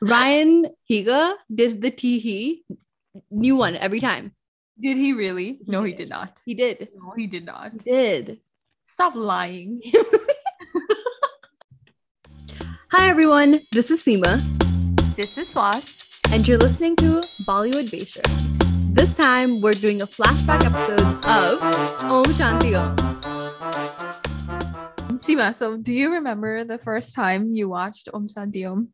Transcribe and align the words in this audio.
Ryan 0.00 0.66
Higa 0.90 1.34
did 1.54 1.80
the 1.80 1.90
tee 1.90 2.64
new 3.30 3.56
one 3.56 3.76
every 3.76 4.00
time. 4.00 4.32
Did 4.80 4.96
he 4.96 5.12
really? 5.12 5.60
No, 5.66 5.82
he 5.84 5.92
did. 5.92 5.98
did 5.98 6.08
not. 6.08 6.40
He 6.44 6.54
did. 6.54 6.88
No, 6.96 7.12
he 7.16 7.26
did 7.26 7.44
not. 7.46 7.72
He 7.84 7.90
did. 7.90 8.40
Stop 8.84 9.14
lying. 9.14 9.80
Hi 12.90 13.08
everyone, 13.08 13.60
this 13.72 13.90
is 13.90 14.04
Seema, 14.04 14.38
this 15.16 15.36
is 15.38 15.52
Swas. 15.54 16.20
and 16.32 16.46
you're 16.46 16.58
listening 16.58 16.96
to 16.96 17.20
Bollywood 17.48 17.90
Basics. 17.90 18.58
This 18.94 19.14
time 19.14 19.60
we're 19.62 19.72
doing 19.72 20.00
a 20.02 20.06
flashback 20.06 20.64
episode 20.64 21.02
of 21.26 21.58
Om 22.10 22.24
Shanti 22.38 22.78
Om. 22.78 22.96
Seema, 25.18 25.54
so 25.54 25.76
do 25.76 25.92
you 25.92 26.12
remember 26.12 26.64
the 26.64 26.78
first 26.78 27.14
time 27.14 27.52
you 27.52 27.68
watched 27.68 28.08
Om 28.14 28.28
Shanti 28.28 28.64
Om? 28.70 28.93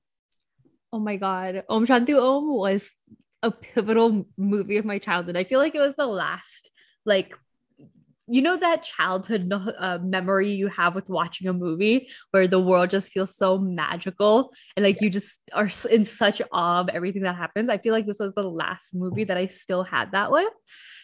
Oh 0.93 0.99
my 0.99 1.17
god, 1.17 1.63
Om 1.69 1.87
Shanti 1.87 2.19
Om 2.21 2.53
was 2.53 2.95
a 3.43 3.51
pivotal 3.51 4.27
movie 4.37 4.77
of 4.77 4.85
my 4.85 4.99
childhood. 4.99 5.37
I 5.37 5.45
feel 5.45 5.61
like 5.61 5.75
it 5.75 5.81
was 5.81 5.95
the 5.95 6.07
last, 6.07 6.71
like, 7.07 7.35
you 8.27 8.43
know, 8.43 8.57
that 8.57 8.83
childhood 8.83 9.53
uh, 9.53 9.99
memory 10.03 10.53
you 10.53 10.69
have 10.69 10.95
with 10.95 11.09
watching 11.09 11.49
a 11.49 11.53
movie 11.53 12.09
where 12.33 12.47
the 12.47 12.61
world 12.61 12.91
just 12.91 13.13
feels 13.13 13.37
so 13.37 13.59
magical 13.59 14.53
and 14.77 14.85
like 14.85 15.01
you 15.01 15.11
just 15.11 15.41
are 15.53 15.71
in 15.91 16.05
such 16.05 16.41
awe 16.53 16.81
of 16.81 16.89
everything 16.91 17.23
that 17.23 17.35
happens. 17.35 17.69
I 17.69 17.79
feel 17.79 17.93
like 17.93 18.07
this 18.07 18.21
was 18.21 18.33
the 18.35 18.43
last 18.43 18.95
movie 18.95 19.25
that 19.25 19.37
I 19.37 19.49
still 19.49 19.83
had 19.83 20.13
that 20.13 20.31
with. 20.31 20.53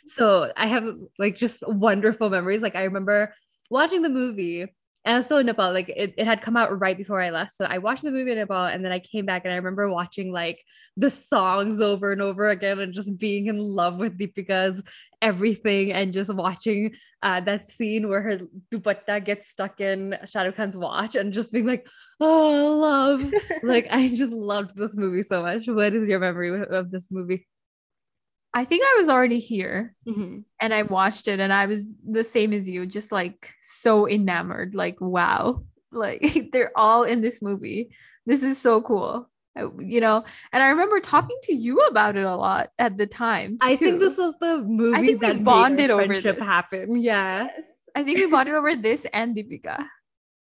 So 0.07 0.53
I 0.57 0.69
have 0.69 0.89
like 1.19 1.37
just 1.37 1.67
wonderful 1.67 2.31
memories. 2.31 2.63
Like 2.63 2.77
I 2.77 2.85
remember 2.85 3.35
watching 3.71 4.03
the 4.03 4.09
movie 4.09 4.67
and 5.07 5.15
I 5.15 5.19
was 5.19 5.27
still 5.27 5.39
in 5.39 5.47
Nepal. 5.47 5.73
Like 5.73 5.89
it, 5.89 6.15
it 6.19 6.27
had 6.27 6.43
come 6.43 6.57
out 6.57 6.81
right 6.81 6.97
before 6.97 7.23
I 7.23 7.31
left. 7.31 7.53
So 7.53 7.65
I 7.65 7.79
watched 7.79 8.03
the 8.03 8.11
movie 8.11 8.33
in 8.33 8.39
Nepal 8.39 8.65
and 8.65 8.85
then 8.85 8.91
I 8.91 8.99
came 8.99 9.25
back 9.25 9.45
and 9.45 9.55
I 9.55 9.57
remember 9.57 9.89
watching 9.89 10.33
like 10.33 10.61
the 10.97 11.13
songs 11.13 11.81
over 11.81 12.11
and 12.11 12.21
over 12.21 12.49
again 12.49 12.81
and 12.81 12.93
just 12.93 13.17
being 13.17 13.47
in 13.47 13.57
love 13.57 13.99
with 13.99 14.19
Deepika's 14.19 14.83
everything 15.23 15.93
and 15.93 16.13
just 16.13 16.35
watching 16.35 16.97
uh, 17.23 17.41
that 17.43 17.69
scene 17.69 18.09
where 18.09 18.21
her 18.21 18.41
dupatta 18.75 19.25
gets 19.25 19.49
stuck 19.49 19.81
in 19.81 20.19
Shah 20.27 20.43
Rukh 20.43 20.57
Khan's 20.57 20.77
watch 20.77 21.15
and 21.15 21.33
just 21.33 21.53
being 21.53 21.67
like, 21.67 21.87
oh, 22.21 22.79
love. 22.83 23.33
like 23.63 23.87
I 23.89 24.09
just 24.09 24.33
loved 24.33 24.75
this 24.75 24.97
movie 24.97 25.23
so 25.23 25.41
much. 25.41 25.69
What 25.69 25.95
is 25.95 26.09
your 26.09 26.19
memory 26.19 26.63
of- 26.63 26.73
of 26.73 26.91
this 26.91 27.13
movie? 27.13 27.47
I 28.57 28.65
think 28.65 28.83
I 28.85 28.95
was 28.99 29.09
already 29.11 29.39
here 29.39 29.95
Mhm. 30.09 30.45
and 30.61 30.73
I 30.73 30.83
watched 30.83 31.29
it 31.29 31.41
and 31.41 31.53
I 31.53 31.67
was 31.67 31.83
the 32.09 32.25
same 32.25 32.55
as 32.55 32.67
you, 32.69 32.87
just 32.87 33.13
like 33.13 33.55
so 33.61 34.09
enamored. 34.09 34.75
Like, 34.75 34.99
wow, 35.01 35.63
like 35.93 36.49
they're 36.53 36.73
all 36.75 37.05
in 37.05 37.21
this 37.21 37.43
movie. 37.43 37.91
This 38.25 38.43
is 38.43 38.57
so 38.59 38.81
cool. 38.81 39.31
You 39.79 40.01
know, 40.01 40.25
and 40.53 40.63
I 40.63 40.69
remember 40.69 41.01
talking 41.01 41.39
to 41.45 41.55
you 41.55 41.81
about 41.87 42.17
it 42.17 42.25
a 42.25 42.37
lot 42.37 42.71
at 42.79 42.97
the 42.99 43.07
time. 43.07 43.57
I 43.63 43.77
think 43.77 44.01
this 44.01 44.19
was 44.19 44.35
the 44.41 44.63
movie 44.63 44.97
I 44.97 45.01
think 45.01 45.21
we 45.23 45.27
that 45.29 45.45
bonded 45.45 45.79
made 45.79 45.91
our 45.91 46.01
over 46.01 46.07
friendship 46.09 46.37
this. 46.37 46.45
happen. 46.45 46.97
Yeah. 47.01 47.45
Yes. 47.45 47.63
I 47.95 48.05
think 48.05 48.19
we 48.19 48.27
bonded 48.31 48.55
over 48.55 48.75
this 48.77 49.07
and 49.13 49.35
Deepika. 49.37 49.87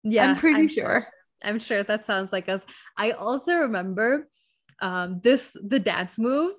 Yeah. 0.03 0.30
I'm 0.30 0.36
pretty 0.38 0.68
sure. 0.68 1.02
sure. 1.02 1.08
I'm 1.44 1.59
sure 1.59 1.84
that 1.84 2.06
sounds 2.06 2.31
like 2.31 2.48
us. 2.50 2.64
I 2.98 3.12
also 3.12 3.53
remember 3.56 4.28
um 4.81 5.20
this 5.23 5.56
the 5.62 5.80
dance 5.80 6.18
move 6.18 6.53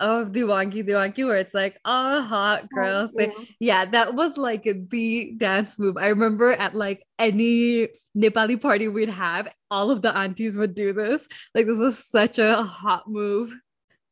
of 0.00 0.32
the 0.32 0.40
wonky 0.42 0.84
the 0.84 0.92
Diwangi 0.92 1.26
where 1.26 1.36
it's 1.36 1.54
like, 1.54 1.78
oh 1.84 2.22
hot 2.22 2.68
girls. 2.70 3.12
say-" 3.16 3.32
Yeah, 3.60 3.84
that 3.86 4.14
was 4.14 4.36
like 4.36 4.64
the 4.64 5.34
dance 5.36 5.78
move. 5.78 5.96
I 5.96 6.08
remember 6.08 6.52
at 6.52 6.74
like 6.74 7.04
any 7.18 7.88
Nepali 8.16 8.60
party 8.60 8.88
we'd 8.88 9.10
have, 9.10 9.48
all 9.70 9.90
of 9.90 10.02
the 10.02 10.16
aunties 10.16 10.56
would 10.56 10.74
do 10.74 10.92
this. 10.92 11.26
Like 11.54 11.66
this 11.66 11.78
was 11.78 11.98
such 12.08 12.38
a 12.38 12.62
hot 12.62 13.08
move. 13.08 13.54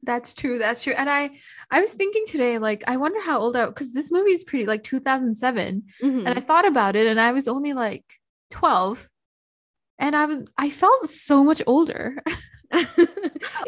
That's 0.02 0.32
true. 0.32 0.58
That's 0.58 0.82
true. 0.82 0.94
And 0.96 1.10
I 1.10 1.30
I 1.70 1.80
was 1.80 1.92
thinking 1.94 2.24
today, 2.26 2.58
like, 2.58 2.84
I 2.86 2.96
wonder 2.96 3.20
how 3.20 3.40
old 3.40 3.56
I 3.56 3.64
was 3.64 3.70
because 3.70 3.92
this 3.92 4.12
movie 4.12 4.32
is 4.32 4.44
pretty 4.44 4.66
like 4.66 4.84
2007. 4.84 5.82
Mm-hmm. 6.02 6.26
And 6.26 6.38
I 6.38 6.41
thought 6.41 6.66
about 6.66 6.96
it 6.96 7.06
and 7.06 7.20
I 7.20 7.32
was 7.32 7.48
only 7.48 7.72
like 7.72 8.04
12. 8.50 9.08
And 9.98 10.14
I 10.14 10.26
was 10.26 10.48
I 10.56 10.70
felt 10.70 11.02
so 11.02 11.42
much 11.42 11.62
older. 11.66 12.22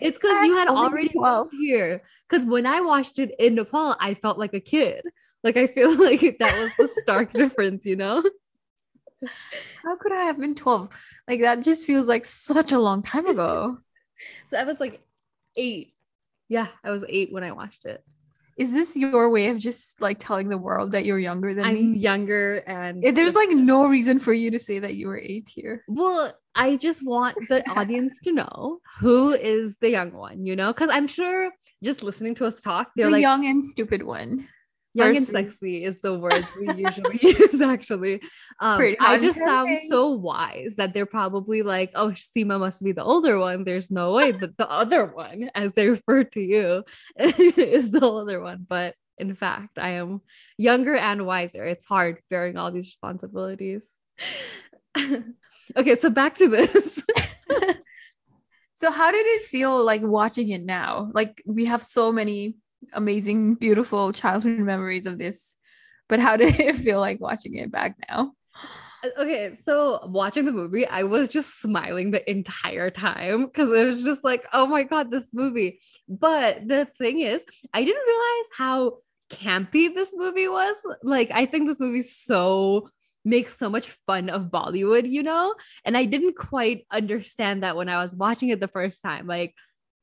it's 0.00 0.18
because 0.18 0.44
you 0.44 0.56
had 0.56 0.68
already 0.68 1.08
12. 1.08 1.52
moved 1.52 1.54
here. 1.60 2.02
Because 2.28 2.44
when 2.46 2.66
I 2.66 2.80
watched 2.80 3.18
it 3.18 3.34
in 3.38 3.54
Nepal, 3.54 3.96
I 4.00 4.14
felt 4.14 4.38
like 4.38 4.54
a 4.54 4.60
kid. 4.60 5.02
Like 5.44 5.56
I 5.56 5.66
feel 5.66 5.96
like 6.04 6.36
that 6.38 6.58
was 6.58 6.70
the 6.78 6.88
stark 7.00 7.32
difference, 7.32 7.86
you 7.86 7.96
know? 7.96 8.22
How 9.84 9.96
could 9.96 10.12
I 10.12 10.24
have 10.24 10.38
been 10.38 10.54
12? 10.54 10.88
Like 11.26 11.40
that 11.40 11.62
just 11.62 11.86
feels 11.86 12.06
like 12.06 12.24
such 12.24 12.72
a 12.72 12.78
long 12.78 13.02
time 13.02 13.26
ago. 13.26 13.78
So 14.48 14.56
I 14.58 14.64
was 14.64 14.80
like 14.80 15.00
eight. 15.56 15.94
Yeah, 16.48 16.68
I 16.82 16.90
was 16.90 17.04
eight 17.08 17.32
when 17.32 17.44
I 17.44 17.52
watched 17.52 17.84
it. 17.84 18.02
Is 18.56 18.72
this 18.72 18.96
your 18.96 19.30
way 19.30 19.48
of 19.50 19.58
just 19.58 20.00
like 20.00 20.18
telling 20.18 20.48
the 20.48 20.58
world 20.58 20.90
that 20.92 21.04
you're 21.04 21.18
younger 21.18 21.54
than 21.54 21.64
I'm 21.64 21.92
me? 21.92 21.98
younger 21.98 22.56
and 22.66 23.02
There's 23.16 23.36
like 23.36 23.50
no 23.50 23.86
reason 23.86 24.18
for 24.18 24.32
you 24.32 24.50
to 24.50 24.58
say 24.58 24.80
that 24.80 24.94
you 24.96 25.06
were 25.06 25.18
eight 25.18 25.48
here. 25.48 25.84
well, 25.86 26.32
I 26.58 26.76
just 26.76 27.06
want 27.06 27.48
the 27.48 27.66
audience 27.70 28.18
to 28.24 28.32
know 28.32 28.80
who 28.98 29.32
is 29.32 29.76
the 29.80 29.90
young 29.90 30.12
one, 30.12 30.44
you 30.44 30.56
know? 30.56 30.72
Because 30.72 30.90
I'm 30.90 31.06
sure 31.06 31.52
just 31.84 32.02
listening 32.02 32.34
to 32.36 32.46
us 32.46 32.60
talk, 32.60 32.90
they're 32.96 33.06
the 33.06 33.12
like 33.12 33.22
young 33.22 33.46
and 33.46 33.62
stupid 33.62 34.02
one. 34.02 34.48
young 34.92 35.16
and 35.16 35.24
sexy 35.24 35.84
is 35.84 35.98
the 35.98 36.18
words 36.18 36.50
we 36.58 36.66
usually 36.74 37.18
use 37.22 37.60
actually. 37.60 38.20
Um 38.60 38.94
i 39.00 39.18
just 39.18 39.38
sound 39.38 39.78
so 39.88 40.10
wise 40.10 40.74
that 40.76 40.92
they're 40.92 41.06
probably 41.06 41.62
like 41.62 41.92
oh 41.94 42.10
Seema 42.10 42.58
must 42.58 42.82
be 42.82 42.90
the 42.90 43.04
older 43.04 43.38
one. 43.38 43.62
There's 43.62 43.90
no 43.92 44.14
way 44.14 44.32
that 44.32 44.56
the 44.56 44.68
other 44.68 45.06
one 45.06 45.50
as 45.54 45.72
they 45.74 45.88
refer 45.88 46.24
to 46.24 46.40
you 46.40 46.84
is 47.16 47.92
the 47.92 48.00
older 48.02 48.40
one. 48.40 48.66
But 48.68 48.96
in 49.18 49.34
fact 49.34 49.78
i 49.78 49.90
am 49.90 50.20
younger 50.56 50.96
and 50.96 51.24
wiser. 51.24 51.64
It's 51.64 51.84
hard 51.84 52.18
bearing 52.30 52.56
all 52.56 52.72
these 52.72 52.86
responsibilities 52.86 53.90
okay 55.76 55.94
so 55.94 56.10
back 56.10 56.34
to 56.34 56.48
this 56.48 57.02
So 58.78 58.92
how 58.92 59.10
did 59.10 59.26
it 59.26 59.42
feel 59.42 59.82
like 59.82 60.02
watching 60.02 60.50
it 60.50 60.64
now? 60.64 61.10
Like 61.12 61.42
we 61.44 61.64
have 61.64 61.82
so 61.82 62.12
many 62.12 62.54
amazing, 62.92 63.56
beautiful 63.56 64.12
childhood 64.12 64.60
memories 64.60 65.04
of 65.04 65.18
this. 65.18 65.56
But 66.08 66.20
how 66.20 66.36
did 66.42 66.60
it 66.60 66.76
feel 66.76 67.00
like 67.00 67.20
watching 67.20 67.56
it 67.56 67.72
back 67.72 67.96
now? 68.08 68.34
Uh, 69.02 69.08
okay, 69.22 69.52
so 69.60 70.06
watching 70.06 70.44
the 70.44 70.52
movie, 70.52 70.86
I 70.86 71.02
was 71.02 71.28
just 71.28 71.60
smiling 71.60 72.12
the 72.12 72.30
entire 72.30 72.88
time 72.90 73.46
because 73.46 73.68
it 73.72 73.84
was 73.84 74.04
just 74.04 74.22
like, 74.22 74.46
oh 74.52 74.66
my 74.66 74.84
God, 74.84 75.10
this 75.10 75.34
movie. 75.34 75.80
But 76.08 76.68
the 76.68 76.86
thing 76.98 77.18
is, 77.18 77.44
I 77.74 77.82
didn't 77.82 78.06
realize 78.06 78.48
how 78.56 78.98
campy 79.28 79.92
this 79.92 80.14
movie 80.16 80.46
was. 80.46 80.76
Like, 81.02 81.32
I 81.32 81.46
think 81.46 81.66
this 81.66 81.80
movie's 81.80 82.16
so 82.16 82.90
makes 83.28 83.56
so 83.56 83.68
much 83.68 83.88
fun 84.06 84.28
of 84.28 84.50
Bollywood, 84.50 85.10
you 85.10 85.22
know? 85.22 85.54
And 85.84 85.96
I 85.96 86.04
didn't 86.04 86.36
quite 86.36 86.86
understand 86.90 87.62
that 87.62 87.76
when 87.76 87.88
I 87.88 88.02
was 88.02 88.14
watching 88.14 88.48
it 88.48 88.60
the 88.60 88.68
first 88.68 89.02
time. 89.02 89.26
Like, 89.26 89.54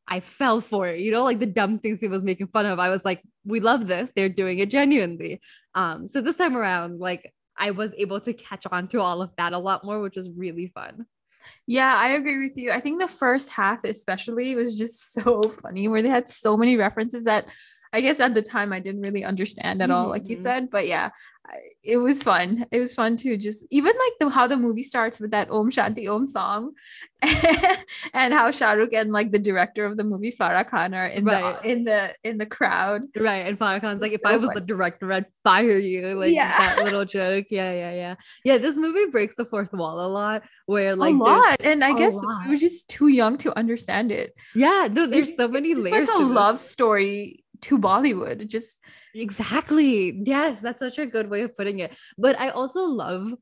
I 0.08 0.20
fell 0.20 0.62
for 0.62 0.88
it, 0.88 1.00
you 1.00 1.12
know, 1.12 1.24
like 1.24 1.40
the 1.40 1.46
dumb 1.48 1.80
things 1.80 2.00
he 2.00 2.08
was 2.08 2.24
making 2.24 2.48
fun 2.48 2.66
of. 2.66 2.80
I 2.80 2.90
was 2.90 3.04
like, 3.04 3.24
we 3.44 3.60
love 3.60 3.88
this. 3.88 4.12
They're 4.16 4.30
doing 4.30 4.60
it 4.60 4.70
genuinely. 4.70 5.42
Um, 5.74 6.08
so 6.08 6.22
this 6.22 6.38
time 6.38 6.56
around, 6.56 7.00
like 7.00 7.34
I 7.58 7.72
was 7.72 7.94
able 7.98 8.20
to 8.22 8.34
catch 8.34 8.66
on 8.72 8.88
to 8.90 9.02
all 9.02 9.22
of 9.22 9.32
that 9.38 9.54
a 9.54 9.58
lot 9.58 9.84
more, 9.84 10.00
which 10.00 10.18
is 10.18 10.30
really 10.30 10.68
fun. 10.68 11.06
Yeah, 11.68 11.94
I 11.96 12.10
agree 12.10 12.40
with 12.44 12.58
you. 12.58 12.72
I 12.72 12.80
think 12.80 13.00
the 13.00 13.08
first 13.08 13.50
half, 13.50 13.84
especially, 13.84 14.56
was 14.56 14.78
just 14.78 15.14
so 15.14 15.42
funny 15.64 15.88
where 15.88 16.02
they 16.02 16.10
had 16.10 16.30
so 16.30 16.58
many 16.58 16.76
references 16.76 17.24
that 17.24 17.46
I 17.96 18.02
guess 18.02 18.20
at 18.20 18.34
the 18.36 18.42
time 18.42 18.70
I 18.74 18.80
didn't 18.86 19.02
really 19.08 19.24
understand 19.24 19.82
at 19.82 19.90
all, 19.96 20.08
like 20.16 20.28
you 20.32 20.36
Mhm. 20.38 20.42
said. 20.48 20.62
But 20.76 20.86
yeah, 20.94 21.10
it 21.84 21.98
was 21.98 22.22
fun. 22.24 22.66
It 22.76 22.80
was 22.80 22.94
fun 22.94 23.16
to 23.24 23.38
just 23.38 23.66
even 23.72 23.94
like 24.04 24.16
the 24.20 24.30
how 24.38 24.46
the 24.48 24.58
movie 24.58 24.84
starts 24.84 25.18
with 25.22 25.32
that 25.32 25.50
Om 25.50 25.70
Shanti 25.72 26.06
Om 26.14 26.26
song, 26.26 26.62
and 28.14 28.34
how 28.34 28.52
Shah 28.52 28.72
Rukh 28.74 28.94
and 28.94 29.12
like 29.12 29.32
the 29.32 29.40
director 29.40 29.86
of 29.86 29.96
the 29.98 30.04
movie 30.04 30.32
Farah 30.32 30.68
Khan 30.68 30.94
are 30.94 31.08
in 31.08 31.24
Right. 31.26 31.62
the 31.62 31.70
in 31.72 31.84
the 31.86 32.02
in 32.24 32.38
the 32.38 32.46
crowd. 32.46 33.04
Right. 33.16 33.46
And 33.48 33.58
Farah 33.58 33.80
Khan's 33.82 34.02
like, 34.02 34.12
if 34.12 34.22
So 34.26 34.30
I 34.32 34.38
was 34.38 34.50
the 34.54 34.62
director, 34.62 35.12
I'd 35.14 35.26
fire 35.44 35.78
you. 35.78 36.16
Like 36.20 36.32
Yeah. 36.34 36.52
that 36.58 36.84
little 36.84 37.06
joke. 37.06 37.46
Yeah, 37.50 37.72
yeah, 37.72 37.94
yeah. 37.94 38.16
Yeah, 38.44 38.58
this 38.58 38.78
movie 38.78 39.06
breaks 39.12 39.36
the 39.36 39.46
fourth 39.46 39.72
wall 39.74 40.06
a 40.06 40.10
lot 40.10 40.44
where 40.66 40.96
like 40.96 41.14
a 41.16 41.18
lot, 41.18 41.58
and 41.64 41.84
I 41.84 41.94
guess 41.98 42.16
lot. 42.16 42.44
we 42.46 42.52
were 42.52 42.58
just 42.68 42.90
too 42.90 43.08
young 43.08 43.38
to 43.46 43.58
understand 43.58 44.12
it. 44.12 44.34
Yeah, 44.56 44.88
no, 44.92 45.06
there's 45.06 45.30
It's- 45.32 45.38
so 45.38 45.48
many 45.48 45.74
layers. 45.76 46.10
like 46.10 46.18
a 46.18 46.24
love 46.24 46.60
story 46.60 47.45
to 47.66 47.78
Bollywood. 47.78 48.48
Just 48.48 48.82
Exactly. 49.14 50.22
Yes, 50.26 50.62
that's 50.62 50.80
such 50.80 51.00
a 51.00 51.06
good 51.06 51.30
way 51.30 51.42
of 51.42 51.56
putting 51.56 51.80
it. 51.80 51.96
But 52.18 52.40
I 52.40 52.50
also 52.50 52.84
love 52.84 53.34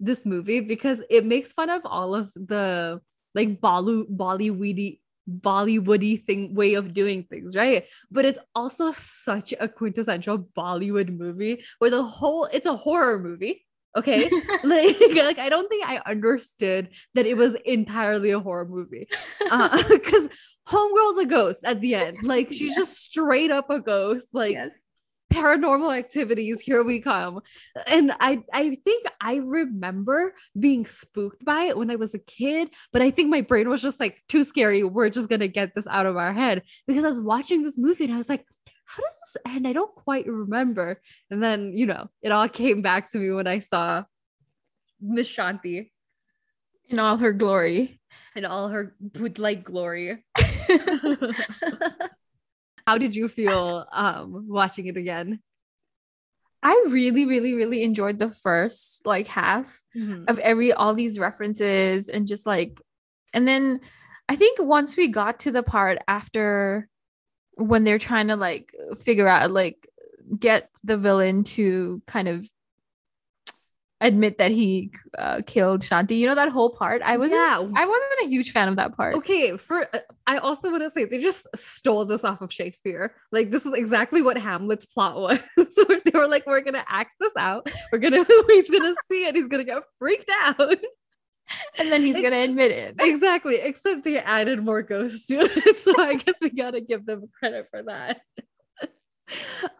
this 0.00 0.26
movie 0.26 0.60
because 0.60 1.02
it 1.08 1.24
makes 1.24 1.52
fun 1.52 1.70
of 1.70 1.82
all 1.84 2.14
of 2.14 2.32
the 2.34 3.00
like 3.34 3.60
Bolly 3.60 4.04
Bollywoody 4.04 5.00
Bollywoody 5.28 6.22
thing 6.24 6.54
way 6.54 6.74
of 6.74 6.92
doing 6.92 7.24
things, 7.24 7.56
right? 7.56 7.84
But 8.10 8.24
it's 8.24 8.38
also 8.54 8.92
such 8.92 9.54
a 9.58 9.68
quintessential 9.68 10.38
Bollywood 10.56 11.16
movie 11.16 11.64
where 11.78 11.90
the 11.90 12.02
whole 12.02 12.44
it's 12.52 12.66
a 12.66 12.76
horror 12.76 13.18
movie. 13.18 13.63
Okay. 13.96 14.28
like, 14.64 14.96
like 15.14 15.38
I 15.38 15.48
don't 15.48 15.68
think 15.68 15.86
I 15.86 16.00
understood 16.06 16.88
that 17.14 17.26
it 17.26 17.36
was 17.36 17.54
entirely 17.64 18.30
a 18.30 18.40
horror 18.40 18.66
movie. 18.66 19.08
Uh, 19.50 19.82
because 19.88 20.28
homegirl's 20.68 21.18
a 21.18 21.26
ghost 21.26 21.64
at 21.64 21.80
the 21.80 21.94
end. 21.94 22.18
Like 22.22 22.48
she's 22.52 22.70
Yeah. 22.70 22.76
just 22.78 22.96
straight 22.98 23.50
up 23.50 23.70
a 23.70 23.80
ghost. 23.80 24.28
Like 24.32 24.52
Yes. 24.52 24.70
paranormal 25.32 25.96
activities 25.96 26.60
here 26.60 26.84
we 26.84 27.00
come 27.00 27.40
and 27.88 28.12
i 28.20 28.40
i 28.52 28.76
think 28.84 29.04
i 29.20 29.36
remember 29.36 30.32
being 30.56 30.84
spooked 30.86 31.44
by 31.44 31.64
it 31.64 31.76
when 31.76 31.90
i 31.90 31.96
was 31.96 32.14
a 32.14 32.20
kid 32.20 32.68
but 32.92 33.02
i 33.02 33.10
think 33.10 33.30
my 33.30 33.40
brain 33.40 33.68
was 33.68 33.82
just 33.82 33.98
like 33.98 34.22
too 34.28 34.44
scary 34.44 34.84
we're 34.84 35.08
just 35.10 35.28
gonna 35.28 35.48
get 35.48 35.74
this 35.74 35.88
out 35.88 36.06
of 36.06 36.16
our 36.16 36.32
head 36.32 36.62
because 36.86 37.02
i 37.04 37.08
was 37.08 37.20
watching 37.20 37.64
this 37.64 37.76
movie 37.76 38.04
and 38.04 38.14
i 38.14 38.16
was 38.16 38.28
like 38.28 38.46
how 38.84 39.02
does 39.02 39.18
this 39.34 39.42
end? 39.54 39.66
I 39.66 39.72
don't 39.72 39.94
quite 39.94 40.26
remember. 40.26 41.00
And 41.30 41.42
then 41.42 41.76
you 41.76 41.86
know 41.86 42.08
it 42.22 42.32
all 42.32 42.48
came 42.62 42.82
back 42.82 43.10
to 43.12 43.18
me 43.18 43.30
when 43.32 43.46
i 43.46 43.58
saw 43.58 44.04
miss 45.00 45.28
shanti. 45.28 45.90
In 46.88 46.98
all 46.98 47.16
her 47.16 47.32
glory. 47.32 47.98
in 48.36 48.44
all 48.44 48.68
her 48.68 48.94
would 49.18 49.38
like 49.38 49.64
glory. 49.64 50.24
How 52.86 52.98
did 52.98 53.16
you 53.16 53.28
feel 53.28 53.86
um 53.90 54.46
watching 54.48 54.86
it 54.86 54.96
again? 54.96 55.40
I 56.62 56.84
really, 56.88 57.26
really, 57.26 57.52
really 57.52 57.82
enjoyed 57.82 58.18
the 58.18 58.30
first 58.30 59.04
like 59.04 59.26
half 59.28 59.82
of 60.28 60.38
every 60.38 60.72
all 60.72 60.94
these 60.94 61.18
references 61.18 62.08
and 62.08 62.26
just 62.26 62.46
like 62.46 62.80
and 63.34 63.46
then 63.46 63.80
I 64.28 64.36
think 64.36 64.58
once 64.60 64.96
we 64.96 65.08
got 65.08 65.40
to 65.40 65.52
the 65.52 65.62
part 65.62 65.98
after 66.08 66.88
when 67.56 67.84
they're 67.84 67.98
trying 67.98 68.28
to 68.28 68.36
like 68.36 68.72
figure 69.02 69.28
out 69.28 69.50
like 69.50 69.88
get 70.38 70.70
the 70.82 70.96
villain 70.96 71.44
to 71.44 72.02
kind 72.06 72.28
of 72.28 72.48
admit 74.00 74.38
that 74.38 74.50
he 74.50 74.90
uh, 75.18 75.40
killed 75.46 75.80
Shanti. 75.80 76.18
You 76.18 76.26
know 76.26 76.34
that 76.34 76.50
whole 76.50 76.70
part? 76.70 77.02
I 77.02 77.16
wasn't 77.16 77.40
Yeah. 77.40 77.58
I 77.74 77.86
wasn't 77.86 78.12
a 78.24 78.28
huge 78.28 78.52
fan 78.52 78.68
of 78.68 78.76
that 78.76 78.96
part. 78.96 79.16
Okay, 79.16 79.56
for 79.56 79.88
uh, 79.94 80.00
I 80.26 80.38
also 80.38 80.70
want 80.70 80.82
to 80.82 80.90
say 80.90 81.04
they 81.04 81.20
just 81.20 81.46
stole 81.54 82.04
this 82.04 82.24
off 82.24 82.40
of 82.40 82.52
Shakespeare. 82.52 83.14
Like 83.32 83.50
this 83.50 83.64
is 83.66 83.72
exactly 83.72 84.22
what 84.22 84.36
Hamlet's 84.36 84.86
plot 84.86 85.16
was. 85.16 85.38
so 85.56 85.84
they 86.04 86.18
were 86.18 86.28
like, 86.28 86.46
we're 86.46 86.60
gonna 86.60 86.84
act 86.86 87.12
this 87.20 87.32
out. 87.36 87.70
We're 87.92 87.98
gonna 87.98 88.24
he's 88.48 88.70
gonna 88.70 88.94
see 89.08 89.26
it. 89.26 89.34
He's 89.34 89.48
gonna 89.48 89.64
get 89.64 89.82
freaked 89.98 90.30
out. 90.44 90.58
And 91.78 91.90
then 91.92 92.02
he's 92.02 92.20
gonna 92.20 92.36
admit 92.38 92.70
it. 92.70 92.94
exactly. 93.00 93.56
Except 93.56 94.04
they 94.04 94.18
added 94.18 94.62
more 94.64 94.82
ghosts 94.82 95.26
to 95.26 95.40
it. 95.40 95.76
So 95.84 95.94
I 95.98 96.14
guess 96.14 96.36
we 96.40 96.50
gotta 96.50 96.80
give 96.80 97.04
them 97.06 97.28
credit 97.38 97.68
for 97.70 97.82
that. 97.84 98.20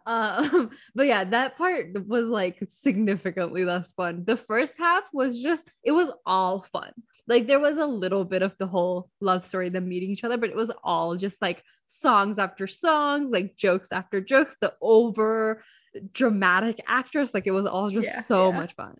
um 0.07 0.71
but 0.95 1.05
yeah 1.05 1.23
that 1.23 1.55
part 1.55 1.87
was 2.07 2.27
like 2.27 2.57
significantly 2.65 3.63
less 3.63 3.93
fun 3.93 4.23
the 4.25 4.35
first 4.35 4.75
half 4.79 5.03
was 5.13 5.39
just 5.39 5.71
it 5.83 5.91
was 5.91 6.11
all 6.25 6.63
fun 6.63 6.91
like 7.27 7.45
there 7.45 7.59
was 7.59 7.77
a 7.77 7.85
little 7.85 8.25
bit 8.25 8.41
of 8.41 8.55
the 8.57 8.65
whole 8.65 9.07
love 9.21 9.45
story 9.45 9.69
them 9.69 9.87
meeting 9.87 10.09
each 10.09 10.23
other 10.23 10.37
but 10.37 10.49
it 10.49 10.55
was 10.55 10.71
all 10.83 11.15
just 11.15 11.41
like 11.43 11.63
songs 11.85 12.39
after 12.39 12.65
songs 12.65 13.29
like 13.29 13.55
jokes 13.55 13.91
after 13.91 14.19
jokes 14.19 14.57
the 14.61 14.73
over 14.81 15.63
dramatic 16.11 16.81
actress 16.87 17.33
like 17.35 17.45
it 17.45 17.51
was 17.51 17.67
all 17.67 17.89
just 17.91 18.07
Yeah, 18.07 18.21
so 18.21 18.49
yeah. 18.49 18.59
much 18.59 18.73
fun 18.75 18.95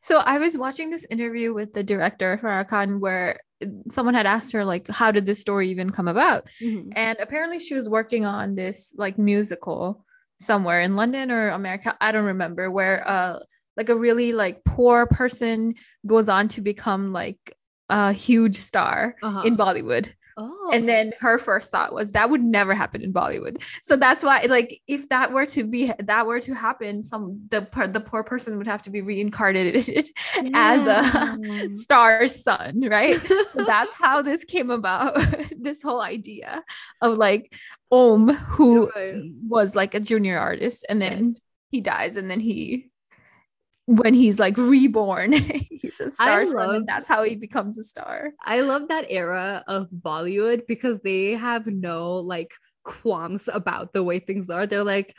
So 0.00 0.18
I 0.18 0.38
was 0.38 0.56
watching 0.58 0.90
this 0.90 1.06
interview 1.10 1.52
with 1.54 1.72
the 1.72 1.82
director 1.82 2.38
Farah 2.42 2.68
Khan 2.68 3.00
where 3.00 3.40
someone 3.90 4.14
had 4.14 4.26
asked 4.26 4.52
her 4.52 4.64
like 4.64 4.86
how 4.88 5.10
did 5.10 5.26
this 5.26 5.40
story 5.40 5.70
even 5.70 5.90
come 5.90 6.08
about? 6.08 6.46
Mhm. 6.62 6.92
And 6.94 7.18
apparently 7.20 7.58
she 7.58 7.74
was 7.74 7.88
working 7.88 8.24
on 8.24 8.54
this 8.54 8.94
like 8.96 9.18
musical 9.18 10.04
somewhere 10.38 10.80
in 10.80 10.94
London 10.94 11.30
or 11.32 11.48
America, 11.50 11.96
I 12.00 12.12
don't 12.12 12.26
remember, 12.26 12.70
where 12.70 13.02
uh 13.06 13.40
like 13.76 13.88
a 13.88 13.96
really 13.96 14.32
like 14.32 14.62
poor 14.64 15.06
person 15.06 15.74
goes 16.06 16.28
on 16.28 16.48
to 16.48 16.60
become 16.60 17.12
like 17.12 17.38
a 17.88 18.12
huge 18.12 18.56
star 18.56 19.16
Uh-huh. 19.22 19.42
in 19.44 19.56
Bollywood. 19.56 20.12
Oh 20.38 20.70
And 20.72 20.88
then 20.88 21.12
her 21.20 21.38
first 21.38 21.70
thought 21.70 21.92
was 21.92 22.12
that 22.12 22.30
would 22.30 22.42
never 22.42 22.74
happen 22.74 23.02
in 23.02 23.12
Bollywood. 23.12 23.62
So 23.82 23.96
that's 23.96 24.22
why, 24.24 24.42
like, 24.48 24.80
if 24.86 25.08
that 25.10 25.32
were 25.32 25.46
to 25.46 25.64
be 25.64 25.92
that 25.98 26.26
were 26.26 26.40
to 26.40 26.54
happen, 26.54 27.02
some 27.02 27.42
the 27.50 27.66
the 27.92 28.00
poor 28.00 28.22
person 28.22 28.56
would 28.58 28.66
have 28.66 28.82
to 28.82 28.90
be 28.90 29.02
reincarnated 29.02 30.10
as 30.54 30.86
a 30.86 31.02
Yeah. 31.42 31.66
star's 31.72 32.42
son, 32.42 32.80
right? 32.88 33.20
so 33.50 33.64
that's 33.64 33.94
how 34.00 34.22
this 34.22 34.44
came 34.44 34.70
about. 34.70 35.18
this 35.58 35.82
whole 35.82 36.00
idea 36.00 36.62
of 37.02 37.18
like 37.18 37.52
Om, 37.90 38.28
who 38.34 38.90
was 39.48 39.74
like 39.74 39.94
a 39.94 40.00
junior 40.00 40.38
artist, 40.38 40.86
and 40.88 41.00
then 41.02 41.36
he 41.70 41.80
dies, 41.80 42.16
and 42.16 42.30
then 42.30 42.40
he. 42.40 42.90
When 43.88 44.12
he's 44.12 44.38
like 44.38 44.58
reborn, 44.58 45.32
he's 45.70 45.98
a 45.98 46.10
star 46.10 46.44
son, 46.44 46.54
love- 46.56 46.74
and 46.74 46.86
that's 46.86 47.08
how 47.08 47.22
he 47.22 47.36
becomes 47.36 47.78
a 47.78 47.82
star. 47.82 48.32
I 48.44 48.60
love 48.60 48.88
that 48.88 49.06
era 49.08 49.64
of 49.66 49.88
Bollywood 49.88 50.66
because 50.68 51.00
they 51.00 51.32
have 51.32 51.66
no 51.66 52.16
like 52.16 52.52
qualms 52.84 53.48
about 53.50 53.94
the 53.94 54.04
way 54.04 54.18
things 54.18 54.50
are. 54.50 54.66
They're 54.66 54.84
like 54.84 55.14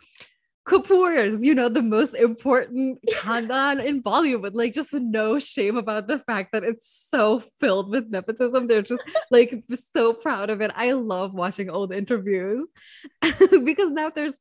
Kapoors, 0.69 1.43
you 1.43 1.55
know, 1.55 1.67
the 1.67 1.81
most 1.81 2.13
important 2.13 2.99
khandan 3.09 3.83
in 3.83 4.03
Bollywood. 4.03 4.51
Like, 4.53 4.73
just 4.73 4.93
no 4.93 5.39
shame 5.39 5.77
about 5.77 6.07
the 6.07 6.19
fact 6.19 6.51
that 6.53 6.63
it's 6.63 7.07
so 7.09 7.39
filled 7.59 7.89
with 7.89 8.09
nepotism. 8.09 8.67
They're 8.67 8.81
just 8.81 9.03
like 9.31 9.63
so 9.93 10.13
proud 10.13 10.49
of 10.49 10.61
it. 10.61 10.71
I 10.75 10.91
love 10.91 11.33
watching 11.33 11.69
old 11.69 11.91
interviews 11.91 12.67
because 13.21 13.91
now 13.91 14.11
there's, 14.11 14.39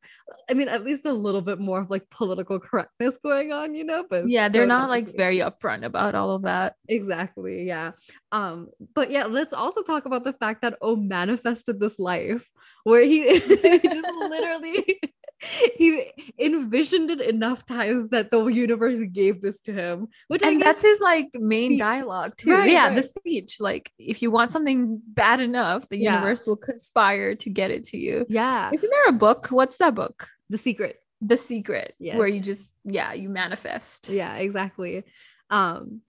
I 0.51 0.55
mean, 0.55 0.69
at 0.69 0.85
least 0.85 1.07
a 1.07 1.13
little 1.13 1.43
bit 1.43 1.59
more 1.59 1.81
of 1.81 1.91
like 1.91 2.11
political 2.11 2.61
correctness 2.61 3.17
going 3.23 3.53
on, 3.53 3.75
you 3.75 3.85
know. 3.85 4.05
But 4.09 4.29
yeah 4.29 4.49
they're 4.49 4.65
so 4.65 4.69
not 4.69 4.89
like 4.89 5.15
very 5.17 5.39
upfront 5.39 5.85
about 5.85 6.15
all 6.15 6.33
of 6.33 6.43
that 6.43 6.75
Exactly. 6.89 7.67
Yeah. 7.67 7.93
Um, 8.33 8.69
but 8.95 9.11
yeah, 9.11 9.25
let's 9.25 9.53
also 9.53 9.83
talk 9.83 10.07
about 10.07 10.25
the 10.25 10.33
fact 10.33 10.63
that 10.63 10.79
O 10.81 10.97
manifested 10.97 11.81
this 11.81 11.99
life 11.99 12.49
where 12.85 13.03
he, 13.03 13.39
he 13.39 13.79
just 13.79 14.09
literally 14.21 15.01
he 15.41 16.11
envisioned 16.39 17.11
it 17.11 17.21
enough 17.21 17.65
times 17.67 18.09
that 18.11 18.31
the 18.31 18.45
universe 18.47 18.99
gave 19.13 19.41
this 19.41 19.61
to 19.61 19.73
him. 19.73 20.09
Which 20.29 20.43
and 20.43 20.59
guess 20.59 20.67
that's 20.67 20.83
his 20.83 21.01
like 21.01 21.29
main 21.35 21.71
speech. 21.73 21.79
dialogue 21.81 22.37
too 22.37 22.51
Right, 22.53 22.71
yeah 22.71 22.89
right. 22.89 22.97
the 22.97 23.03
speech 23.03 23.57
like 23.61 23.93
if 23.99 24.21
you 24.23 24.31
want 24.31 24.53
something 24.53 25.01
bad 25.07 25.41
enough 25.41 25.89
the 25.89 25.99
Yeah. 25.99 26.15
universe 26.15 26.47
will 26.47 26.57
conspire 26.57 27.35
to 27.37 27.51
get 27.51 27.71
it 27.71 27.85
to 27.85 27.97
you 27.97 28.27
yeah, 28.29 28.71
isn't 28.73 28.91
there 28.91 29.07
a 29.09 29.13
book 29.13 29.47
what's 29.51 29.77
that 29.79 29.95
book 29.95 30.29
the 30.51 30.59
secret. 30.59 31.01
the 31.21 31.37
secret 31.37 31.95
Yes. 32.01 32.19
where 32.19 32.27
you 32.29 32.41
just 32.41 32.73
yeah 32.85 33.13
you 33.13 33.29
manifest 33.29 34.09
Yeah, 34.09 34.35
exactly. 34.37 35.05
Um, 35.51 36.01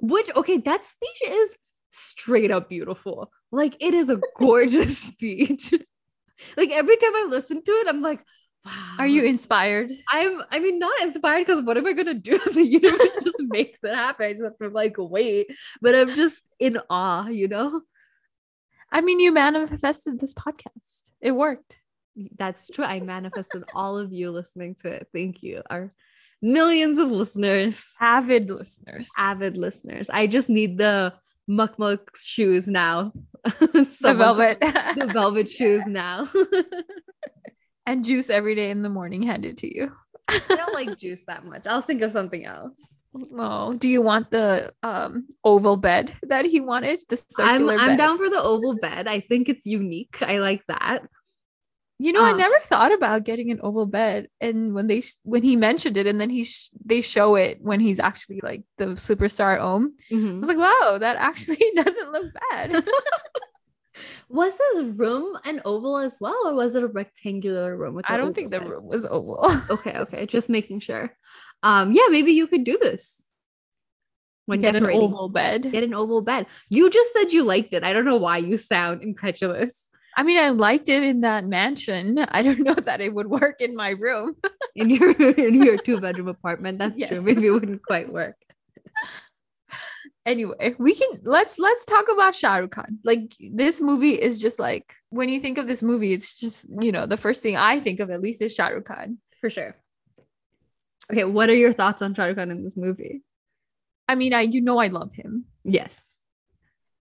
which 0.00 0.28
okay, 0.36 0.58
that 0.58 0.84
speech 0.84 1.20
is 1.26 1.56
straight 1.90 2.50
up 2.50 2.68
beautiful. 2.68 3.32
Like 3.50 3.74
it 3.80 3.94
is 3.94 4.10
a 4.10 4.20
gorgeous 4.38 4.98
speech. 5.10 5.72
like 6.56 6.70
every 6.70 6.96
time 6.98 7.14
I 7.16 7.26
listen 7.30 7.62
to 7.64 7.70
it, 7.72 7.88
I'm 7.88 8.02
like, 8.02 8.20
wow. 8.66 8.96
are 8.98 9.06
you 9.06 9.22
inspired 9.24 9.90
I'm 10.10 10.42
I 10.50 10.58
mean 10.58 10.78
not 10.78 11.00
inspired 11.02 11.46
because 11.46 11.62
what 11.62 11.76
am 11.78 11.86
I 11.86 11.92
gonna 11.92 12.14
do? 12.14 12.38
the 12.52 12.66
universe 12.66 13.12
just 13.24 13.36
makes 13.40 13.82
it 13.84 13.94
happen. 13.94 14.26
I 14.26 14.32
just 14.32 14.44
have 14.44 14.58
to 14.58 14.68
like 14.68 14.96
wait. 14.98 15.46
But 15.80 15.94
I'm 15.94 16.14
just 16.14 16.42
in 16.58 16.78
awe, 16.90 17.28
you 17.28 17.48
know? 17.48 17.82
i 18.92 19.00
mean 19.00 19.18
you 19.18 19.32
manifested 19.32 20.20
this 20.20 20.32
podcast 20.32 21.10
it 21.20 21.32
worked 21.32 21.80
That's 22.38 22.70
true. 22.70 22.84
I 22.84 23.00
manifested 23.00 23.64
all 23.74 23.98
of 23.98 24.12
you 24.12 24.30
listening 24.30 24.74
to 24.76 24.88
it. 24.88 25.08
Thank 25.12 25.42
you. 25.42 25.62
Our 25.68 25.92
millions 26.40 26.98
of 26.98 27.10
listeners, 27.10 27.86
avid 28.00 28.48
listeners 28.48 29.10
avid 29.18 29.56
listeners. 29.56 30.08
I 30.10 30.26
just 30.26 30.48
need 30.48 30.78
the 30.78 31.12
muck 31.46 31.78
muck 31.78 32.16
shoes 32.16 32.66
now. 32.68 33.12
the 33.44 34.14
velvet 34.16 34.60
the 34.60 35.10
velvet 35.12 35.48
shoes 35.48 35.84
now. 35.86 36.26
And 37.86 38.04
juice 38.04 38.30
every 38.30 38.54
day 38.54 38.70
in 38.70 38.82
the 38.82 38.90
morning 38.90 39.22
handed 39.22 39.58
to 39.58 39.74
you 39.74 39.92
I 40.28 40.40
don't 40.48 40.74
like 40.74 40.98
juice 40.98 41.24
that 41.26 41.44
much. 41.44 41.66
I'll 41.68 41.80
think 41.80 42.02
of 42.02 42.10
something 42.10 42.44
else. 42.44 43.00
oh 43.38 43.74
do 43.74 43.88
you 43.88 44.02
want 44.02 44.30
the 44.30 44.72
um 44.82 45.26
oval 45.44 45.76
bed 45.76 46.12
that 46.24 46.44
he 46.44 46.58
wanted 46.60 47.00
the 47.08 47.16
I'm 47.38 47.56
circular 47.58 47.76
I'm 47.78 47.90
bed? 47.90 47.96
down 47.98 48.18
for 48.18 48.28
the 48.28 48.42
oval 48.42 48.74
bed. 48.76 49.06
I 49.06 49.20
think 49.20 49.48
it's 49.48 49.66
unique. 49.66 50.20
I 50.20 50.38
like 50.38 50.62
that. 50.66 51.00
You 51.98 52.12
know, 52.12 52.22
I 52.24 52.32
Uh, 52.32 52.36
never 52.36 52.58
thought 52.64 52.92
about 52.92 53.24
getting 53.24 53.50
an 53.50 53.60
oval 53.62 53.86
bed, 53.86 54.28
and 54.40 54.74
when 54.74 54.86
they 54.86 55.00
sh- 55.00 55.14
when 55.22 55.42
he 55.42 55.56
mentioned 55.56 55.96
it, 55.96 56.06
and 56.06 56.20
then 56.20 56.28
he 56.28 56.44
sh- 56.44 56.68
they 56.84 57.00
show 57.00 57.36
it 57.36 57.56
when 57.62 57.80
he's 57.80 57.98
actually 58.00 58.40
like 58.42 58.64
the 58.76 58.98
superstar 59.00 59.58
Om. 59.62 59.94
I 60.12 60.38
was 60.38 60.48
like, 60.48 60.58
wow, 60.58 60.98
that 61.00 61.16
actually 61.16 61.62
doesn't 61.74 62.12
look 62.12 62.26
bad. 62.50 62.84
Was 64.28 64.56
this 64.58 64.84
room 64.84 65.38
an 65.44 65.62
oval 65.64 65.98
as 65.98 66.18
well, 66.20 66.38
or 66.46 66.54
was 66.54 66.74
it 66.74 66.82
a 66.82 66.88
rectangular 66.88 67.76
room? 67.76 67.94
With 67.94 68.06
I 68.08 68.16
don't 68.16 68.34
think 68.34 68.50
the 68.50 68.60
room 68.60 68.86
was 68.86 69.06
oval. 69.06 69.44
Okay, 69.70 69.96
okay, 69.98 70.26
just 70.26 70.48
making 70.48 70.80
sure. 70.80 71.16
Um, 71.62 71.92
yeah, 71.92 72.08
maybe 72.10 72.32
you 72.32 72.46
could 72.46 72.64
do 72.64 72.78
this. 72.78 73.30
When 74.46 74.60
Get 74.60 74.76
an 74.76 74.86
oval 74.86 75.28
bed. 75.28 75.70
Get 75.72 75.82
an 75.82 75.94
oval 75.94 76.20
bed. 76.20 76.46
You 76.68 76.88
just 76.88 77.12
said 77.12 77.32
you 77.32 77.42
liked 77.42 77.72
it. 77.72 77.82
I 77.82 77.92
don't 77.92 78.04
know 78.04 78.16
why 78.16 78.38
you 78.38 78.58
sound 78.58 79.02
incredulous 79.02 79.90
I 80.16 80.22
mean, 80.22 80.38
I 80.38 80.48
liked 80.48 80.88
it 80.88 81.02
in 81.02 81.20
that 81.20 81.44
mansion. 81.44 82.18
I 82.18 82.42
don't 82.42 82.60
know 82.60 82.74
that 82.88 83.02
it 83.02 83.12
would 83.12 83.26
work 83.26 83.60
in 83.60 83.76
my 83.76 83.90
room. 83.90 84.34
in 84.74 84.88
your 84.88 85.10
in 85.12 85.62
your 85.62 85.76
two 85.76 86.00
bedroom 86.00 86.28
apartment. 86.28 86.78
That's 86.78 86.98
Yes. 86.98 87.10
true. 87.10 87.22
Maybe 87.22 87.46
it 87.46 87.50
wouldn't 87.50 87.82
quite 87.82 88.10
work. 88.10 88.36
Anyway, 90.26 90.74
we 90.78 90.94
can 90.94 91.08
let's 91.22 91.58
let's 91.58 91.86
talk 91.86 92.06
about 92.12 92.34
Shah 92.36 92.56
Rukh 92.56 92.72
Khan. 92.72 92.98
Like 93.04 93.34
this 93.40 93.80
movie 93.80 94.20
is 94.20 94.40
just 94.40 94.58
like 94.58 94.94
when 95.10 95.28
you 95.30 95.40
think 95.40 95.56
of 95.56 95.66
this 95.66 95.82
movie, 95.82 96.12
it's 96.12 96.38
just 96.38 96.66
you 96.80 96.92
know 96.92 97.06
the 97.06 97.16
first 97.16 97.42
thing 97.42 97.56
I 97.56 97.80
think 97.80 98.00
of 98.00 98.10
at 98.10 98.20
least 98.20 98.42
is 98.42 98.54
Shah 98.54 98.66
Rukh 98.68 98.84
Khan. 98.84 99.18
For 99.40 99.48
sure. 99.48 99.74
Okay, 101.10 101.24
what 101.24 101.48
are 101.48 101.54
your 101.54 101.72
thoughts 101.72 102.02
on 102.02 102.12
Shah 102.14 102.24
Rukh 102.24 102.36
Khan 102.36 102.50
in 102.50 102.62
this 102.64 102.76
movie? 102.76 103.22
I 104.08 104.14
mean, 104.16 104.34
I 104.34 104.42
you 104.42 104.60
know 104.60 104.78
I 104.78 104.88
love 104.88 105.12
him, 105.14 105.46
Yes. 105.64 106.18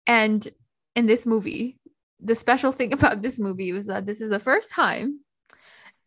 and 0.08 0.48
in 0.96 1.06
this 1.08 1.26
movie, 1.26 1.78
the 2.22 2.36
special 2.36 2.72
thing 2.72 2.94
about 2.98 3.22
this 3.22 3.38
movie 3.40 3.74
was 3.74 3.88
that 3.88 4.06
this 4.06 4.22
is 4.22 4.30
the 4.30 4.40
first 4.40 4.72
time 4.72 5.20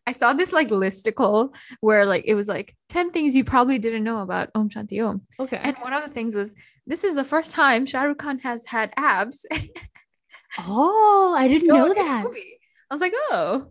I 0.07 0.11
saw 0.11 0.33
this 0.33 0.51
like 0.51 0.69
listicle 0.69 1.53
where 1.81 2.05
like 2.05 2.23
it 2.25 2.33
was 2.33 2.47
like 2.47 2.75
10 2.89 3.11
things 3.11 3.35
you 3.35 3.43
probably 3.43 3.77
didn't 3.77 4.03
know 4.03 4.21
about 4.21 4.49
Om 4.55 4.69
Shanti 4.69 5.05
Om. 5.05 5.21
Okay. 5.39 5.59
And 5.61 5.77
one 5.77 5.93
of 5.93 6.03
the 6.03 6.09
things 6.09 6.35
was 6.35 6.55
this 6.87 7.03
is 7.03 7.15
the 7.15 7.23
first 7.23 7.51
time 7.51 7.85
Shah 7.85 8.03
Rukh 8.03 8.17
Khan 8.17 8.39
has 8.39 8.65
had 8.65 8.91
abs 8.97 9.45
oh, 10.59 11.35
I 11.37 11.47
didn't 11.47 11.67
know 11.67 11.89
oh, 11.89 11.93
that. 11.93 12.23
movie. 12.23 12.59
I 12.89 12.93
was 12.93 13.01
like, 13.01 13.13
oh. 13.15 13.67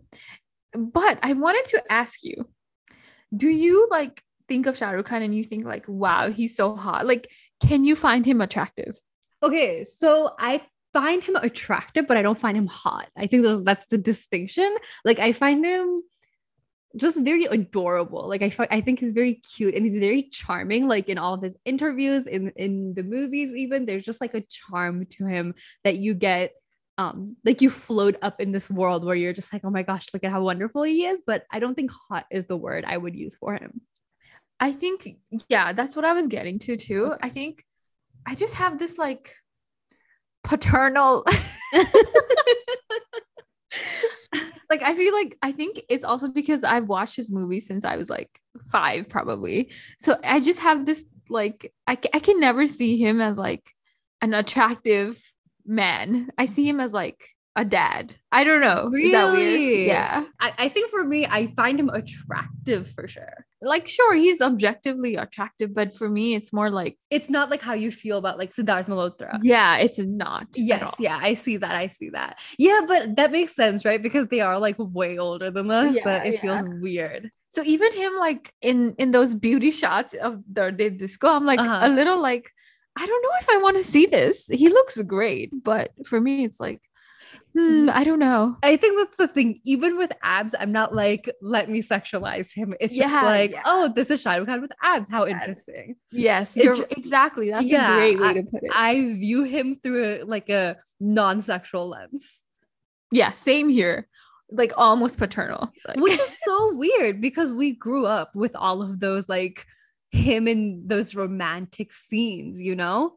But 0.73 1.19
I 1.23 1.33
wanted 1.33 1.65
to 1.65 1.83
ask 1.91 2.23
you, 2.23 2.47
do 3.35 3.49
you 3.49 3.87
like 3.91 4.21
think 4.47 4.65
of 4.65 4.77
Shah 4.77 4.91
Rukh 4.91 5.07
Khan 5.07 5.21
and 5.21 5.35
you 5.35 5.43
think 5.43 5.65
like, 5.65 5.85
wow, 5.87 6.31
he's 6.31 6.55
so 6.55 6.75
hot? 6.75 7.05
Like, 7.05 7.29
can 7.59 7.83
you 7.83 7.95
find 7.95 8.25
him 8.25 8.41
attractive? 8.41 8.99
Okay, 9.41 9.83
so 9.83 10.35
I 10.39 10.61
find 10.93 11.23
him 11.23 11.35
attractive, 11.35 12.07
but 12.07 12.17
I 12.17 12.21
don't 12.21 12.37
find 12.37 12.57
him 12.57 12.67
hot. 12.67 13.07
I 13.17 13.27
think 13.27 13.43
those 13.43 13.63
that's 13.63 13.85
the 13.89 13.97
distinction. 13.97 14.75
Like 15.05 15.19
I 15.19 15.33
find 15.33 15.65
him 15.65 16.03
just 16.97 17.21
very 17.21 17.45
adorable. 17.45 18.27
Like 18.27 18.41
I, 18.41 18.67
I 18.71 18.81
think 18.81 18.99
he's 18.99 19.11
very 19.11 19.35
cute 19.35 19.75
and 19.75 19.83
he's 19.83 19.99
very 19.99 20.23
charming. 20.23 20.87
Like 20.87 21.09
in 21.09 21.17
all 21.17 21.33
of 21.33 21.41
his 21.41 21.57
interviews, 21.65 22.27
in 22.27 22.51
in 22.55 22.93
the 22.93 23.03
movies, 23.03 23.53
even 23.55 23.85
there's 23.85 24.05
just 24.05 24.21
like 24.21 24.33
a 24.33 24.41
charm 24.41 25.05
to 25.11 25.25
him 25.25 25.55
that 25.83 25.97
you 25.97 26.13
get. 26.13 26.53
Um, 26.97 27.37
like 27.45 27.61
you 27.61 27.69
float 27.69 28.17
up 28.21 28.41
in 28.41 28.51
this 28.51 28.69
world 28.69 29.05
where 29.05 29.15
you're 29.15 29.31
just 29.31 29.53
like, 29.53 29.61
oh 29.63 29.69
my 29.69 29.83
gosh, 29.83 30.07
look 30.13 30.25
at 30.25 30.31
how 30.31 30.41
wonderful 30.41 30.83
he 30.83 31.05
is. 31.05 31.23
But 31.25 31.45
I 31.49 31.59
don't 31.59 31.73
think 31.73 31.91
hot 32.09 32.25
is 32.29 32.45
the 32.45 32.57
word 32.57 32.83
I 32.83 32.97
would 32.97 33.15
use 33.15 33.37
for 33.39 33.53
him. 33.53 33.79
I 34.59 34.73
think, 34.73 35.07
yeah, 35.47 35.71
that's 35.71 35.95
what 35.95 36.03
I 36.03 36.11
was 36.11 36.27
getting 36.27 36.59
to 36.59 36.75
too. 36.75 37.05
Okay. 37.05 37.19
I 37.21 37.29
think 37.29 37.63
I 38.27 38.35
just 38.35 38.55
have 38.55 38.79
this 38.79 38.97
like 38.97 39.33
paternal 40.43 41.23
like 44.69 44.81
I 44.83 44.95
feel 44.95 45.13
like 45.13 45.37
I 45.41 45.51
think 45.51 45.81
it's 45.89 46.03
also 46.03 46.27
because 46.27 46.63
I've 46.63 46.87
watched 46.87 47.15
his 47.15 47.31
movies 47.31 47.65
since 47.65 47.85
I 47.85 47.95
was 47.97 48.09
like 48.09 48.39
five, 48.71 49.09
probably. 49.09 49.71
So 49.97 50.17
I 50.23 50.39
just 50.39 50.59
have 50.59 50.85
this 50.85 51.05
like 51.29 51.73
I, 51.87 51.97
I 52.13 52.19
can 52.19 52.39
never 52.39 52.67
see 52.67 52.97
him 52.97 53.21
as 53.21 53.37
like 53.37 53.73
an 54.21 54.33
attractive 54.33 55.19
man. 55.65 56.29
I 56.37 56.45
see 56.45 56.67
him 56.67 56.79
as 56.79 56.93
like 56.93 57.29
a 57.55 57.65
dad. 57.65 58.15
I 58.31 58.43
don't 58.43 58.61
know. 58.61 58.91
Is 58.93 59.11
that 59.11 59.31
weird? 59.33 59.53
Really? 59.53 59.87
Yeah. 59.87 60.25
I, 60.39 60.53
I 60.57 60.69
think 60.69 60.91
for 60.91 61.03
me, 61.03 61.25
I 61.25 61.47
find 61.55 61.79
him 61.79 61.89
attractive 61.89 62.91
for 62.91 63.07
sure. 63.07 63.45
Like 63.61 63.87
sure, 63.89 64.15
he's 64.15 64.39
objectively 64.41 65.15
attractive, 65.15 65.73
but 65.73 65.93
for 65.93 66.07
me, 66.09 66.33
it's 66.33 66.53
more 66.53 66.69
like 66.69 66.97
It's 67.09 67.29
not 67.29 67.49
like 67.49 67.61
how 67.61 67.73
you 67.73 67.91
feel 67.91 68.17
about 68.17 68.37
like 68.37 68.53
Siddharth 68.55 68.85
Malhotra. 68.87 69.37
yeah, 69.41 69.77
it's 69.77 69.99
not. 69.99 70.47
Yes, 70.55 70.93
yeah, 70.97 71.19
I 71.21 71.33
see 71.33 71.57
that. 71.57 71.75
I 71.75 71.87
see 71.87 72.09
that. 72.11 72.39
Yeah, 72.57 72.81
but 72.87 73.17
that 73.17 73.31
makes 73.33 73.53
sense, 73.55 73.83
right? 73.83 74.01
Because 74.01 74.27
they 74.27 74.39
are 74.39 74.59
like 74.59 74.77
way 74.79 75.17
older 75.17 75.51
than 75.51 75.69
us. 75.71 75.95
Yeah, 75.95 76.03
that 76.05 76.25
it 76.27 76.35
yeah. 76.35 76.41
feels 76.41 76.63
weird. 76.63 77.31
So 77.49 77.61
even 77.63 77.91
him 77.93 78.13
like 78.17 78.53
in 78.61 78.95
in 78.97 79.11
those 79.11 79.35
beauty 79.35 79.71
shots 79.71 80.13
of 80.13 80.41
the, 80.51 80.73
the 80.75 80.89
disco, 80.89 81.27
I'm 81.27 81.45
like 81.45 81.59
Uh-huh. 81.59 81.79
a 81.83 81.89
little 81.89 82.19
like 82.21 82.51
I 82.95 83.05
don't 83.05 83.23
know 83.23 83.37
if 83.41 83.49
I 83.49 83.57
want 83.57 83.77
to 83.77 83.83
see 83.83 84.05
this. 84.05 84.47
He 84.47 84.69
looks 84.69 85.01
great, 85.01 85.51
but 85.63 85.91
for 86.05 86.19
me, 86.19 86.43
it's 86.45 86.59
like 86.59 86.81
hmm, 87.55 87.89
I 87.91 88.03
don't 88.03 88.19
know. 88.19 88.57
I 88.63 88.77
think 88.77 88.97
that's 88.99 89.15
the 89.17 89.27
thing. 89.27 89.61
Even 89.65 89.97
with 89.97 90.11
abs, 90.23 90.53
I'm 90.59 90.71
not 90.71 90.93
like, 90.95 91.29
let 91.41 91.69
me 91.69 91.81
sexualize 91.81 92.53
him. 92.53 92.73
It's 92.79 92.95
just 92.95 93.13
like, 93.13 93.51
yeah. 93.51 93.63
oh, 93.65 93.91
this 93.93 94.09
is 94.11 94.25
Rukh 94.25 94.47
with 94.61 94.71
abs. 94.81 95.09
How 95.09 95.25
Yes. 95.25 95.39
interesting. 95.41 95.95
Yes, 96.11 96.57
It 96.57 96.91
exactly. 96.97 97.49
That's 97.51 97.65
Yeah, 97.65 97.93
a 97.93 97.97
great 97.97 98.19
way 98.19 98.33
to 98.35 98.43
put 98.43 98.63
it. 98.63 98.71
I 98.73 98.93
view 99.01 99.43
him 99.43 99.75
through 99.75 100.03
a, 100.03 100.23
like 100.23 100.49
a 100.49 100.77
non-sexual 100.99 101.89
lens. 101.89 102.43
yeah, 103.11 103.31
same 103.31 103.69
here. 103.69 104.07
Like 104.51 104.73
almost 104.77 105.17
paternal. 105.17 105.71
Like- 105.87 105.97
which 105.99 106.19
is 106.19 106.39
so 106.45 106.73
weird 106.75 107.21
because 107.21 107.53
we 107.53 107.73
grew 107.73 108.05
up 108.05 108.35
with 108.35 108.55
all 108.55 108.81
of 108.81 108.99
those 108.99 109.27
like 109.29 109.65
him 110.11 110.47
in 110.47 110.87
those 110.87 111.13
romantic 111.13 111.93
scenes 111.93 112.59
you 112.59 112.75
know 112.75 113.13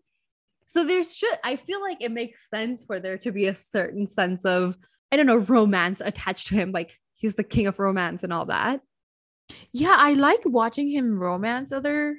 so 0.73 0.85
there's 0.85 1.15
just 1.15 1.39
i 1.45 1.57
feel 1.57 1.81
like 1.81 1.99
it 2.01 2.11
makes 2.11 2.49
sense 2.49 2.85
for 2.85 2.99
there 2.99 3.19
to 3.19 3.31
be 3.31 3.47
a 3.47 3.55
certain 3.55 4.07
sense 4.07 4.45
of 4.45 4.77
i 5.11 5.17
don't 5.17 5.27
know 5.27 5.37
romance 5.37 6.01
attached 6.01 6.47
to 6.47 6.55
him 6.55 6.73
like 6.73 6.93
he's 7.15 7.35
the 7.35 7.45
king 7.45 7.67
of 7.67 7.79
romance 7.79 8.23
and 8.23 8.33
all 8.33 8.47
that 8.47 8.81
yeah, 9.73 9.95
I 9.99 10.15
like 10.15 10.41
watching 10.45 10.89
him 10.89 11.19
romance 11.19 11.73
other 11.73 12.19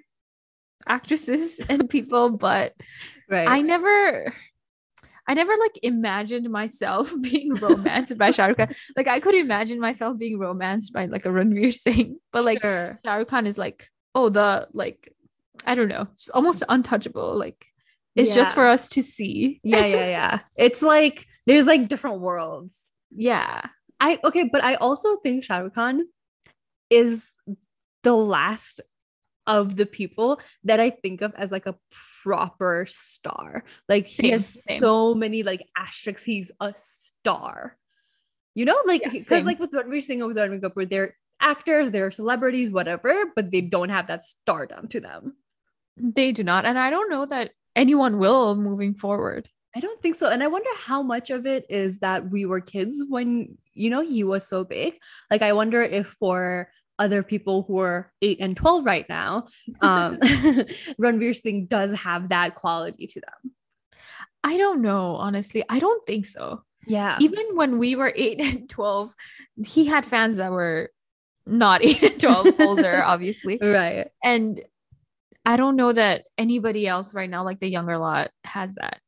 actresses 0.87 1.59
and 1.69 1.89
people, 1.89 2.29
but 2.31 2.73
right 3.29 3.47
I 3.47 3.61
never 3.61 4.33
I 5.25 5.33
never 5.33 5.55
like 5.57 5.79
imagined 5.83 6.49
myself 6.49 7.13
being 7.21 7.53
romanced 7.53 8.17
by 8.17 8.31
Shah 8.31 8.47
Rukh 8.47 8.57
Khan. 8.57 8.75
Like 8.95 9.07
I 9.07 9.19
could 9.19 9.35
imagine 9.35 9.79
myself 9.79 10.17
being 10.17 10.37
romanced 10.37 10.93
by 10.93 11.05
like 11.05 11.25
a 11.25 11.29
Ranveer 11.29 11.73
Singh, 11.73 12.19
but 12.31 12.43
like 12.43 12.61
Sure. 12.61 12.95
Shah 13.03 13.15
Rukh 13.15 13.27
Khan 13.27 13.47
is 13.47 13.57
like, 13.57 13.87
oh, 14.15 14.29
the 14.29 14.67
like 14.73 15.13
I 15.65 15.75
don't 15.75 15.87
know, 15.87 16.07
almost 16.33 16.63
untouchable. 16.67 17.37
Like 17.37 17.65
it's 18.15 18.35
just 18.35 18.55
for 18.55 18.67
us 18.67 18.89
to 18.89 19.01
see. 19.01 19.59
yeah 19.63 19.85
yeah 19.85 20.07
yeah 20.07 20.39
it's 20.55 20.81
like 20.81 21.25
there's 21.45 21.65
like 21.65 21.87
different 21.87 22.21
worlds 22.21 22.91
Yeah. 23.11 23.61
I 23.99 24.19
okay, 24.23 24.49
but 24.51 24.61
I 24.63 24.75
also 24.75 25.15
think 25.17 25.45
Shah 25.45 25.59
Rukh 25.59 25.75
Khan 25.75 26.03
is 26.89 27.31
the 28.03 28.13
last 28.13 28.81
of 29.47 29.75
the 29.75 29.85
people 29.85 30.41
that 30.65 30.79
I 30.79 30.89
think 30.89 31.21
of 31.21 31.33
as 31.35 31.51
like 31.51 31.65
a 31.65 31.75
proper 32.23 32.85
star. 32.87 33.63
Like 33.87 34.05
he 34.07 34.31
has 34.31 34.63
same. 34.63 34.79
so 34.79 35.15
many 35.15 35.43
like 35.43 35.65
asterisks. 35.77 36.23
He's 36.23 36.51
a 36.59 36.73
star. 36.75 37.77
You 38.55 38.65
know, 38.65 38.77
like 38.85 39.03
because 39.03 39.39
same. 39.39 39.45
like 39.45 39.59
with 39.59 39.71
Ranveer 39.71 40.01
Singh 40.03 40.21
and 40.21 40.27
with 40.27 40.37
Ranbir 40.37 40.59
Kapoor, 40.59 40.89
they're 40.89 41.15
actors, 41.39 41.91
they're 41.91 42.11
celebrities, 42.11 42.71
whatever, 42.71 43.31
but 43.35 43.51
they 43.51 43.61
don't 43.61 43.89
have 43.89 44.07
that 44.07 44.23
stardom 44.23 44.87
to 44.89 44.99
them. 44.99 45.35
They 45.95 46.31
do 46.33 46.43
not. 46.43 46.65
And 46.65 46.77
I 46.77 46.89
don't 46.89 47.09
know 47.09 47.25
that 47.25 47.51
anyone 47.75 48.19
will 48.19 48.55
moving 48.55 48.93
forward. 48.93 49.49
I 49.75 49.79
don't 49.79 50.01
think 50.01 50.15
so. 50.15 50.29
And 50.29 50.43
I 50.43 50.47
wonder 50.47 50.69
how 50.77 51.01
much 51.01 51.29
of 51.31 51.45
it 51.45 51.65
is 51.69 51.99
that 51.99 52.29
we 52.29 52.45
were 52.45 52.61
kids 52.61 53.03
when, 53.07 53.57
you 53.73 53.89
know, 53.89 54.01
he 54.01 54.23
was 54.23 54.47
so 54.47 54.63
big. 54.63 54.95
Like, 55.31 55.41
I 55.41 55.53
wonder 55.53 55.81
if 55.81 56.07
for 56.19 56.69
other 56.99 57.23
people 57.23 57.63
who 57.63 57.79
are 57.79 58.11
eight 58.21 58.37
and 58.39 58.55
12 58.55 58.85
right 58.85 59.09
now, 59.09 59.47
um, 59.81 60.17
Ranveer 61.01 61.35
Singh 61.35 61.65
does 61.65 61.93
have 61.93 62.29
that 62.29 62.55
quality 62.55 63.07
to 63.07 63.21
them. 63.21 63.53
I 64.43 64.57
don't 64.57 64.81
know, 64.81 65.15
honestly. 65.15 65.63
I 65.69 65.79
don't 65.79 66.05
think 66.05 66.25
so. 66.25 66.63
Yeah. 66.85 67.17
Even 67.19 67.55
when 67.55 67.79
we 67.79 67.95
were 67.95 68.13
eight 68.15 68.41
and 68.41 68.69
12, 68.69 69.15
he 69.65 69.85
had 69.85 70.05
fans 70.05 70.37
that 70.37 70.51
were 70.51 70.91
not 71.45 71.83
eight 71.83 72.03
and 72.03 72.19
12, 72.19 72.59
older, 72.59 73.01
obviously. 73.03 73.57
right. 73.61 74.07
And 74.23 74.61
I 75.45 75.57
don't 75.57 75.75
know 75.75 75.91
that 75.91 76.23
anybody 76.37 76.87
else 76.87 77.13
right 77.13 77.29
now, 77.29 77.43
like 77.43 77.59
the 77.59 77.67
younger 77.69 77.97
lot, 77.97 78.31
has 78.45 78.75
that. 78.75 79.01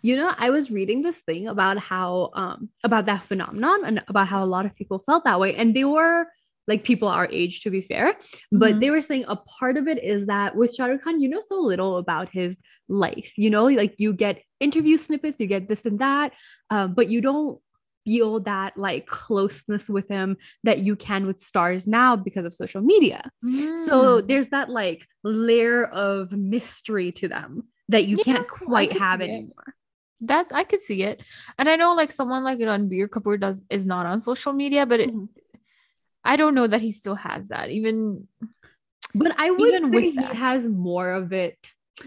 You 0.00 0.16
know, 0.16 0.32
I 0.36 0.50
was 0.50 0.70
reading 0.70 1.02
this 1.02 1.20
thing 1.20 1.48
about 1.48 1.78
how, 1.78 2.30
um, 2.34 2.68
about 2.84 3.06
that 3.06 3.24
phenomenon 3.24 3.84
and 3.84 4.02
about 4.08 4.28
how 4.28 4.44
a 4.44 4.46
lot 4.46 4.66
of 4.66 4.74
people 4.74 5.00
felt 5.00 5.24
that 5.24 5.40
way. 5.40 5.54
And 5.54 5.74
they 5.74 5.84
were 5.84 6.26
like 6.68 6.84
people 6.84 7.08
our 7.08 7.26
age, 7.26 7.62
to 7.62 7.70
be 7.70 7.80
fair. 7.82 8.16
But 8.52 8.76
Mhm. 8.76 8.80
they 8.80 8.90
were 8.90 9.02
saying 9.02 9.24
a 9.26 9.34
part 9.36 9.76
of 9.76 9.88
it 9.88 10.02
is 10.02 10.26
that 10.26 10.54
with 10.54 10.72
Shah 10.74 10.86
Rukh 10.86 11.02
Khan, 11.02 11.20
you 11.20 11.28
know 11.28 11.40
so 11.40 11.60
little 11.60 11.96
about 11.96 12.28
his 12.30 12.58
life. 12.88 13.32
You 13.36 13.50
know, 13.50 13.64
like 13.64 13.96
you 13.98 14.12
get 14.12 14.42
interview 14.60 14.96
snippets, 14.96 15.40
you 15.40 15.48
get 15.48 15.68
this 15.68 15.84
and 15.86 15.98
that, 15.98 16.34
um, 16.70 16.94
but 16.94 17.08
you 17.08 17.20
don't 17.20 17.60
feel 18.04 18.40
that 18.40 18.76
like 18.76 19.06
closeness 19.06 19.88
with 19.88 20.08
him 20.08 20.36
that 20.64 20.80
you 20.80 20.96
can 20.96 21.26
with 21.26 21.40
stars 21.40 21.86
now 21.86 22.16
because 22.16 22.44
of 22.44 22.52
social 22.52 22.80
media. 22.80 23.30
So 23.86 24.20
Mm. 24.20 24.28
there's 24.28 24.48
that 24.48 24.68
like 24.68 25.06
layer 25.22 25.84
of 25.84 26.32
mystery 26.32 27.12
to 27.12 27.28
them 27.28 27.64
that 27.88 28.06
you 28.06 28.16
Yeah, 28.16 28.24
can't 28.24 28.48
quite 28.48 28.92
have 28.92 29.20
anymore. 29.20 29.74
that 30.22 30.52
I 30.54 30.64
could 30.64 30.80
see 30.80 31.02
it. 31.02 31.22
And 31.58 31.68
I 31.68 31.76
know 31.76 31.94
like 31.94 32.12
someone 32.12 32.44
like 32.44 32.58
Ranbir 32.58 33.08
Kapoor 33.08 33.38
does 33.40 33.64
is 33.70 33.86
not 33.86 34.06
on 34.06 34.20
social 34.20 34.52
media, 34.52 34.86
but 34.86 35.00
it, 35.00 35.10
Mhm. 35.10 35.28
I 36.24 36.36
don't 36.36 36.54
know 36.54 36.66
that 36.68 36.80
he 36.80 36.92
still 36.92 37.16
has 37.16 37.48
that. 37.48 37.70
Even 37.70 38.28
But 39.14 39.34
I 39.38 39.50
would 39.50 39.68
Even 39.68 39.90
say 39.92 40.10
he 40.10 40.16
that. 40.16 40.34
has 40.36 40.66
more 40.66 41.12
of 41.12 41.32
it 41.32 41.58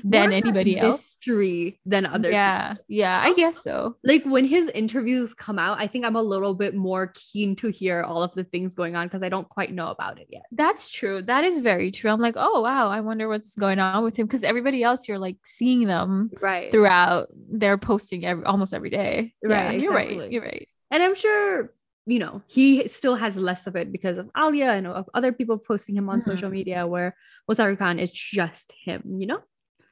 than 0.04 0.34
anybody 0.34 0.80
else. 0.80 1.16
mystery 1.22 1.80
than 1.86 2.06
other 2.06 2.32
yeah, 2.32 2.76
yeah, 2.88 3.22
I 3.24 3.34
guess 3.34 3.64
so. 3.64 3.96
like 4.04 4.24
when 4.26 4.44
his 4.46 4.68
interviews 4.70 5.34
come 5.34 5.60
out, 5.60 5.80
I 5.80 5.88
think 5.88 6.06
I'm 6.06 6.16
a 6.16 6.22
little 6.22 6.54
bit 6.56 6.74
more 6.76 7.14
keen 7.14 7.56
to 7.58 7.68
hear 7.70 8.02
all 8.04 8.24
of 8.24 8.34
the 8.34 8.44
things 8.44 8.74
going 8.76 8.96
on 8.96 9.08
because 9.08 9.22
I 9.24 9.30
don't 9.30 9.48
quite 9.48 9.72
know 9.72 9.90
about 9.92 10.20
it 10.20 10.28
yet. 10.30 10.44
That's 10.52 10.90
true. 10.90 11.22
That 11.22 11.44
is 11.44 11.60
very 11.60 11.92
true. 11.92 12.10
I'm 12.10 12.20
like, 12.20 12.36
oh 12.38 12.62
wow, 12.62 12.90
I 12.90 13.02
wonder 13.02 13.30
what's 13.30 13.56
going 13.56 13.80
on 13.80 14.04
with 14.04 14.16
him 14.18 14.26
because 14.26 14.44
everybody 14.44 14.82
else 14.84 15.08
you're 15.08 15.20
like 15.20 15.38
seeing 15.44 15.86
them 15.86 16.32
Right. 16.42 16.72
throughout. 16.72 17.28
They're 17.50 17.78
posting 17.78 18.26
every, 18.26 18.44
almost 18.46 18.74
every 18.74 18.90
day. 18.90 19.34
Yeah, 19.44 19.68
Right, 19.68 19.80
you're 19.80 19.94
right. 19.94 20.32
You're 20.32 20.42
right. 20.44 20.68
And 20.92 21.04
I'm 21.04 21.16
sure, 21.16 21.72
you 22.08 22.20
know, 22.20 22.42
he 22.48 22.88
still 22.88 23.16
has 23.16 23.38
less 23.38 23.68
of 23.68 23.76
it 23.76 23.92
because 23.92 24.18
of 24.18 24.30
Alia 24.38 24.72
and 24.72 24.88
of 24.88 25.10
other 25.14 25.32
people 25.32 25.58
posting 25.58 25.96
him 25.96 26.10
on 26.10 26.22
Mhm. 26.22 26.26
social 26.26 26.50
media 26.50 26.86
where 26.88 27.16
Shah 27.56 27.66
Rukh 27.66 27.80
Khan 27.80 28.00
is 28.00 28.12
just 28.12 28.74
him, 28.84 29.04
you 29.20 29.28
know? 29.28 29.42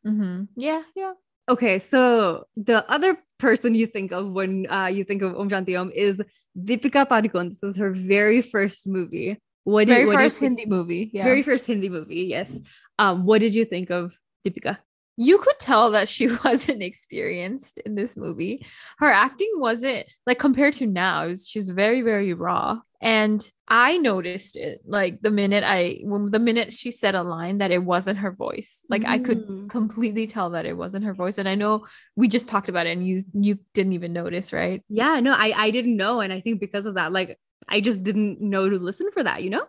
Mhm. 0.06 0.48
Yeah, 0.56 0.84
yeah. 0.96 1.14
Okay, 1.50 1.80
so 1.80 2.46
the 2.56 2.90
other 2.90 3.18
person 3.38 3.76
you 3.76 3.86
think 3.88 4.12
of 4.12 4.32
when 4.32 4.66
uh, 4.72 4.86
you 4.88 5.04
think 5.04 5.22
of 5.22 5.36
Om 5.38 5.50
Shanti 5.50 5.80
Om 5.80 5.92
is 5.94 6.22
Deepika 6.58 7.06
Padukone. 7.08 7.50
This 7.50 7.64
is 7.64 7.78
her 7.78 7.92
very 7.92 8.42
first 8.42 8.88
movie. 8.88 9.38
What 9.66 9.88
did, 9.88 9.94
Very 9.94 10.06
what 10.06 10.14
did 10.18 10.24
first 10.24 10.42
you- 10.42 10.48
Hindi 10.48 10.66
movie. 10.66 11.10
Yeah. 11.14 11.24
very 11.24 11.42
first 11.42 11.66
Hindi 11.66 11.90
movie, 11.90 12.24
yes. 12.24 12.60
Um, 13.00 13.26
what 13.26 13.40
did 13.40 13.56
you 13.56 13.66
think 13.66 13.90
of 13.92 14.14
Deepika? 14.46 14.78
you 15.16 15.38
could 15.38 15.60
tell 15.60 15.92
that 15.92 16.10
she 16.10 16.28
wasn't 16.44 16.82
experienced 16.82 17.78
in 17.86 17.94
this 17.94 18.18
movie. 18.18 18.66
Her 18.98 19.12
acting 19.12 19.52
wasn't 19.58 20.08
like 20.26 20.40
compared 20.40 20.74
to 20.76 20.88
now, 20.88 21.28
was, 21.28 21.48
she's 21.48 21.70
very, 21.70 22.02
very 22.02 22.34
raw. 22.34 22.80
And 23.00 23.48
I 23.76 23.98
noticed 23.98 24.56
it 24.56 24.82
like 24.86 25.22
the 25.24 25.32
minute 25.32 25.64
I, 25.66 26.02
when 26.04 26.30
the 26.30 26.38
minute 26.38 26.72
she 26.72 26.92
said 26.92 27.16
a 27.16 27.24
line 27.24 27.58
that 27.58 27.72
it 27.72 27.84
wasn't 27.84 28.20
her 28.20 28.32
voice, 28.32 28.86
like 28.88 29.04
I 29.04 29.18
could 29.18 29.48
Mm. 29.48 29.68
completely 29.68 30.28
tell 30.28 30.52
that 30.52 30.68
it 30.68 30.78
wasn't 30.78 31.06
her 31.06 31.14
voice. 31.16 31.40
And 31.40 31.50
I 31.50 31.56
know 31.56 31.88
we 32.16 32.28
just 32.28 32.48
talked 32.48 32.70
about 32.70 32.86
it 32.86 32.92
and 32.92 33.08
you, 33.08 33.24
you 33.34 33.58
didn't 33.74 33.94
even 33.94 34.14
notice, 34.14 34.54
right? 34.54 34.84
Yeah, 34.90 35.20
no, 35.22 35.34
I 35.34 35.54
I 35.66 35.72
didn't 35.72 35.98
know, 35.98 36.20
and 36.22 36.32
I 36.32 36.40
think 36.40 36.60
because 36.60 36.86
of 36.86 36.94
that, 37.00 37.12
like 37.12 37.40
I 37.68 37.82
just 37.82 38.04
didn't 38.04 38.40
know 38.42 38.70
to 38.70 38.78
listen 38.78 39.10
for 39.12 39.24
that, 39.24 39.42
you 39.42 39.50
know? 39.50 39.66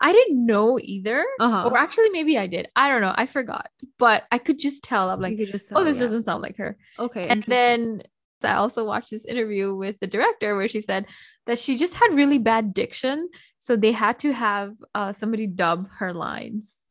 I 0.00 0.12
didn't 0.12 0.46
know 0.46 0.78
either. 0.80 1.24
Uh-huh. 1.40 1.68
Or 1.68 1.76
actually, 1.76 2.10
maybe 2.10 2.38
I 2.38 2.46
did. 2.46 2.68
I 2.76 2.88
don't 2.88 3.00
know. 3.00 3.14
I 3.16 3.26
forgot, 3.26 3.70
but 3.98 4.22
I 4.30 4.38
could 4.38 4.60
just 4.60 4.84
tell. 4.84 5.10
I'm 5.10 5.20
like, 5.20 5.36
could 5.36 5.50
just 5.50 5.72
oh, 5.74 5.82
this 5.82 5.96
yeah. 5.96 6.04
doesn't 6.04 6.22
sound 6.22 6.42
like 6.42 6.58
her. 6.58 6.76
okay. 6.98 7.26
And 7.26 7.42
then 7.44 8.02
I 8.44 8.54
also 8.54 8.84
watched 8.84 9.10
this 9.10 9.24
interview 9.24 9.74
with 9.74 9.98
the 10.00 10.06
director 10.06 10.56
where 10.56 10.68
she 10.68 10.80
said 10.80 11.06
that 11.46 11.58
she 11.58 11.76
just 11.76 11.94
had 11.94 12.14
really 12.14 12.38
bad 12.38 12.74
diction. 12.74 13.28
So 13.58 13.76
they 13.76 13.92
had 13.92 14.18
to 14.20 14.32
have 14.32 14.76
uh, 14.94 15.12
somebody 15.12 15.46
dub 15.46 15.88
her 15.98 16.12
lines. 16.12 16.82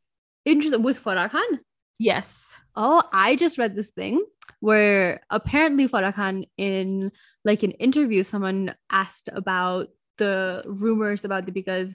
interesting 0.44 0.82
with 0.82 1.02
Farah 1.02 1.30
Khan. 1.30 1.60
Yes. 1.98 2.60
Oh, 2.74 3.02
I 3.12 3.36
just 3.36 3.58
read 3.58 3.76
this 3.76 3.90
thing 3.90 4.24
where 4.60 5.20
apparently 5.30 5.88
Farah 5.88 6.14
Khan 6.14 6.44
in 6.56 7.12
like 7.44 7.62
an 7.62 7.72
interview, 7.72 8.24
someone 8.24 8.74
asked 8.90 9.28
about 9.32 9.88
the 10.18 10.62
rumors 10.66 11.24
about 11.24 11.46
Deepika's 11.46 11.94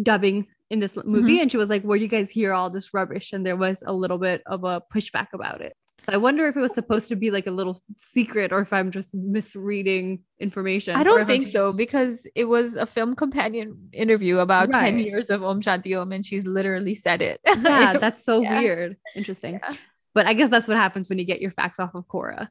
dubbing 0.00 0.46
in 0.70 0.78
this 0.78 0.96
movie, 1.04 1.40
and 1.40 1.50
she 1.50 1.58
was 1.58 1.68
like, 1.68 1.82
"Where 1.82 1.98
do 1.98 2.04
you 2.04 2.08
guys 2.08 2.30
hear 2.30 2.52
all 2.52 2.70
this 2.70 2.94
rubbish?" 2.94 3.32
And 3.32 3.44
there 3.44 3.56
was 3.56 3.82
a 3.86 3.92
little 3.92 4.18
bit 4.18 4.42
of 4.46 4.64
a 4.64 4.80
pushback 4.80 5.28
about 5.32 5.60
it. 5.60 5.76
So 6.04 6.12
I 6.12 6.16
wonder 6.16 6.48
if 6.48 6.56
it 6.56 6.60
was 6.60 6.74
supposed 6.74 7.08
to 7.10 7.16
be 7.16 7.30
like 7.30 7.46
a 7.46 7.50
little 7.52 7.80
secret, 7.96 8.52
or 8.52 8.60
if 8.60 8.72
I'm 8.72 8.90
just 8.90 9.14
misreading 9.14 10.20
information. 10.40 10.96
I 10.96 11.04
don't 11.04 11.26
think 11.26 11.44
I'm- 11.44 11.52
so 11.52 11.72
because 11.72 12.26
it 12.34 12.44
was 12.46 12.74
a 12.76 12.86
film 12.86 13.14
companion 13.14 13.88
interview 13.92 14.38
about 14.38 14.72
10 14.72 14.98
years 14.98 15.30
of 15.30 15.44
Om 15.44 15.60
Shanti 15.62 15.96
Om 16.00 16.10
and 16.12 16.26
she's 16.26 16.44
literally 16.46 16.94
said 16.94 17.22
it. 17.22 17.40
Yeah, 17.46 17.98
that's 17.98 18.24
so 18.24 18.40
Yeah. 18.42 18.58
weird. 18.60 18.96
Interesting. 19.14 19.60
Yeah. 19.62 19.74
But 20.14 20.26
I 20.26 20.34
guess 20.34 20.50
that's 20.50 20.66
what 20.68 20.76
happens 20.76 21.08
when 21.08 21.18
you 21.18 21.24
get 21.24 21.40
your 21.40 21.52
facts 21.52 21.78
off 21.78 21.94
of 21.94 22.06
Quora. 22.08 22.48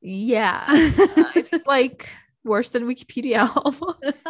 yeah. 0.00 0.64
it's 1.36 1.52
like 1.66 2.08
worse 2.44 2.70
than 2.70 2.86
Wikipedia 2.86 3.48
almost. 3.56 4.26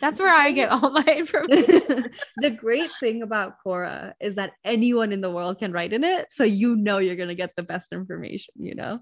That's 0.00 0.18
where 0.18 0.32
I 0.32 0.50
get 0.52 0.70
all 0.70 0.90
my 0.90 1.04
information. 1.16 2.10
the 2.38 2.50
great 2.50 2.90
thing 3.00 3.22
about 3.22 3.54
Quora 3.64 4.12
is 4.20 4.34
that 4.36 4.52
anyone 4.64 5.12
in 5.12 5.20
the 5.20 5.30
world 5.30 5.58
can 5.58 5.72
write 5.72 5.92
in 5.92 6.04
it. 6.04 6.26
So 6.30 6.44
you 6.44 6.76
know 6.76 6.98
you're 6.98 7.16
going 7.16 7.28
to 7.28 7.34
get 7.34 7.54
the 7.56 7.62
best 7.62 7.92
information, 7.92 8.54
you 8.56 8.74
know? 8.74 9.00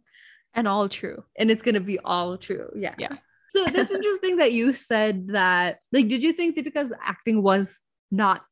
and 0.54 0.68
all 0.68 0.88
true. 0.88 1.24
And 1.36 1.50
it's 1.50 1.62
going 1.62 1.74
to 1.74 1.80
be 1.80 1.98
all 1.98 2.36
true. 2.36 2.70
Yeah. 2.76 2.94
Yeah. 2.98 3.16
So 3.50 3.64
that's 3.66 3.90
interesting 3.94 4.36
that 4.38 4.52
you 4.52 4.72
said 4.72 5.28
that. 5.28 5.78
Like, 5.92 6.08
did 6.08 6.22
you 6.22 6.32
think 6.32 6.56
that 6.56 6.64
because 6.64 6.92
acting 7.02 7.42
was 7.42 7.80
not 8.10 8.42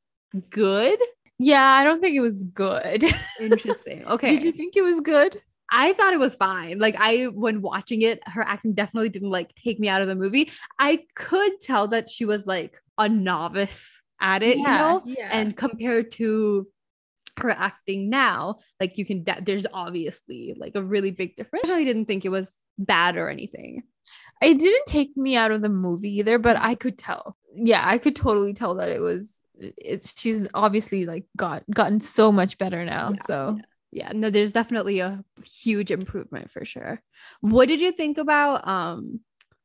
good? 0.51 0.99
Yeah, 1.38 1.64
I 1.64 1.85
don't 1.85 2.01
think 2.01 2.16
it 2.16 2.21
was 2.21 2.44
good. 2.44 3.05
Interesting. 3.40 4.05
Okay. 4.07 4.29
Did 4.29 4.42
you 4.42 4.53
think 4.53 4.77
it 4.77 4.83
was 4.83 5.01
good? 5.01 5.40
I 5.70 5.92
thought 5.92 6.12
it 6.12 6.18
was 6.20 6.35
fine. 6.35 6.78
Like 6.78 6.96
I 6.98 7.24
when 7.26 7.62
watching 7.62 8.02
it, 8.02 8.20
her 8.26 8.42
acting 8.42 8.74
definitely 8.74 9.09
didn't 9.11 9.30
like 9.30 9.54
take 9.54 9.78
me 9.78 9.88
out 9.88 10.02
of 10.02 10.09
the 10.09 10.14
movie. 10.14 10.50
I 10.78 11.04
could 11.14 11.61
tell 11.61 11.88
that 11.88 12.11
she 12.11 12.24
was 12.24 12.46
like 12.46 12.80
a 12.98 13.09
novice 13.09 14.00
at 14.20 14.42
it, 14.42 14.56
you 14.59 14.64
know? 14.64 15.02
yeah. 15.04 15.28
And 15.33 15.56
compared 15.56 16.11
to 16.12 16.66
her 17.38 17.50
acting 17.50 18.11
now, 18.11 18.59
like 18.80 18.98
you 18.98 19.04
can 19.04 19.22
de- 19.24 19.40
there's 19.42 19.66
obviously 19.72 20.54
like 20.59 20.74
a 20.74 20.83
really 20.83 21.11
big 21.11 21.37
difference. 21.37 21.70
I 21.70 21.85
didn't 21.85 22.06
think 22.06 22.24
it 22.24 22.30
was 22.30 22.59
bad 22.78 23.16
or 23.16 23.28
anything. 23.30 23.83
it 24.42 24.59
didn't 24.59 24.87
take 24.87 25.16
me 25.16 25.37
out 25.37 25.50
of 25.52 25.62
the 25.62 25.68
movie 25.68 26.18
either, 26.18 26.38
but 26.38 26.56
I 26.56 26.74
could 26.74 26.98
tell. 26.98 27.37
Yeah, 27.54 27.83
I 27.85 27.98
could 27.98 28.16
totally 28.16 28.54
tell 28.54 28.74
that 28.76 28.88
it 28.88 29.00
was 29.00 29.42
it's 29.59 30.18
she's 30.18 30.48
obviously 30.54 31.04
like 31.06 31.26
got 31.37 31.62
gotten 31.72 32.00
so 32.00 32.33
much 32.33 32.59
better 32.59 32.85
now. 32.85 33.11
Yeah, 33.11 33.22
so 33.26 33.56
Yeah, 33.56 33.62
no, 33.92 34.31
there's 34.31 34.53
definitely 34.53 35.00
a 35.00 35.24
huge 35.44 35.90
improvement 35.90 36.50
for 36.50 36.64
sure. 36.64 37.03
What 37.40 37.68
did 37.68 37.81
you 37.81 37.92
think 37.92 38.18
about 38.18 38.66
um 38.66 39.20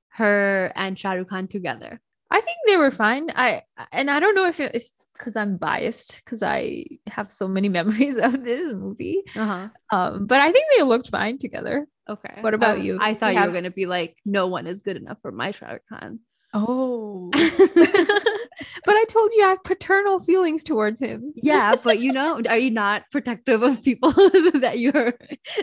her 0.09 0.71
and 0.75 0.97
Shah 0.97 1.13
Rukh 1.13 1.29
Khan 1.29 1.47
together? 1.47 2.01
I 2.31 2.41
think 2.41 2.57
they 2.65 2.77
were 2.77 2.91
fine. 2.91 3.29
I 3.35 3.63
and 3.91 4.09
I 4.09 4.19
don't 4.19 4.35
know 4.35 4.47
if 4.47 4.59
it's 4.59 5.07
because 5.13 5.35
I'm 5.35 5.57
biased 5.57 6.21
because 6.25 6.41
I 6.41 6.85
have 7.07 7.31
so 7.31 7.47
many 7.47 7.69
memories 7.79 8.17
of 8.17 8.43
this 8.43 8.71
movie. 8.73 9.21
Uh-huh. 9.35 9.69
Um, 9.91 10.25
but 10.25 10.41
I 10.41 10.51
think 10.51 10.65
they 10.75 10.83
looked 10.83 11.09
fine 11.09 11.37
together. 11.37 11.87
Okay. 12.09 12.37
What 12.41 12.53
about 12.53 12.77
Um, 12.79 12.83
you? 12.83 12.97
I 13.01 13.13
thought 13.13 13.33
you 13.33 13.39
have- 13.39 13.49
were 13.49 13.53
gonna 13.53 13.71
be 13.71 13.85
like, 13.85 14.17
no 14.25 14.47
one 14.47 14.67
is 14.67 14.81
good 14.81 14.97
enough 14.97 15.17
for 15.21 15.31
my 15.31 15.51
Shah 15.51 15.73
Rukh 15.73 15.81
Khan. 15.89 16.19
Oh, 16.57 17.29
but 17.33 18.95
I 18.95 19.05
told 19.09 19.31
you 19.33 19.43
I 19.43 19.49
have 19.49 19.63
paternal 19.63 20.19
feelings 20.19 20.63
towards 20.63 21.01
him. 21.01 21.33
yeah, 21.35 21.75
but 21.83 21.99
you 21.99 22.11
know, 22.13 22.41
are 22.47 22.57
you 22.57 22.71
not 22.71 23.03
protective 23.11 23.61
of 23.61 23.83
people 23.83 24.11
that 24.13 24.79
you're 24.79 25.15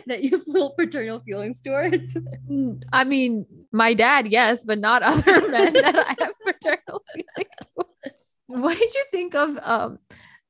that 0.06 0.22
you 0.22 0.38
feel 0.40 0.70
paternal 0.70 1.20
feelings 1.20 1.62
towards? 1.62 2.14
Mm, 2.50 2.82
I 2.92 3.04
mean, 3.04 3.46
my 3.72 3.94
dad, 3.94 4.28
yes, 4.28 4.64
but 4.64 4.78
not 4.78 5.02
other 5.02 5.48
men 5.48 5.80
that 5.80 5.96
I 5.98 6.14
have 6.20 6.34
paternal 6.44 7.02
feelings 7.14 7.50
towards. 7.74 8.16
What 8.46 8.76
did 8.78 8.94
you 8.94 9.04
think 9.10 9.34
of 9.34 9.58
um 9.62 9.98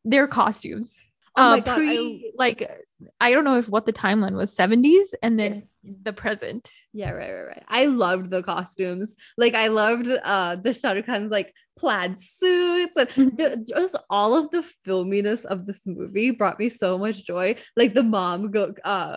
their 0.04 0.26
costumes? 0.26 1.06
Oh 1.36 1.50
my 1.50 1.58
Uh, 1.58 1.60
God, 1.60 1.74
pre, 1.76 2.32
like 2.36 2.68
I 3.20 3.30
don't 3.32 3.44
know 3.44 3.58
if 3.58 3.68
what 3.68 3.86
the 3.86 3.92
timeline 3.92 4.36
was, 4.36 4.54
70s 4.56 5.14
and 5.22 5.38
then 5.38 5.54
Yes. 5.54 5.74
the 6.02 6.12
present. 6.12 6.70
Yeah, 6.92 7.10
right, 7.10 7.32
right, 7.32 7.46
right. 7.46 7.62
I 7.68 7.86
loved 7.86 8.30
the 8.30 8.42
costumes. 8.42 9.14
Like 9.36 9.54
I 9.54 9.68
loved 9.68 10.08
uh 10.08 10.56
the 10.56 10.72
Shah 10.72 10.94
like 11.28 11.54
plaid 11.78 12.18
suits 12.18 12.96
and 12.96 13.08
the, 13.36 13.64
just 13.68 13.96
all 14.10 14.36
of 14.36 14.50
the 14.50 14.64
filminess 14.86 15.44
of 15.44 15.66
this 15.66 15.86
movie 15.86 16.30
brought 16.30 16.58
me 16.58 16.68
so 16.68 16.98
much 16.98 17.24
joy. 17.26 17.56
Like 17.76 17.94
the 17.94 18.02
mom 18.02 18.50
go 18.50 18.74
uh 18.84 19.16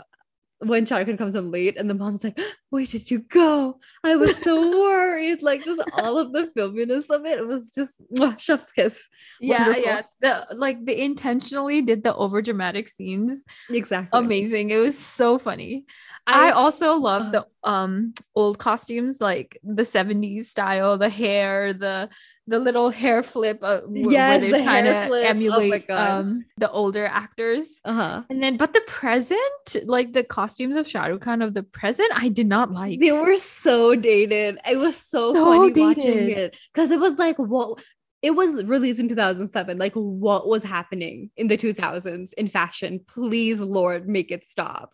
when 0.67 0.85
Khan 0.85 1.17
comes 1.17 1.35
home 1.35 1.51
late 1.51 1.77
and 1.77 1.89
the 1.89 1.93
mom's 1.93 2.23
like, 2.23 2.39
where 2.69 2.85
did 2.85 3.09
you 3.09 3.19
go? 3.19 3.79
I 4.03 4.15
was 4.15 4.37
so 4.37 4.69
worried. 4.69 5.41
Like 5.41 5.63
just 5.63 5.81
all 5.93 6.17
of 6.17 6.33
the 6.33 6.51
filminess 6.55 7.09
of 7.09 7.25
it. 7.25 7.39
It 7.39 7.47
was 7.47 7.71
just 7.71 8.01
mwah, 8.13 8.39
chef's 8.39 8.71
kiss. 8.71 8.99
Yeah, 9.39 9.67
Wonderful. 9.67 9.83
yeah. 9.83 10.01
The 10.21 10.55
like 10.55 10.85
they 10.85 10.99
intentionally 10.99 11.81
did 11.81 12.03
the 12.03 12.15
over 12.15 12.41
dramatic 12.41 12.87
scenes. 12.87 13.43
Exactly. 13.69 14.19
Amazing. 14.19 14.69
It 14.69 14.77
was 14.77 14.97
so 14.97 15.37
funny. 15.37 15.85
I, 16.27 16.51
also 16.51 16.95
love 16.95 17.27
uh, 17.27 17.31
the 17.31 17.47
um 17.65 18.13
old 18.35 18.57
costumes, 18.59 19.19
like 19.19 19.57
the 19.63 19.83
70s 19.83 20.43
style, 20.45 20.97
the 20.97 21.09
hair, 21.09 21.73
the 21.73 22.09
the 22.47 22.59
little 22.59 22.91
hair 22.91 23.23
flip 23.23 23.57
uh, 23.63 23.81
Yes, 23.91 24.41
the 24.43 24.61
hair 24.63 25.07
flip. 25.07 25.25
Oh 25.25 25.29
emulate 25.29 25.87
God. 25.87 26.09
um 26.11 26.45
the 26.57 26.69
older 26.69 27.05
actors. 27.05 27.81
Uh-huh. 27.83 28.21
And 28.29 28.41
then 28.41 28.57
but 28.57 28.73
the 28.73 28.81
present, 28.87 29.75
like 29.85 30.13
the 30.13 30.23
costumes 30.23 30.75
of 30.75 30.87
Shah 30.87 31.05
Rukh 31.05 31.21
Khan 31.21 31.41
of 31.41 31.53
the 31.53 31.63
present, 31.63 32.09
I 32.13 32.29
did 32.29 32.47
not 32.47 32.71
like. 32.71 32.99
They 32.99 33.11
were 33.11 33.37
so 33.37 33.95
dated. 33.95 34.59
It 34.69 34.77
was 34.77 34.95
so, 34.95 35.33
So 35.33 35.43
funny 35.45 35.71
dated. 35.73 35.97
watching 35.97 36.29
it 36.29 36.57
because 36.73 36.91
it 36.91 36.99
was 36.99 37.17
like 37.17 37.37
what 37.37 37.83
it 38.21 38.31
was 38.35 38.63
released 38.63 38.99
in 38.99 39.07
2007. 39.09 39.77
Like 39.77 39.93
what 39.93 40.47
was 40.47 40.63
happening 40.63 41.29
in 41.35 41.47
the 41.47 41.57
2000s 41.57 42.33
in 42.33 42.47
fashion? 42.47 42.99
Please, 43.07 43.59
Lord, 43.61 44.07
make 44.07 44.31
it 44.31 44.43
stop. 44.43 44.91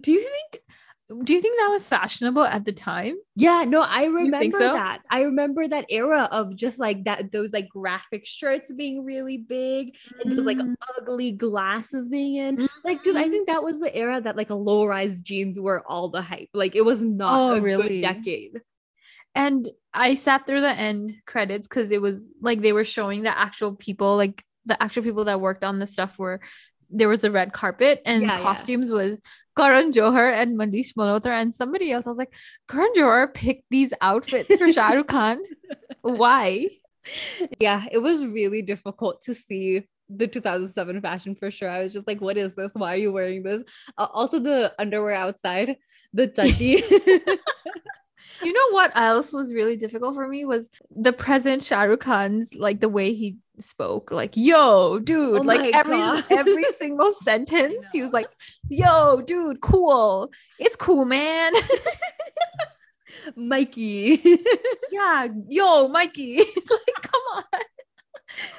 Do 0.00 0.10
you 0.10 0.20
think 0.20 0.62
do 1.20 1.32
you 1.32 1.40
think 1.40 1.58
that 1.58 1.68
was 1.68 1.88
fashionable 1.88 2.44
at 2.44 2.64
the 2.64 2.72
time? 2.72 3.16
Yeah, 3.34 3.64
no, 3.64 3.80
I 3.82 4.04
remember 4.04 4.58
so? 4.58 4.72
that. 4.74 5.00
I 5.10 5.22
remember 5.22 5.66
that 5.66 5.86
era 5.88 6.28
of 6.30 6.54
just 6.54 6.78
like 6.78 7.04
that, 7.04 7.32
those 7.32 7.52
like 7.52 7.68
graphic 7.68 8.26
shirts 8.26 8.72
being 8.72 9.04
really 9.04 9.38
big 9.38 9.96
and 10.22 10.32
those 10.36 10.44
like 10.44 10.58
Mm. 10.58 10.74
ugly 10.98 11.32
glasses 11.32 12.08
being 12.08 12.36
in. 12.36 12.68
Like, 12.84 13.02
dude, 13.02 13.16
I 13.16 13.24
Mhm. 13.24 13.30
think 13.30 13.46
that 13.48 13.62
was 13.64 13.80
the 13.80 13.94
era 13.94 14.20
that 14.20 14.36
like 14.36 14.50
a 14.50 14.54
low 14.54 14.84
rise 14.86 15.22
jeans 15.22 15.58
were 15.58 15.82
all 15.86 16.10
the 16.10 16.22
hype. 16.22 16.50
Like, 16.52 16.76
it 16.76 16.84
was 16.84 17.02
not 17.02 17.50
Oh, 17.52 17.56
a 17.56 17.60
really? 17.62 18.02
good 18.02 18.02
decade. 18.02 18.60
And 19.34 19.66
I 19.94 20.14
sat 20.14 20.46
through 20.46 20.60
the 20.60 20.70
end 20.70 21.14
credits 21.26 21.66
because 21.68 21.90
it 21.90 22.02
was 22.02 22.28
like 22.40 22.60
they 22.60 22.72
were 22.72 22.84
showing 22.84 23.22
the 23.22 23.36
actual 23.36 23.74
people, 23.74 24.16
like 24.16 24.44
the 24.66 24.80
actual 24.82 25.02
people 25.02 25.24
that 25.24 25.40
worked 25.40 25.64
on 25.64 25.78
the 25.78 25.86
stuff 25.86 26.18
were 26.18 26.40
there 26.90 27.08
was 27.08 27.20
the 27.20 27.30
red 27.30 27.54
carpet 27.54 28.02
and 28.04 28.22
Yeah, 28.22 28.36
yeah. 28.38 28.42
costumes 28.42 28.92
was 28.92 29.20
Karan 29.56 29.92
Johar 29.92 30.32
and 30.32 30.58
Manish 30.58 30.94
Malhotra 30.94 31.40
and 31.40 31.54
somebody 31.54 31.92
else. 31.92 32.06
I 32.06 32.10
was 32.10 32.18
like, 32.18 32.34
Karan 32.68 32.92
Johar 32.96 33.32
picked 33.32 33.64
these 33.70 33.92
outfits 34.00 34.54
for 34.56 34.72
Shah 34.72 34.90
Rukh 34.90 35.08
Khan. 35.08 35.38
Why? 36.02 36.68
Yeah, 37.58 37.84
it 37.90 37.98
was 37.98 38.24
really 38.24 38.62
difficult 38.62 39.22
to 39.22 39.34
see 39.34 39.82
the 40.08 40.26
2007 40.26 41.00
fashion 41.00 41.34
for 41.34 41.50
sure. 41.50 41.68
I 41.68 41.82
was 41.82 41.92
just 41.92 42.06
like, 42.06 42.20
what 42.20 42.36
is 42.36 42.54
this? 42.54 42.74
Why 42.74 42.94
are 42.94 42.98
you 42.98 43.12
wearing 43.12 43.42
this? 43.42 43.62
Uh, 43.96 44.06
also, 44.12 44.38
the 44.38 44.72
underwear 44.78 45.14
outside, 45.14 45.76
the 46.12 46.28
chaddi. 46.28 46.82
You 48.42 48.52
know 48.52 48.74
what 48.74 48.92
else 48.94 49.32
was 49.32 49.54
really 49.54 49.76
difficult 49.76 50.14
for 50.14 50.26
me 50.26 50.44
was 50.44 50.70
the 50.90 51.12
present 51.12 51.62
Shah 51.62 51.82
Rukh 51.82 52.00
Khan's 52.00 52.54
like 52.54 52.80
the 52.80 52.88
way 52.88 53.14
he 53.14 53.36
spoke, 53.58 54.10
like 54.10 54.32
"Yo, 54.36 54.56
oh 54.56 54.98
dude!" 54.98 55.38
Oh 55.38 55.42
like 55.42 55.74
every 55.74 55.98
God. 55.98 56.24
every 56.30 56.64
single 56.64 57.12
sentence, 57.22 57.86
he 57.92 58.02
was 58.02 58.12
like, 58.12 58.30
"Yo, 58.68 59.22
dude, 59.22 59.60
cool! 59.60 60.30
It's 60.58 60.76
cool, 60.76 61.04
man." 61.04 61.52
Mikey. 63.36 64.20
yeah, 64.90 65.28
yo, 65.48 65.88
Mikey, 65.88 66.38
like, 66.38 67.02
come 67.02 67.22
on, 67.36 67.44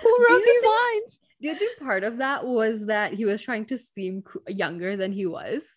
who 0.02 0.26
wrote 0.30 0.44
these 0.46 0.62
think- 0.62 0.66
lines? 0.66 1.20
Do 1.42 1.50
you 1.50 1.56
think 1.56 1.78
part 1.80 2.06
of 2.06 2.20
that 2.20 2.46
was 2.46 2.86
that 2.86 3.14
he 3.14 3.26
was 3.26 3.42
trying 3.42 3.66
to 3.66 3.78
seem 3.78 4.24
younger 4.48 4.96
than 4.96 5.12
he 5.12 5.26
was? 5.26 5.68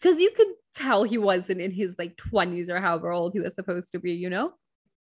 Because 0.00 0.20
you 0.20 0.30
could 0.30 0.46
tell 0.76 1.02
he 1.02 1.18
wasn't 1.18 1.60
in 1.60 1.72
his 1.72 1.96
like 1.98 2.16
20s 2.32 2.68
or 2.68 2.80
however 2.80 3.10
old 3.10 3.32
he 3.32 3.40
was 3.40 3.56
supposed 3.56 3.90
to 3.92 3.98
be, 3.98 4.12
you 4.12 4.30
know? 4.30 4.52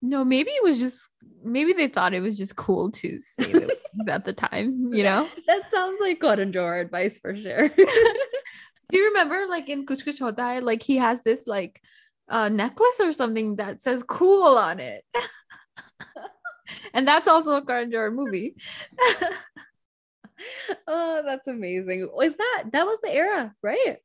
No, 0.05 0.25
maybe 0.25 0.51
it 0.51 0.61
was 0.61 0.79
just 0.79 1.09
maybe 1.45 1.71
they 1.71 1.87
thought 1.87 2.13
it 2.13 2.19
was 2.19 2.37
just 2.37 2.57
cool 2.57 2.91
to 2.91 3.19
say 3.21 3.43
things 3.53 3.71
at 4.09 4.25
the 4.25 4.33
time, 4.33 4.87
you 4.91 5.01
know. 5.03 5.27
That 5.47 5.71
sounds 5.71 6.01
like 6.01 6.19
Karan 6.19 6.51
Johar 6.51 6.81
advice 6.81 7.17
for 7.19 7.33
sure. 7.35 7.69
Do 8.91 8.97
you 8.97 9.05
remember 9.07 9.47
like 9.49 9.69
in 9.69 9.85
Kuch 9.85 10.03
Kuch 10.03 10.19
Hota 10.19 10.41
Hai, 10.43 10.59
like 10.59 10.83
he 10.83 10.97
has 10.97 11.21
this 11.23 11.47
like 11.47 11.81
uh 12.27 12.49
necklace 12.49 12.99
or 12.99 13.13
something 13.13 13.55
that 13.55 13.81
says 13.81 14.03
cool 14.03 14.57
on 14.57 14.81
it. 14.81 15.05
and 16.93 17.07
that's 17.07 17.29
also 17.29 17.53
a 17.55 17.65
Karan 17.65 17.89
Johar 17.89 18.13
movie. 18.13 18.55
oh, 20.87 21.21
that's 21.25 21.47
amazing. 21.47 22.09
Was 22.13 22.35
that 22.35 22.63
that 22.73 22.85
was 22.85 22.99
the 23.01 23.11
era, 23.13 23.55
right? 23.61 23.97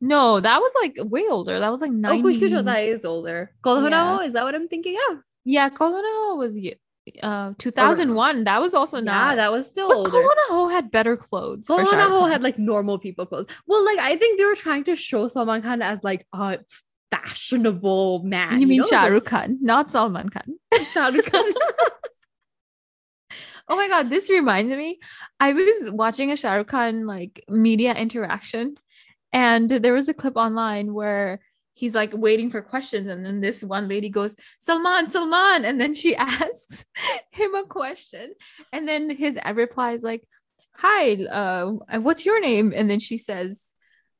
no, 0.00 0.40
that 0.40 0.60
was 0.60 0.72
like 0.82 0.96
way 0.98 1.26
older. 1.28 1.58
That 1.60 1.70
was 1.70 1.80
like 1.80 1.90
Oh, 1.90 1.94
90. 1.94 2.22
Kuch 2.22 2.40
Kuch 2.42 2.52
Hota 2.54 2.70
Hai 2.70 2.80
is 2.94 3.04
older. 3.04 3.52
Kolhonao, 3.64 4.24
is 4.24 4.32
that 4.34 4.44
what 4.44 4.54
I'm 4.54 4.68
thinking 4.68 4.96
of? 5.10 5.18
Yeah, 5.44 5.68
Kolonao 5.70 6.36
was 6.38 6.58
uh 7.22 7.52
2001. 7.58 8.44
That 8.44 8.60
was 8.60 8.74
also 8.74 8.98
yeah, 8.98 9.02
not 9.02 9.36
that 9.36 9.50
was 9.50 9.66
still 9.66 9.88
but 9.88 9.96
older. 9.96 10.10
Kolonao 10.10 10.70
had 10.70 10.90
better 10.90 11.16
clothes. 11.16 11.66
for 11.66 11.78
Shah 11.78 11.90
Rukh 11.90 11.90
Kolhonao 11.92 12.20
Khan. 12.20 12.30
had 12.30 12.42
like 12.42 12.58
normal 12.58 12.98
people 12.98 13.26
clothes. 13.26 13.46
Well, 13.66 13.84
like 13.84 13.98
I 13.98 14.16
think 14.16 14.38
they 14.38 14.44
were 14.44 14.54
trying 14.54 14.84
to 14.84 14.96
show 14.96 15.28
Salman 15.28 15.62
Khan 15.62 15.82
as 15.82 16.04
like 16.04 16.26
a 16.32 16.58
fashionable 17.10 18.22
man. 18.24 18.60
you 18.60 18.66
mean 18.66 18.80
know? 18.80 18.86
Shah 18.86 19.06
Rukh 19.06 19.24
Khan, 19.24 19.58
not 19.60 19.90
Salman 19.90 20.28
Khan. 20.28 20.44
Shah 20.92 21.08
Rukh 21.08 21.30
Khan. 21.30 21.44
Oh 23.68 23.76
my 23.76 23.88
god, 23.88 24.10
this 24.10 24.28
reminds 24.28 24.74
me. 24.74 24.98
I 25.38 25.52
was 25.52 25.90
watching 25.92 26.32
a 26.32 26.36
Shah 26.36 26.54
Rukh 26.54 26.66
Khan 26.66 27.06
like 27.06 27.44
media 27.48 27.94
interaction, 27.94 28.74
and 29.32 29.70
there 29.70 29.94
was 29.94 30.08
a 30.08 30.14
clip 30.14 30.36
online 30.36 30.92
where 30.92 31.40
he's 31.74 31.94
like 31.94 32.12
waiting 32.14 32.50
for 32.50 32.62
questions, 32.62 33.08
and 33.08 33.24
then 33.24 33.40
this 33.40 33.62
one 33.64 33.88
lady 33.88 34.08
goes, 34.08 34.36
Salman, 34.58 35.08
Salman, 35.08 35.64
and 35.64 35.80
then 35.80 35.94
she 35.94 36.14
asks 36.16 36.84
him 37.30 37.54
a 37.54 37.64
question, 37.64 38.34
and 38.72 38.88
then 38.88 39.10
his 39.10 39.38
reply 39.54 39.92
is 39.92 40.02
like, 40.04 40.22
Hi, 40.76 41.14
uh, 41.26 41.98
what's 42.00 42.24
your 42.24 42.40
name? 42.40 42.72
And 42.74 42.88
then 42.88 42.98
she 42.98 43.18
says, 43.18 43.74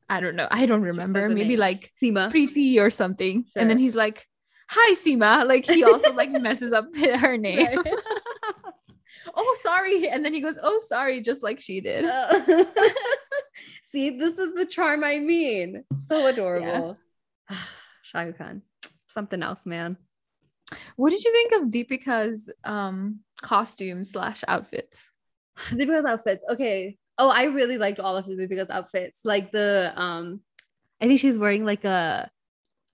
I 0.09 0.21
don't 0.21 0.37
know, 0.37 0.49
I 0.51 0.67
don't 0.67 0.83
remember, 0.83 1.29
maybe 1.29 1.51
name. 1.51 1.59
like 1.59 1.91
Seema. 2.03 2.31
Preeti 2.31 2.79
or 2.79 2.91
something. 2.91 3.47
And 3.57 3.71
then 3.71 3.79
he's 3.79 3.95
like, 3.95 4.27
Hi, 4.69 4.95
Seema. 4.95 5.47
Like 5.49 5.65
he 5.67 5.83
also 5.85 6.13
like 6.13 6.31
messes 6.49 6.73
up 6.73 6.95
her 6.97 7.37
name. 7.39 7.67
Right. 7.77 7.95
oh 9.35 9.57
sorry 9.63 10.09
and 10.09 10.25
then 10.25 10.35
he 10.35 10.41
goes 10.41 10.59
oh 10.63 10.81
sorry 10.87 11.21
just 11.23 11.43
like 11.45 11.61
she 11.61 11.81
did 11.81 12.05
Uh, 12.05 12.65
See, 13.85 14.11
this 14.11 14.37
is 14.39 14.55
the 14.55 14.65
charm 14.67 15.05
I 15.05 15.19
mean. 15.19 15.85
So 16.09 16.27
adorable. 16.27 16.97
Shah 18.03 18.21
Rukh 18.21 18.39
Khan. 18.39 18.63
Something 19.07 19.43
else, 19.43 19.67
man. 19.67 19.97
what 20.97 21.11
did 21.11 21.23
you 21.23 21.33
think 21.33 21.53
of 21.53 21.71
deepika's 21.71 22.51
um 22.65 23.21
costume 23.43 24.05
slash 24.05 24.43
outfits 24.49 25.13
Deepika's 25.71 26.05
outfits. 26.05 26.45
Okay. 26.51 26.99
Oh, 27.19 27.29
I 27.29 27.45
really 27.45 27.79
liked 27.79 28.01
all 28.01 28.17
of 28.17 28.27
the 28.27 28.35
Deepika's 28.35 28.71
outfits. 28.71 29.21
Like 29.25 29.53
the 29.53 29.93
um, 29.97 30.41
I 31.01 31.07
think 31.07 31.21
she's 31.21 31.39
wearing 31.39 31.65
like 31.65 31.85
a 31.85 32.31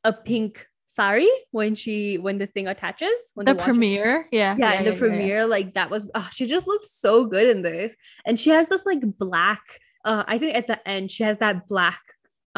a 0.05 0.13
pink 0.13 0.67
sari 0.87 1.29
when 1.51 1.75
she 1.75 2.19
when 2.19 2.39
the 2.39 2.47
thing 2.47 2.67
attaches. 2.67 3.33
When 3.35 3.47
the 3.47 3.55
premiere 3.55 4.27
yeah 4.33 4.57
Yeah, 4.59 4.81
in 4.81 4.85
the 4.85 4.97
premiere, 4.97 5.47
like 5.47 5.75
that 5.75 5.91
was 5.91 6.11
oh, 6.15 6.29
she 6.33 6.47
just 6.47 6.67
looked 6.67 6.87
so 6.87 7.25
good 7.25 7.49
in 7.49 7.63
this. 7.63 7.97
And 8.27 8.39
she 8.39 8.51
has 8.51 8.69
this 8.69 8.85
like 8.85 9.01
black, 9.19 9.63
uh, 10.05 10.25
I 10.27 10.39
think 10.39 10.57
at 10.57 10.67
the 10.67 10.87
end 10.89 11.11
she 11.11 11.23
has 11.23 11.39
that 11.39 11.69
black 11.69 12.01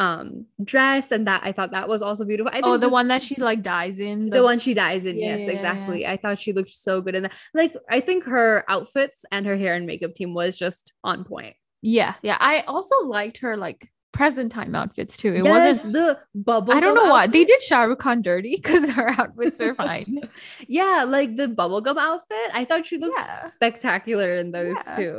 um 0.05 0.45
dress, 0.71 1.11
and 1.11 1.27
that 1.27 1.41
I 1.43 1.51
thought 1.51 1.71
that 1.77 1.87
was 1.93 2.01
also 2.01 2.25
beautiful. 2.25 2.51
I 2.53 2.61
oh 2.63 2.77
the 2.77 2.85
just- 2.87 2.93
one 2.99 3.07
that 3.13 3.21
she 3.21 3.35
like 3.35 3.61
dies 3.61 3.99
in 3.99 4.25
the 4.35 4.43
one 4.43 4.59
she 4.59 4.73
dies 4.73 5.05
in. 5.05 5.15
Yeah, 5.17 5.35
yes, 5.35 5.41
yeah, 5.45 5.51
yeah, 5.51 5.57
exactly. 5.57 5.99
I 6.13 6.17
thought 6.17 6.39
she 6.39 6.53
looked 6.53 6.71
so 6.71 7.01
good 7.01 7.15
in 7.15 7.23
that. 7.23 7.33
Like, 7.53 7.73
I 7.89 7.99
think 8.07 8.23
her 8.25 8.63
outfits 8.75 9.23
and 9.31 9.45
her 9.45 9.57
hair 9.63 9.73
and 9.75 9.85
makeup 9.85 10.13
team 10.15 10.33
was 10.33 10.57
just 10.65 10.91
on 11.03 11.23
point. 11.33 11.55
yeah 11.83 12.13
yeah 12.21 12.37
i 12.39 12.61
also 12.73 12.95
liked 13.17 13.37
her 13.43 13.53
like 13.57 13.79
present 14.17 14.51
time 14.57 14.73
outfits 14.81 15.15
too 15.21 15.31
it 15.39 15.43
Yes, 15.49 15.53
wasn't 15.55 15.93
the 15.97 16.07
bubble. 16.35 16.73
i 16.75 16.79
don't 16.83 16.93
know 16.99 17.09
why 17.15 17.25
they 17.35 17.43
did 17.51 17.61
Shah 17.67 17.83
Rukh 17.89 18.01
Khan 18.05 18.21
dirty 18.21 18.53
because 18.61 18.85
her 18.97 19.09
outfits 19.21 19.57
are 19.65 19.73
fine 19.83 20.19
yeah, 20.79 21.05
like 21.17 21.31
the 21.41 21.47
bubblegum 21.59 21.97
outfit. 21.97 22.49
I 22.53 22.65
thought 22.67 22.85
she 22.89 22.97
looked 23.03 23.17
Yeah. 23.17 23.47
spectacular 23.57 24.29
in 24.41 24.51
those 24.57 24.77
Yes. 24.77 24.95
too. 24.99 25.13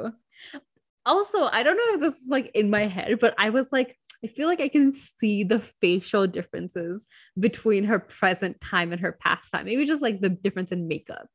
Also, 1.05 1.47
I 1.59 1.65
don't 1.65 1.77
know 1.81 1.95
if 1.95 2.01
this 2.01 2.17
is 2.23 2.29
like 2.29 2.51
in 2.55 2.71
my 2.71 2.87
head, 2.87 3.19
but 3.19 3.35
I 3.37 3.51
was 3.51 3.73
like, 3.73 3.99
I 4.25 4.29
feel 4.29 4.47
like 4.47 4.61
I 4.61 4.69
can 4.69 4.93
see 4.93 5.43
the 5.45 5.59
facial 5.81 6.27
differences 6.27 7.07
between 7.39 7.85
her 7.85 7.99
present 7.99 8.61
time 8.61 8.93
and 8.93 9.01
her 9.01 9.13
past 9.13 9.51
time. 9.51 9.65
Maybe 9.67 9.85
just 9.85 10.03
like 10.03 10.21
the 10.21 10.29
difference 10.31 10.71
in 10.73 10.87
makeup. 10.89 11.27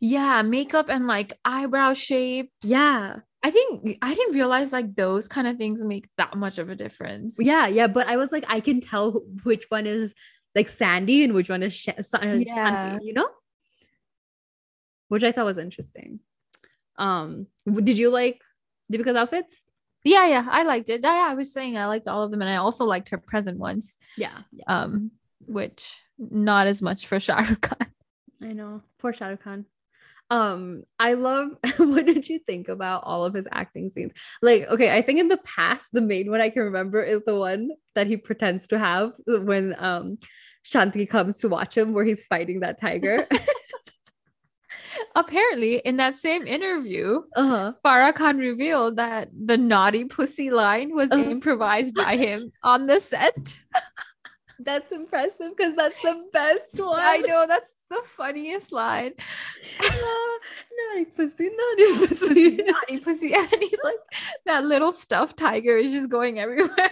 yeah 0.00 0.42
makeup 0.42 0.86
and 0.88 1.06
like 1.06 1.32
eyebrow 1.44 1.94
shapes 1.94 2.52
Yeah. 2.62 3.16
i 3.42 3.50
think 3.50 3.98
i 4.02 4.14
didn't 4.14 4.34
realize 4.34 4.72
like 4.72 4.94
those 4.94 5.26
kind 5.26 5.46
of 5.48 5.56
things 5.56 5.82
make 5.82 6.06
that 6.18 6.36
much 6.36 6.58
of 6.58 6.68
a 6.68 6.76
difference 6.76 7.36
Yeah. 7.40 7.66
Yeah. 7.66 7.88
But 7.88 8.06
I 8.06 8.16
was 8.16 8.30
like, 8.30 8.44
I 8.48 8.60
can 8.60 8.80
tell 8.80 9.22
which 9.42 9.64
one 9.70 9.86
is 9.86 10.14
like 10.54 10.68
Sandy 10.68 11.24
and 11.24 11.32
which 11.32 11.48
one 11.48 11.62
is 11.62 11.72
Sh- 11.74 11.88
uh, 12.14 12.36
Yeah. 12.38 12.98
You 13.02 13.14
know? 13.14 13.28
Which 15.08 15.24
I 15.24 15.32
thought 15.32 15.44
was 15.46 15.58
interesting. 15.58 16.20
Um, 16.98 17.46
did 17.66 17.98
you 17.98 18.10
like 18.10 18.40
Deepika's 18.92 19.16
outfits? 19.16 19.62
Yeah, 20.04 20.26
yeah, 20.26 20.46
I 20.50 20.62
liked 20.62 20.88
it. 20.88 21.00
Yeah, 21.02 21.26
I 21.28 21.34
was 21.34 21.52
saying 21.52 21.76
I 21.76 21.86
liked 21.86 22.08
all 22.08 22.22
of 22.22 22.30
them, 22.30 22.40
and 22.40 22.50
I 22.50 22.56
also 22.56 22.84
liked 22.84 23.10
her 23.10 23.18
present 23.18 23.58
ones. 23.58 23.98
Yeah. 24.16 24.38
Yeah. 24.52 24.64
Um, 24.66 25.10
which 25.46 25.94
not 26.18 26.66
as 26.66 26.80
much 26.80 27.06
for 27.06 27.20
Shah 27.20 27.38
Rukh 27.38 27.60
Khan. 27.60 27.88
I 28.42 28.52
know. 28.52 28.82
Poor 28.98 29.12
Shah 29.12 29.28
Rukh 29.28 29.42
Khan. 29.42 29.66
Um, 30.30 30.84
I 30.98 31.14
love 31.14 31.48
what 31.78 32.06
did 32.06 32.28
you 32.28 32.38
think 32.38 32.68
about 32.68 33.02
all 33.04 33.24
of 33.24 33.34
his 33.34 33.48
acting 33.50 33.88
scenes? 33.88 34.12
Like, 34.40 34.62
okay, 34.68 34.96
I 34.96 35.02
think 35.02 35.18
in 35.18 35.28
the 35.28 35.38
past, 35.38 35.92
the 35.92 36.00
main 36.00 36.30
one 36.30 36.40
I 36.40 36.50
can 36.50 36.62
remember 36.62 37.02
is 37.02 37.22
the 37.26 37.36
one 37.36 37.70
that 37.96 38.06
he 38.06 38.16
pretends 38.16 38.68
to 38.68 38.78
have 38.78 39.12
when 39.26 39.74
um 39.78 40.18
Shanti 40.64 41.08
comes 41.08 41.38
to 41.38 41.48
watch 41.48 41.76
him 41.76 41.92
where 41.92 42.04
he's 42.04 42.24
fighting 42.24 42.60
that 42.60 42.80
tiger. 42.80 43.26
Apparently, 45.16 45.78
in 45.78 45.96
that 45.96 46.16
same 46.16 46.46
interview, 46.46 47.22
uh-huh. 47.34 47.72
Farah 47.84 48.14
Khan 48.14 48.38
revealed 48.38 48.96
that 48.96 49.28
the 49.32 49.56
naughty 49.56 50.04
pussy 50.04 50.50
line 50.50 50.94
was 50.94 51.10
Uh. 51.10 51.16
improvised 51.16 51.94
by 51.94 52.16
him 52.26 52.52
on 52.62 52.86
the 52.86 53.00
set. 53.00 53.58
That's 54.62 54.92
impressive 54.92 55.56
because 55.56 55.74
that's 55.74 55.98
the 56.02 56.22
best 56.34 56.78
one. 56.78 57.00
I 57.00 57.16
know 57.16 57.46
that's 57.48 57.72
the 57.88 58.02
funniest 58.04 58.72
line. 58.72 59.14
naughty 59.80 61.06
pussy, 61.16 61.48
naughty 61.48 62.06
Pussy, 62.06 62.16
pussy. 62.28 62.56
naughty 62.64 62.98
pussy, 63.00 63.32
and 63.34 63.48
he's 63.58 63.78
like 63.82 63.96
that 64.44 64.64
little 64.66 64.92
stuffed 64.92 65.38
tiger 65.38 65.78
is 65.78 65.92
just 65.92 66.10
going 66.10 66.38
everywhere. 66.38 66.90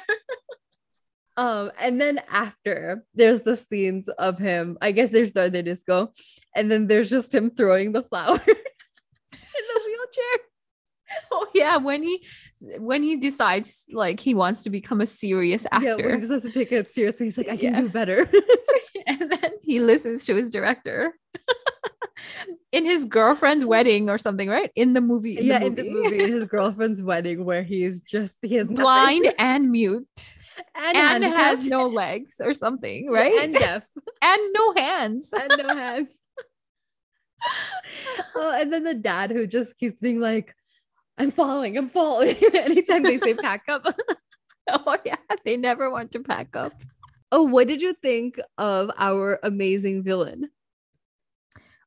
Um, 1.37 1.71
and 1.79 2.01
then 2.01 2.23
after 2.33 3.05
there's 3.15 3.43
the 3.43 3.55
scenes 3.55 4.09
of 4.09 4.39
him, 4.39 4.79
I 4.81 4.91
guess 4.93 5.11
there's 5.11 5.33
the 5.33 5.43
other 5.43 5.61
disco, 5.63 6.15
and 6.59 6.71
then 6.71 6.87
there's 6.87 7.09
just 7.11 7.35
him 7.35 7.51
throwing 7.51 7.93
the 7.93 8.03
flower 8.03 8.41
in 8.47 9.65
the 9.73 9.81
wheelchair. 9.87 10.45
Oh 11.33 11.47
yeah, 11.55 11.79
when 11.79 12.03
he 12.03 12.23
when 12.81 13.03
he 13.03 13.17
decides 13.17 13.87
like 13.93 14.21
he 14.21 14.35
wants 14.35 14.63
to 14.65 14.71
become 14.71 15.01
a 15.01 15.07
serious 15.07 15.65
actor. 15.73 15.87
Yeah, 15.89 15.95
when 15.97 16.15
he 16.17 16.21
decides 16.21 16.43
to 16.43 16.51
take 16.53 16.71
it 16.71 16.91
seriously, 16.91 17.27
he's 17.29 17.39
like, 17.39 17.49
I 17.49 17.57
can 17.57 17.73
Yeah. 17.75 17.81
do 17.81 17.89
better. 17.89 18.29
and 19.07 19.33
then 19.33 19.53
he 19.63 19.81
listens 19.81 20.27
to 20.27 20.35
his 20.35 20.51
director 20.51 21.15
in 22.73 22.85
his 22.85 23.07
girlfriend's 23.07 23.65
wedding 23.65 24.11
or 24.11 24.19
something, 24.19 24.51
right? 24.51 24.71
In 24.75 24.93
the 24.93 25.01
movie, 25.01 25.39
in 25.39 25.47
yeah, 25.47 25.61
the 25.61 25.67
in 25.67 25.75
the 25.77 25.85
movie. 25.85 26.03
movie, 26.11 26.23
in 26.25 26.33
his 26.33 26.45
girlfriend's 26.45 27.01
wedding, 27.03 27.43
where 27.45 27.63
he's 27.63 28.03
just 28.03 28.37
he 28.43 28.59
nothing. 28.59 28.75
blind 28.77 29.33
and 29.39 29.71
mute 29.71 30.35
and, 30.75 30.97
and 30.97 31.25
has 31.25 31.67
no 31.67 31.87
legs 31.89 32.35
or 32.39 32.53
something, 32.53 33.05
Yeah, 33.07 33.11
right? 33.19 33.39
and 33.41 33.55
deaf 33.55 33.87
and 34.21 34.43
no 34.53 34.75
hands. 34.75 35.33
and 35.33 35.53
no 35.57 35.75
hands. 35.75 36.19
Oh, 38.35 38.59
and 38.61 38.73
then 38.73 38.85
the 38.85 38.95
dad 38.95 39.31
who 39.31 39.47
just 39.47 39.77
keeps 39.79 40.01
being 40.01 40.21
like, 40.21 40.55
"I'm 41.17 41.31
falling, 41.31 41.77
I'm 41.77 41.89
falling." 41.89 42.37
Anytime 42.55 43.03
they 43.03 43.19
say 43.19 43.35
pack 43.35 43.65
up. 43.69 43.87
Oh 44.71 44.99
yeah, 45.03 45.17
they 45.47 45.57
never 45.57 45.91
want 45.91 46.11
to 46.11 46.21
pack 46.21 46.55
up. 46.55 46.75
oh, 47.33 47.45
what 47.45 47.69
did 47.69 47.81
you 47.81 47.95
think 47.95 48.39
of 48.59 48.91
our 48.99 49.39
amazing 49.43 50.03
villain? 50.03 50.51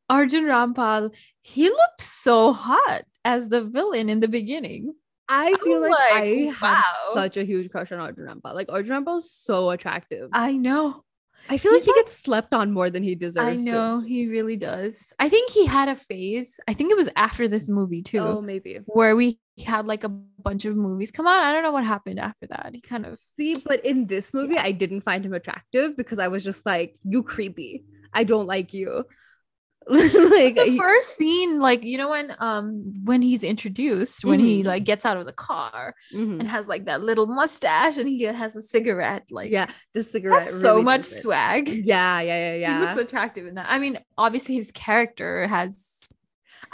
Arjun 0.09 0.45
Rampal, 0.45 1.13
he 1.41 1.69
looked 1.69 2.01
so 2.01 2.53
hot 2.53 3.03
as 3.23 3.49
the 3.49 3.63
villain 3.63 4.09
in 4.09 4.19
the 4.19 4.27
beginning. 4.27 4.95
I 5.29 5.55
feel 5.63 5.79
like, 5.79 5.91
like, 5.91 6.11
I 6.11 6.53
have 6.59 6.83
such 7.13 7.37
a 7.37 7.45
huge 7.45 7.69
crush 7.71 7.91
on 7.93 7.99
Arjun 7.99 8.25
Rampal. 8.25 8.53
Like 8.53 8.67
Arjun 8.69 9.05
Rampal 9.05 9.17
is 9.17 9.31
so 9.31 9.69
attractive. 9.69 10.29
I 10.33 10.53
know. 10.53 11.03
I 11.49 11.57
feel 11.57 11.73
he's 11.73 11.81
like 11.81 11.85
he 11.85 11.91
like- 11.99 12.05
gets 12.05 12.17
slept 12.17 12.53
on 12.53 12.71
more 12.71 12.89
than 12.89 13.03
he 13.03 13.15
deserves. 13.15 13.61
I 13.61 13.65
to. 13.65 13.71
know 13.71 13.99
he 14.01 14.27
really 14.27 14.55
does. 14.57 15.13
I 15.19 15.27
think 15.29 15.49
he 15.51 15.65
had 15.65 15.89
a 15.89 15.95
phase. 15.95 16.59
I 16.67 16.73
think 16.73 16.91
it 16.91 16.97
was 16.97 17.09
after 17.15 17.47
this 17.47 17.69
movie 17.69 18.01
too, 18.03 18.19
Oh, 18.19 18.41
maybe. 18.41 18.79
where 18.85 19.15
we 19.15 19.39
had 19.65 19.85
like 19.85 20.03
a 20.03 20.09
bunch 20.09 20.65
of 20.65 20.75
movies 20.75 21.11
come 21.11 21.27
out. 21.27 21.41
I 21.43 21.51
don't 21.51 21.63
know 21.63 21.71
what 21.71 21.85
happened 21.85 22.19
after 22.19 22.47
that. 22.47 22.71
He 22.73 22.81
kind 22.81 23.05
of 23.05 23.19
See, 23.19 23.55
but 23.65 23.85
in 23.85 24.07
this 24.07 24.33
movie, 24.33 24.57
I 24.57 24.71
didn't 24.71 25.01
find 25.01 25.25
him 25.25 25.33
attractive 25.33 25.97
because 25.97 26.19
I 26.19 26.27
was 26.29 26.43
just 26.43 26.65
like, 26.65 26.95
you 27.03 27.21
creepy. 27.23 27.83
I 28.13 28.23
don't 28.23 28.47
like 28.47 28.73
you. 28.73 29.05
like 30.31 30.55
the 30.55 30.65
he- 30.65 30.77
first 30.77 31.17
scene, 31.17 31.59
like 31.59 31.83
you 31.83 31.97
know 31.97 32.09
when 32.09 32.33
um 32.39 32.93
when 33.03 33.21
he's 33.21 33.43
introduced, 33.43 34.23
when 34.23 34.39
he 34.39 34.61
Mhm. 34.63 34.65
like 34.65 34.83
gets 34.85 35.05
out 35.05 35.17
of 35.17 35.25
the 35.25 35.33
car 35.33 35.93
Mhm. 36.13 36.39
and 36.39 36.47
has 36.47 36.67
like 36.67 36.85
that 36.85 37.01
little 37.01 37.27
mustache 37.27 37.97
and 37.97 38.07
he 38.07 38.23
has 38.23 38.55
a 38.55 38.61
cigarette, 38.61 39.25
like 39.31 39.51
yeah, 39.51 39.67
the 39.93 40.03
cigarette. 40.03 40.43
has 40.43 40.61
so 40.61 40.81
much 40.81 41.03
swag. 41.03 41.67
Yeah, 41.69 42.21
yeah, 42.21 42.51
yeah, 42.51 42.55
yeah. 42.55 42.73
He 42.79 42.81
looks 42.85 42.97
attractive 42.97 43.45
in 43.47 43.55
that. 43.55 43.67
I 43.69 43.79
mean, 43.79 43.97
obviously 44.17 44.55
his 44.55 44.71
character 44.71 45.47
has 45.47 45.97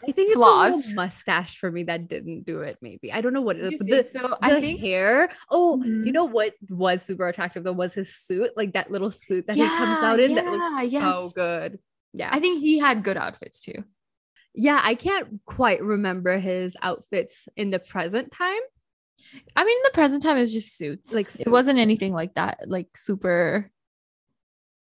I 0.04 0.12
think 0.12 0.28
it's 0.30 0.36
flaws. 0.36 0.92
a 0.92 0.96
mustache 0.96 1.58
for 1.58 1.72
me 1.72 1.82
that 1.86 2.08
didn't 2.08 2.46
do 2.46 2.60
it. 2.62 2.78
Maybe 2.84 3.12
I 3.12 3.20
don't 3.22 3.34
know 3.34 3.42
what 3.42 3.56
it 3.56 3.74
is. 3.74 3.80
The, 3.80 4.08
so? 4.14 4.28
the 4.28 4.38
I 4.44 4.62
think 4.62 4.80
hair. 4.80 5.30
Oh, 5.50 5.82
Mhm. 5.84 6.06
you 6.06 6.12
know 6.12 6.26
what 6.26 6.54
was 6.70 7.02
super 7.02 7.28
attractive 7.28 7.64
though 7.64 7.74
was 7.74 7.94
his 7.96 8.14
suit, 8.16 8.52
like 8.56 8.74
that 8.74 8.92
little 8.92 9.10
suit 9.10 9.48
that 9.48 9.56
he 9.56 9.64
comes 9.68 9.98
out 10.04 10.20
in 10.20 10.36
that 10.36 10.44
yeah, 10.46 10.52
looks 10.52 10.70
so 10.70 10.82
yes. 10.84 11.34
good. 11.34 11.80
Yeah, 12.14 12.30
I 12.32 12.40
think 12.40 12.60
he 12.62 12.80
had 12.80 13.04
good 13.04 13.18
outfits 13.18 13.62
too. 13.62 13.84
yeah. 14.56 14.80
I 14.84 14.96
can't 14.96 15.40
quite 15.46 15.82
remember 15.84 16.40
his 16.40 16.76
outfits 16.82 17.48
in 17.56 17.70
the 17.70 17.80
present 17.80 18.32
time. 18.32 18.62
I 19.56 19.66
mean, 19.66 19.78
the 19.84 19.92
present 19.94 20.22
time 20.24 20.38
is 20.38 20.54
just 20.54 20.78
suits. 20.78 21.14
Like 21.14 21.28
suits. 21.28 21.46
it 21.48 21.50
wasn't 21.50 21.80
anything 21.80 22.14
like 22.14 22.36
that, 22.36 22.60
like 22.68 22.96
super 22.96 23.70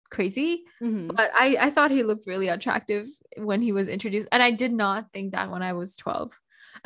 crazy. 0.09 0.63
Mhm. 0.81 1.13
But 1.15 1.31
I 1.33 1.57
I 1.59 1.69
thought 1.69 1.91
he 1.91 2.03
looked 2.03 2.27
really 2.27 2.47
attractive 2.49 3.09
when 3.37 3.61
he 3.61 3.71
was 3.71 3.87
introduced, 3.87 4.27
and 4.31 4.41
I 4.43 4.51
did 4.51 4.71
not 4.73 5.11
think 5.11 5.31
that 5.33 5.49
when 5.51 5.63
I 5.63 5.73
was 5.73 5.95
twelve. 5.95 6.39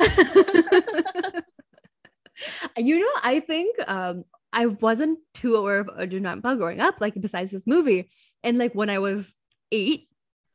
you 2.76 2.98
know, 3.00 3.10
I 3.22 3.40
think 3.40 3.76
um 3.88 4.24
I 4.52 4.66
wasn't 4.66 5.18
too 5.34 5.56
aware 5.56 5.80
of 5.80 5.88
Arjun 5.96 6.24
Rampal 6.24 6.56
growing 6.58 6.80
up, 6.80 7.00
like 7.00 7.14
besides 7.20 7.50
this 7.50 7.66
movie. 7.66 8.08
And 8.42 8.58
like 8.58 8.74
when 8.74 8.90
I 8.90 8.98
was 8.98 9.34
eight, 9.70 10.08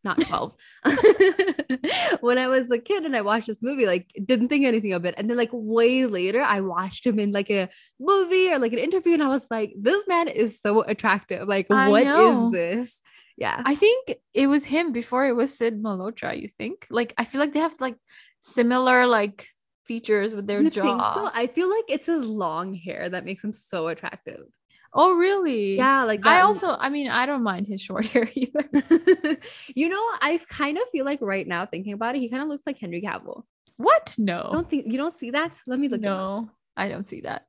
not 0.07 0.19
12, 0.21 0.53
when 2.21 2.37
I 2.37 2.47
was 2.47 2.71
a 2.71 2.79
kid 2.79 3.05
and 3.05 3.15
I 3.15 3.21
watched 3.21 3.47
this 3.47 3.61
movie, 3.61 3.85
like 3.85 4.05
didn't 4.31 4.49
think 4.49 4.65
anything 4.65 4.93
of 4.93 5.05
it. 5.05 5.15
And 5.17 5.29
then 5.29 5.37
like 5.37 5.49
way 5.51 6.05
later, 6.05 6.41
I 6.41 6.61
watched 6.61 7.05
him 7.05 7.19
in 7.19 7.31
like 7.31 7.49
a 7.49 7.69
movie 7.99 8.49
or 8.51 8.59
like 8.59 8.73
an 8.73 8.79
interview, 8.79 9.13
and 9.13 9.23
I 9.23 9.27
was 9.27 9.47
like, 9.51 9.73
this 9.77 10.07
man 10.07 10.27
is 10.27 10.61
so 10.61 10.81
attractive. 10.81 11.47
Like, 11.47 11.67
I 11.69 11.89
what 11.89 12.01
is 12.01 12.07
know. 12.07 12.51
this? 12.51 13.01
Yeah. 13.37 13.61
I 13.63 13.75
think 13.75 14.15
it 14.33 14.47
was 14.47 14.65
him 14.65 14.91
before 14.91 15.27
it 15.27 15.35
was 15.35 15.55
Sid 15.55 15.81
Malhotra. 15.81 16.39
You 16.41 16.47
think? 16.47 16.87
Like 16.89 17.13
I 17.17 17.25
feel 17.25 17.39
like 17.39 17.53
they 17.53 17.59
have 17.59 17.79
like 17.79 17.97
similar 18.39 19.05
like 19.05 19.47
features 19.85 20.35
with 20.35 20.47
their 20.47 20.61
You 20.61 20.69
jaw. 20.69 20.83
think 20.83 21.01
so? 21.01 21.29
I 21.33 21.47
feel 21.47 21.69
like 21.69 21.85
it's 21.87 22.07
his 22.07 22.23
long 22.23 22.73
hair 22.73 23.09
that 23.09 23.25
makes 23.25 23.43
him 23.43 23.53
so 23.53 23.87
attractive. 23.87 24.45
Oh 24.93 25.13
really? 25.15 25.75
Yeah, 25.77 26.03
like 26.03 26.25
I 26.25 26.41
also, 26.41 26.69
I 26.79 26.89
mean, 26.89 27.09
I 27.09 27.25
don't 27.25 27.43
mind 27.43 27.67
his 27.67 27.81
short 27.81 28.05
hair 28.13 28.29
either. 28.33 28.69
you 29.75 29.89
know, 29.89 30.03
I 30.21 30.39
kind 30.49 30.77
of 30.77 30.83
feel 30.91 31.05
like 31.05 31.19
right 31.21 31.47
now 31.47 31.65
thinking 31.65 31.93
about 31.93 32.15
it, 32.15 32.19
he 32.19 32.29
kind 32.29 32.41
of 32.43 32.49
looks 32.49 32.63
like 32.65 32.77
Henry 32.79 33.01
Cavill. 33.01 33.43
What? 33.77 34.15
I 34.19 34.23
No. 34.23 34.49
don't 34.51 34.69
think 34.69 34.85
you 34.91 34.97
don't 34.97 35.13
see 35.13 35.31
that. 35.31 35.57
Let 35.67 35.79
me 35.79 35.87
look. 35.87 36.01
No, 36.01 36.49
I 36.75 36.89
don't 36.89 37.07
see 37.07 37.21
that. 37.21 37.45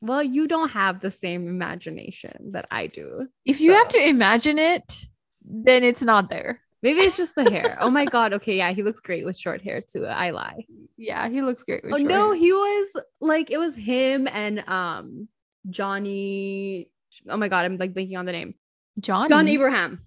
Well, 0.00 0.22
you 0.22 0.46
don't 0.48 0.70
have 0.70 1.00
the 1.00 1.10
same 1.10 1.48
imagination 1.48 2.52
that 2.52 2.66
I 2.70 2.88
do. 2.88 3.28
If 3.44 3.60
you 3.60 3.72
have 3.72 3.88
to 3.90 4.06
imagine 4.08 4.58
it, 4.58 5.06
then 5.44 5.82
it's 5.84 6.02
not 6.02 6.28
there. 6.28 6.60
Maybe 6.82 7.00
it's 7.00 7.16
just 7.16 7.34
the 7.34 7.50
hair. 7.50 7.78
oh 7.80 7.88
my 7.88 8.04
god. 8.16 8.34
Okay, 8.34 8.56
yeah, 8.58 8.72
he 8.72 8.82
looks 8.82 9.00
great 9.00 9.24
with 9.24 9.38
short 9.38 9.62
hair 9.62 9.80
too. 9.80 10.04
I 10.06 10.30
lie. 10.30 10.66
Yeah, 10.98 11.28
he 11.30 11.40
looks 11.40 11.62
great. 11.62 11.82
With 11.84 11.94
oh 11.94 11.96
short 11.98 12.08
no, 12.10 12.26
hair. 12.32 12.34
he 12.36 12.52
was 12.52 12.96
like 13.20 13.50
it 13.50 13.58
was 13.58 13.74
him 13.74 14.28
and 14.28 14.60
um 14.68 15.28
Johnny. 15.68 16.88
Oh 17.28 17.36
my 17.36 17.48
god, 17.48 17.64
I'm 17.64 17.76
like 17.76 17.94
blinking 17.94 18.16
on 18.16 18.26
the 18.26 18.32
name. 18.32 18.54
John. 19.00 19.28
John 19.28 19.48
Abraham. 19.48 20.00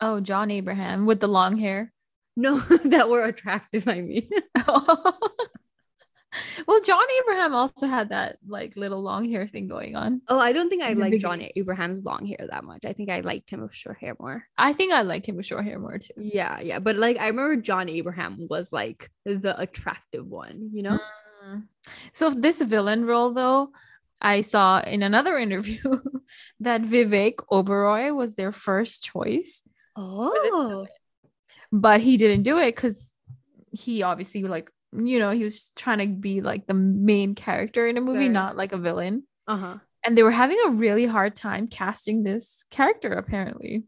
Oh, 0.00 0.20
John 0.20 0.50
Abraham 0.50 1.06
with 1.06 1.20
the 1.20 1.28
long 1.28 1.56
hair. 1.56 1.92
No, 2.36 2.58
that 2.84 3.08
were 3.08 3.24
attractive. 3.24 3.88
I 3.88 4.00
mean, 4.00 4.28
well, 6.66 6.80
John 6.82 7.04
Abraham 7.20 7.54
also 7.54 7.86
had 7.86 8.08
that 8.08 8.38
like 8.46 8.76
little 8.76 9.02
long 9.02 9.28
hair 9.28 9.46
thing 9.46 9.68
going 9.68 9.94
on. 9.96 10.20
oh, 10.28 10.38
I 10.38 10.52
don't 10.52 10.68
think 10.68 10.82
I 10.82 10.94
like 10.94 11.18
John. 11.18 11.46
Abraham's 11.56 12.04
long 12.04 12.26
hair 12.26 12.46
that 12.50 12.64
much. 12.64 12.84
I 12.84 12.92
think 12.92 13.10
I 13.10 13.20
liked 13.20 13.50
him 13.50 13.62
with 13.62 13.74
short 13.74 13.98
hair 13.98 14.14
more. 14.18 14.44
I 14.58 14.72
think 14.72 14.92
I 14.92 15.02
like 15.02 15.28
him 15.28 15.36
with 15.36 15.46
short 15.46 15.64
hair 15.64 15.78
more 15.78 15.98
too. 15.98 16.14
Yeah, 16.16 16.60
yeah, 16.60 16.80
but 16.80 16.96
like 16.96 17.18
I 17.18 17.28
remember 17.28 17.56
John 17.56 17.88
Abraham 17.88 18.46
was 18.50 18.72
like 18.72 19.10
the 19.24 19.54
attractive 19.58 20.26
one, 20.26 20.70
you 20.72 20.82
know? 20.82 20.98
Mm. 21.46 21.64
So 22.12 22.30
this 22.30 22.60
villain 22.62 23.04
role 23.04 23.32
though, 23.32 23.70
I 24.24 24.40
saw 24.40 24.80
in 24.80 25.02
another 25.04 25.36
interview 25.46 25.82
that 26.60 26.82
Vivek 26.82 27.34
Oberoi 27.52 28.14
was 28.16 28.34
their 28.34 28.52
first 28.52 29.04
choice, 29.04 29.62
Oh, 29.96 30.86
but 31.70 32.00
he 32.00 32.16
didn't 32.16 32.42
do 32.44 32.58
it 32.58 32.74
because 32.74 33.12
he 33.70 34.02
obviously 34.02 34.42
like 34.44 34.70
you 34.92 35.18
know 35.18 35.30
he 35.30 35.44
was 35.44 35.70
trying 35.76 35.98
to 35.98 36.06
be 36.06 36.40
like 36.40 36.66
the 36.66 36.74
main 36.74 37.34
character 37.34 37.86
in 37.86 37.96
a 37.96 38.00
movie, 38.00 38.28
not 38.28 38.56
like 38.56 38.72
a 38.72 38.78
villain. 38.78 39.24
uh 39.46 39.56
huh. 39.56 39.76
and 40.06 40.16
they 40.16 40.22
were 40.22 40.30
having 40.42 40.58
a 40.66 40.70
really 40.70 41.06
hard 41.06 41.36
time 41.36 41.66
casting 41.68 42.22
this 42.22 42.64
character 42.70 43.12
apparently. 43.12 43.84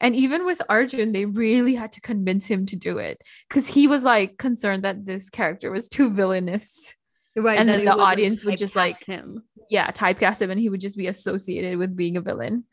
And 0.00 0.16
even 0.16 0.44
with 0.44 0.60
arjun 0.68 1.12
they 1.12 1.24
really 1.26 1.74
had 1.74 1.92
to 1.92 2.00
convince 2.00 2.46
him 2.46 2.66
to 2.66 2.76
do 2.76 2.98
it 2.98 3.22
because 3.48 3.66
he 3.68 3.86
was 3.86 4.04
like 4.04 4.36
concerned 4.38 4.82
that 4.84 5.04
this 5.06 5.30
character 5.30 5.70
was 5.70 5.88
too 5.88 6.10
villainous 6.10 6.96
Right, 7.36 7.58
And 7.58 7.68
then 7.68 7.84
the 7.84 7.90
would, 7.92 7.98
like, 7.98 8.08
audience 8.08 8.44
would 8.44 8.56
just, 8.58 8.74
like- 8.76 9.04
him. 9.04 9.44
yeah 9.70 9.90
typecast 9.92 10.42
him 10.42 10.50
and 10.50 10.58
he 10.60 10.68
would 10.68 10.80
just 10.80 10.96
be 10.96 11.06
associated 11.06 11.78
with 11.78 11.96
being 11.96 12.16
a 12.16 12.20
villain 12.20 12.64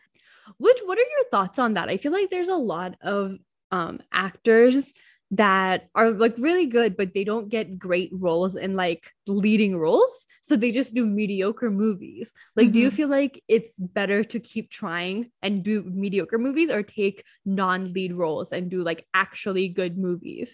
Which, 0.57 0.79
what 0.85 0.97
are 0.97 1.01
your 1.15 1.25
thoughts 1.29 1.59
on 1.59 1.73
that? 1.75 1.89
I 1.89 1.97
feel 1.97 2.11
like 2.13 2.29
there's 2.29 2.47
a 2.47 2.55
lot 2.55 2.95
of 3.01 3.37
um 3.71 3.99
actors 4.11 4.93
that 5.31 5.89
are 5.93 6.11
like 6.11 6.35
really 6.37 6.67
good, 6.67 6.95
but 6.95 7.13
they 7.13 7.25
don't 7.25 7.49
get 7.49 7.77
great 7.77 8.09
roles 8.13 8.55
in 8.55 8.75
like 8.75 9.11
leading 9.27 9.75
roles, 9.77 10.25
so 10.41 10.55
they 10.55 10.71
just 10.71 10.93
do 10.93 11.05
mediocre 11.05 11.69
movies. 11.69 12.33
Like, 12.55 12.71
do 12.71 12.79
you 12.79 12.89
Mhm. 12.89 12.93
feel 12.93 13.09
like 13.09 13.43
it's 13.49 13.77
better 13.77 14.23
to 14.23 14.39
keep 14.39 14.69
trying 14.71 15.29
and 15.43 15.63
do 15.63 15.83
mediocre 15.83 16.37
movies, 16.39 16.69
or 16.71 16.81
take 16.81 17.25
non-lead 17.45 18.13
roles 18.13 18.53
and 18.53 18.71
do 18.71 18.83
like 18.83 19.05
actually 19.13 19.67
good 19.67 19.97
movies? 19.97 20.49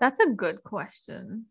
that's 0.00 0.20
a 0.20 0.30
good 0.34 0.62
question 0.64 1.46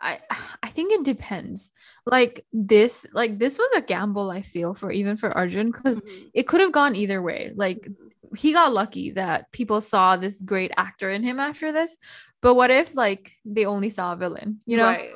I 0.00 0.20
I 0.62 0.68
think 0.68 0.92
it 0.92 1.04
depends. 1.04 1.72
Like 2.06 2.44
this, 2.52 3.06
like 3.12 3.38
this 3.38 3.58
was 3.58 3.70
a 3.76 3.82
gamble 3.82 4.30
I 4.30 4.42
feel 4.42 4.74
for 4.74 4.90
even 4.90 5.16
for 5.16 5.36
Arjun 5.36 5.70
because 5.70 6.04
mm-hmm. 6.04 6.28
it 6.34 6.48
could 6.48 6.60
have 6.60 6.72
gone 6.72 6.96
either 6.96 7.22
way. 7.22 7.52
Like 7.54 7.82
mm-hmm. 7.82 8.34
he 8.34 8.52
got 8.52 8.72
lucky 8.72 9.12
that 9.12 9.50
people 9.52 9.80
saw 9.80 10.16
this 10.16 10.40
great 10.40 10.72
actor 10.76 11.10
in 11.10 11.22
him 11.22 11.38
after 11.38 11.72
this. 11.72 11.96
But 12.42 12.54
what 12.54 12.70
if 12.70 12.96
like 12.96 13.32
they 13.44 13.66
only 13.66 13.90
saw 13.90 14.12
a 14.12 14.16
villain, 14.16 14.60
you 14.66 14.76
know? 14.76 14.84
Right. 14.84 15.10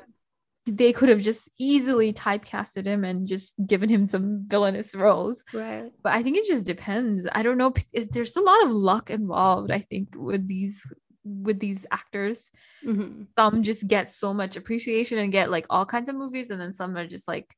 they 0.67 0.93
could 0.95 1.11
have 1.11 1.21
just 1.21 1.51
easily 1.59 2.13
typecasted 2.13 2.87
him 2.87 3.05
and 3.05 3.27
just 3.27 3.55
given 3.67 3.89
him 3.89 4.07
some 4.07 4.45
villainous 4.47 4.95
roles. 4.95 5.45
Right. 5.53 5.93
But 6.03 6.15
I 6.15 6.23
think 6.23 6.39
it 6.39 6.47
just 6.47 6.65
depends. 6.65 7.27
I 7.33 7.43
don't 7.43 7.59
know. 7.59 7.73
There's 7.93 8.37
a 8.37 8.41
lot 8.41 8.65
of 8.65 8.71
luck 8.71 9.11
involved. 9.11 9.71
I 9.71 9.81
think 9.81 10.09
with 10.17 10.49
these 10.49 10.91
with 11.25 11.59
these 11.59 11.87
actors, 11.91 12.51
Mhm. 12.85 13.27
some 13.39 13.63
just 13.63 13.89
get 13.89 14.13
so 14.13 14.35
much 14.35 14.57
appreciation 14.57 15.19
and 15.19 15.33
get 15.33 15.51
like 15.51 15.67
all 15.71 15.87
kinds 15.87 16.09
of 16.09 16.17
movies, 16.17 16.51
and 16.51 16.61
then 16.61 16.73
some 16.73 16.97
are 16.97 17.07
just 17.07 17.27
like 17.27 17.57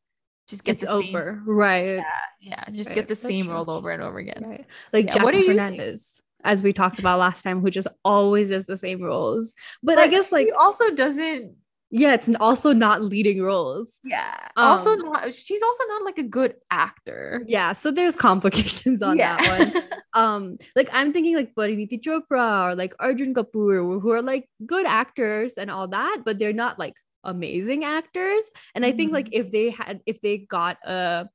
just 0.49 0.63
get 0.65 0.75
It's 0.81 0.83
the 0.91 1.01
same. 1.03 1.09
over. 1.17 1.43
Right. 1.45 1.97
Yeah, 1.97 2.05
yeah 2.41 2.65
just 2.71 2.91
Right, 2.91 2.95
get 2.95 3.09
the 3.09 3.15
that's 3.15 3.21
same 3.21 3.47
true. 3.47 3.55
role 3.55 3.69
over 3.71 3.91
and 3.91 4.01
over 4.03 4.19
again. 4.19 4.45
Right. 4.47 4.65
Like 4.93 5.07
Yeah, 5.07 5.23
what 5.25 5.33
do 5.33 5.39
Jacqueline 5.39 5.43
you? 5.43 5.47
Fernandez, 5.49 6.21
as 6.45 6.63
we 6.63 6.73
talked 6.73 7.01
about 7.01 7.19
last 7.19 7.43
time, 7.43 7.61
who 7.61 7.69
just 7.71 7.89
always 8.05 8.51
does 8.51 8.67
the 8.67 8.77
same 8.77 9.03
roles. 9.03 9.55
But, 9.83 9.99
I 9.99 10.07
guess 10.07 10.31
like 10.31 10.49
also 10.57 10.91
doesn't. 10.95 11.57
Yeah, 11.91 12.15
it's 12.15 12.29
also 12.41 12.73
not 12.73 13.03
leading 13.03 13.41
roles. 13.43 14.01
Yeah. 14.05 14.35
also 14.57 14.93
Um, 14.93 14.99
not. 15.01 15.33
She's 15.33 15.63
also 15.63 15.85
not 15.89 16.05
like 16.05 16.19
a 16.19 16.25
good 16.25 16.55
actor. 16.71 17.45
Yeah, 17.47 17.73
so 17.73 17.91
there's 17.93 18.17
complications 18.17 19.03
on 19.03 19.17
Yeah. 19.17 19.37
that 19.37 19.73
one. 19.75 19.83
um, 20.15 20.59
like 20.75 20.91
I'm 20.93 21.13
thinking 21.13 21.37
like 21.37 21.55
Parineeti 21.55 22.01
Chopra 22.03 22.67
or 22.71 22.75
like 22.75 22.95
Arjun 22.99 23.35
Kapoor, 23.35 24.01
who 24.01 24.11
are 24.11 24.23
like 24.23 24.49
good 24.67 24.85
actors 24.87 25.55
and 25.55 25.71
all 25.71 25.87
that, 25.89 26.23
but 26.25 26.39
they're 26.39 26.53
not 26.53 26.79
like 26.79 26.95
amazing 27.23 27.85
actors. 27.85 28.43
And 28.75 28.85
I 28.85 28.93
think 28.93 29.13
like 29.13 29.29
if 29.33 29.53
they 29.53 29.71
had 29.71 30.01
if 30.07 30.21
they 30.21 30.39
got 30.39 30.79
a 30.85 31.29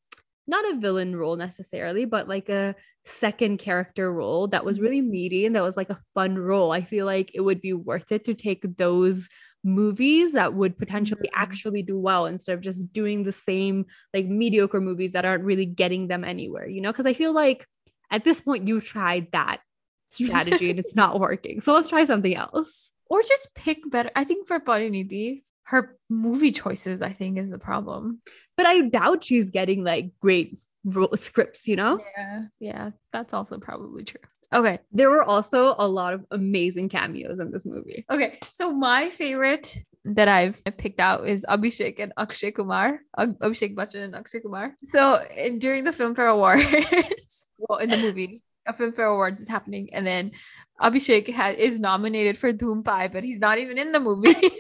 not 0.48 0.66
a 0.74 0.80
villain 0.80 1.16
role 1.16 1.38
necessarily, 1.38 2.04
but 2.06 2.28
like 2.28 2.50
a 2.50 2.76
second 3.06 3.58
character 3.60 4.12
role 4.12 4.48
that 4.50 4.66
was 4.66 4.80
Mhm. 4.80 4.82
really 4.82 5.02
meaty 5.02 5.46
and 5.46 5.56
that 5.56 5.64
was 5.64 5.78
like 5.78 5.90
a 5.90 6.00
fun 6.14 6.38
role, 6.38 6.72
I 6.72 6.82
feel 6.82 7.06
like 7.06 7.32
it 7.34 7.42
would 7.42 7.62
be 7.62 7.74
worth 7.74 8.12
it 8.12 8.26
to 8.26 8.34
take 8.34 8.64
those 8.78 9.30
movies 9.64 10.34
that 10.34 10.54
would 10.54 10.78
potentially 10.78 11.28
Mhm. 11.28 11.36
actually 11.36 11.84
do 11.84 11.98
well 11.98 12.26
instead 12.26 12.54
of 12.54 12.62
just 12.62 12.92
doing 12.92 13.24
the 13.24 13.32
same 13.32 13.86
like 14.14 14.26
mediocre 14.26 14.82
movies 14.82 15.14
that 15.14 15.26
aren't 15.26 15.44
really 15.44 15.66
getting 15.66 16.08
them 16.08 16.24
anywhere, 16.24 16.68
you 16.68 16.82
know? 16.82 16.92
Because 16.92 17.06
I 17.06 17.14
feel 17.14 17.34
like 17.34 17.68
at 18.10 18.24
this 18.24 18.42
point 18.42 18.68
you've 18.68 18.86
tried 18.86 19.28
that 19.32 19.62
strategy 20.10 20.70
and 20.70 20.80
it's 20.80 20.96
not 20.96 21.20
working. 21.20 21.62
So 21.62 21.74
let's 21.74 21.90
try 21.90 22.04
something 22.04 22.36
else. 22.36 22.92
Or 23.10 23.22
just 23.22 23.54
pick 23.56 23.80
better. 23.90 24.10
I 24.16 24.24
think 24.24 24.48
for 24.48 24.60
Parineeti, 24.60 25.42
her 25.64 25.98
movie 26.10 26.52
choices, 26.52 27.02
I 27.02 27.12
think, 27.14 27.38
is 27.38 27.50
the 27.50 27.60
problem. 27.60 28.22
But 28.58 28.66
I 28.66 28.82
doubt 28.82 29.24
she's 29.24 29.50
getting 29.50 29.84
like 29.84 30.12
great 30.20 30.58
scripts, 31.16 31.68
you 31.68 31.76
know? 31.76 32.00
Yeah. 32.18 32.44
Yeah. 32.60 32.90
That's 33.14 33.34
also 33.34 33.58
probably 33.58 34.04
true. 34.04 34.22
Okay. 34.54 34.80
There 34.92 35.10
were 35.10 35.24
also 35.24 35.76
a 35.78 35.88
lot 35.88 36.14
of 36.14 36.26
amazing 36.32 36.90
cameos 36.90 37.40
in 37.40 37.52
this 37.52 37.66
movie. 37.66 38.06
Okay. 38.10 38.40
So 38.54 38.72
my 38.72 39.10
favorite 39.10 39.78
that 40.04 40.28
I've 40.28 40.62
picked 40.78 41.00
out 41.00 41.28
is 41.28 41.46
Abhishek 41.48 42.00
and 42.00 42.14
Akshay 42.18 42.52
Kumar. 42.52 43.00
Abhishek 43.18 43.76
Bachchan 43.76 44.04
and 44.04 44.16
Akshay 44.16 44.40
Kumar. 44.40 44.76
So 44.84 45.24
in, 45.36 45.60
during 45.60 45.84
the 45.84 45.92
Filmfare 45.92 46.32
Awards, 46.32 47.48
well, 47.58 47.80
in 47.80 47.90
the 47.90 47.98
movie, 47.98 48.42
a 48.68 48.74
Filmfare 48.74 49.12
Awards 49.12 49.42
is 49.42 49.48
happening, 49.48 49.90
and 49.94 50.06
then 50.06 50.32
Abhishek 50.82 51.34
ha- 51.34 51.56
is 51.58 51.80
nominated 51.80 52.38
for 52.38 52.52
Dhoom 52.52 52.84
5, 52.84 53.14
but 53.14 53.24
he's 53.24 53.40
not 53.40 53.58
even 53.60 53.78
in 53.78 53.92
the 53.92 54.00
movie. 54.00 54.36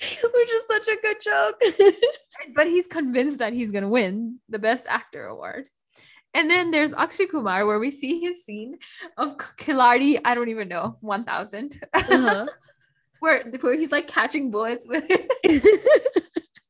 Which 0.34 0.50
is 0.50 0.64
such 0.66 0.88
a 0.88 1.00
good 1.00 1.16
joke. 1.20 1.62
but 2.54 2.66
he's 2.66 2.86
convinced 2.86 3.38
that 3.38 3.52
he's 3.52 3.70
gonna 3.70 3.88
win 3.88 4.38
the 4.48 4.58
Best 4.58 4.86
Actor 4.88 5.26
award. 5.26 5.68
And 6.32 6.48
then 6.48 6.70
there's 6.70 6.92
Akshay 6.92 7.26
Kumar, 7.26 7.66
where 7.66 7.78
we 7.80 7.90
see 7.90 8.20
his 8.20 8.44
scene 8.44 8.78
of 9.16 9.36
Khiladi, 9.36 10.20
I 10.24 10.34
don't 10.34 10.48
even 10.48 10.68
know, 10.68 10.96
1000, 11.00 11.80
Uh-huh. 11.92 12.46
where, 13.20 13.42
where 13.60 13.74
he's 13.76 13.92
like 13.92 14.06
catching 14.08 14.50
bullets 14.50 14.86
with 14.88 15.04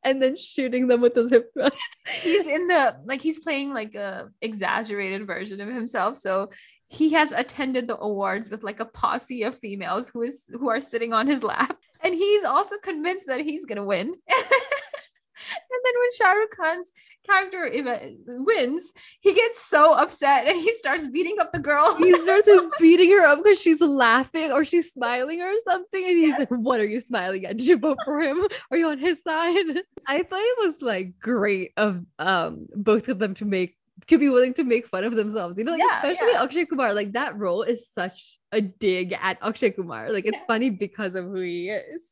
and 0.02 0.20
then 0.20 0.36
shooting 0.36 0.88
them 0.88 1.00
with 1.00 1.14
his 1.14 1.30
hip 1.30 1.50
thrust. 1.54 1.76
he's 2.22 2.46
in 2.46 2.66
the 2.66 2.96
like 3.04 3.20
he's 3.20 3.38
playing 3.38 3.72
like 3.72 3.94
a 3.94 4.28
exaggerated 4.40 5.26
version 5.26 5.60
of 5.60 5.68
himself 5.68 6.16
so 6.16 6.50
he 6.88 7.10
has 7.12 7.30
attended 7.32 7.86
the 7.86 7.96
awards 7.98 8.48
with 8.48 8.64
like 8.64 8.80
a 8.80 8.84
posse 8.84 9.42
of 9.44 9.56
females 9.56 10.08
who 10.08 10.22
is 10.22 10.44
who 10.50 10.68
are 10.70 10.80
sitting 10.80 11.12
on 11.12 11.26
his 11.26 11.42
lap 11.42 11.76
and 12.02 12.14
he's 12.14 12.44
also 12.44 12.76
convinced 12.78 13.26
that 13.26 13.40
he's 13.40 13.66
gonna 13.66 13.84
win 13.84 14.08
and 14.28 15.80
then 15.84 15.94
when 15.98 16.10
Shah 16.16 16.32
Rukh 16.32 16.56
Khan's 16.56 16.92
character 17.26 17.66
eva- 17.66 18.10
wins 18.26 18.92
he 19.20 19.32
gets 19.34 19.62
so 19.62 19.92
upset 19.92 20.46
and 20.46 20.56
he 20.56 20.72
starts 20.74 21.06
beating 21.06 21.38
up 21.38 21.52
the 21.52 21.58
girl 21.58 21.94
He 21.96 22.12
starts 22.22 22.48
beating 22.80 23.10
her 23.10 23.24
up 23.26 23.38
because 23.42 23.60
she's 23.60 23.80
laughing 23.80 24.52
or 24.52 24.64
she's 24.64 24.92
smiling 24.92 25.42
or 25.42 25.52
something. 25.64 26.02
And 26.02 26.18
he's 26.18 26.38
like, 26.38 26.48
What 26.50 26.80
are 26.80 26.86
you 26.86 27.00
smiling 27.00 27.44
at? 27.44 27.56
Did 27.56 27.66
you 27.66 27.78
vote 27.78 27.98
for 28.04 28.20
him? 28.20 28.38
Are 28.70 28.76
you 28.76 28.88
on 28.88 28.98
his 28.98 29.22
side? 29.22 29.66
I 30.08 30.22
thought 30.22 30.40
it 30.40 30.58
was 30.66 30.76
like 30.80 31.18
great 31.20 31.72
of 31.76 32.00
um 32.18 32.66
both 32.74 33.08
of 33.08 33.18
them 33.18 33.34
to 33.34 33.44
make 33.44 33.76
to 34.06 34.18
be 34.18 34.28
willing 34.28 34.54
to 34.54 34.64
make 34.64 34.86
fun 34.86 35.04
of 35.04 35.14
themselves. 35.16 35.58
You 35.58 35.64
know, 35.64 35.72
like 35.72 35.80
Yeah, 35.80 35.96
especially 35.96 36.32
yeah. 36.32 36.42
Akshay 36.42 36.66
Kumar. 36.66 36.94
Like 36.94 37.12
that 37.12 37.36
role 37.36 37.62
is 37.62 37.88
such 37.88 38.38
a 38.52 38.60
dig 38.60 39.12
at 39.20 39.38
Akshay 39.42 39.70
Kumar. 39.70 40.12
Like 40.12 40.26
it's 40.26 40.40
funny 40.46 40.70
because 40.70 41.14
of 41.14 41.24
who 41.26 41.40
he 41.40 41.70
is. 41.70 42.02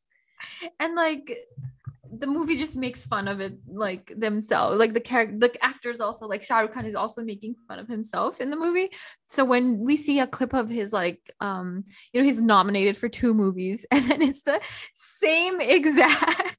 and 0.80 0.94
like 0.94 1.36
the 2.10 2.26
movie 2.26 2.56
just 2.56 2.76
makes 2.76 3.04
fun 3.04 3.28
of 3.28 3.40
it 3.40 3.54
like 3.68 4.12
themselves 4.16 4.78
like 4.78 4.94
the 4.94 5.00
character 5.00 5.36
the 5.38 5.64
actors 5.64 6.00
also 6.00 6.26
like 6.26 6.42
Shah 6.42 6.60
Rukh 6.60 6.72
Khan 6.72 6.86
is 6.86 6.94
also 6.94 7.22
making 7.22 7.54
fun 7.66 7.78
of 7.78 7.88
himself 7.88 8.40
in 8.40 8.50
the 8.50 8.56
movie 8.56 8.90
so 9.28 9.44
when 9.44 9.78
we 9.84 9.96
see 9.96 10.18
a 10.20 10.26
clip 10.26 10.54
of 10.54 10.68
his 10.70 10.92
like 10.92 11.20
um 11.40 11.84
you 12.12 12.20
know 12.20 12.24
he's 12.24 12.40
nominated 12.40 12.96
for 12.96 13.08
two 13.08 13.34
movies 13.34 13.84
and 13.90 14.04
then 14.10 14.22
it's 14.22 14.42
the 14.42 14.60
same 14.94 15.60
exact 15.78 16.57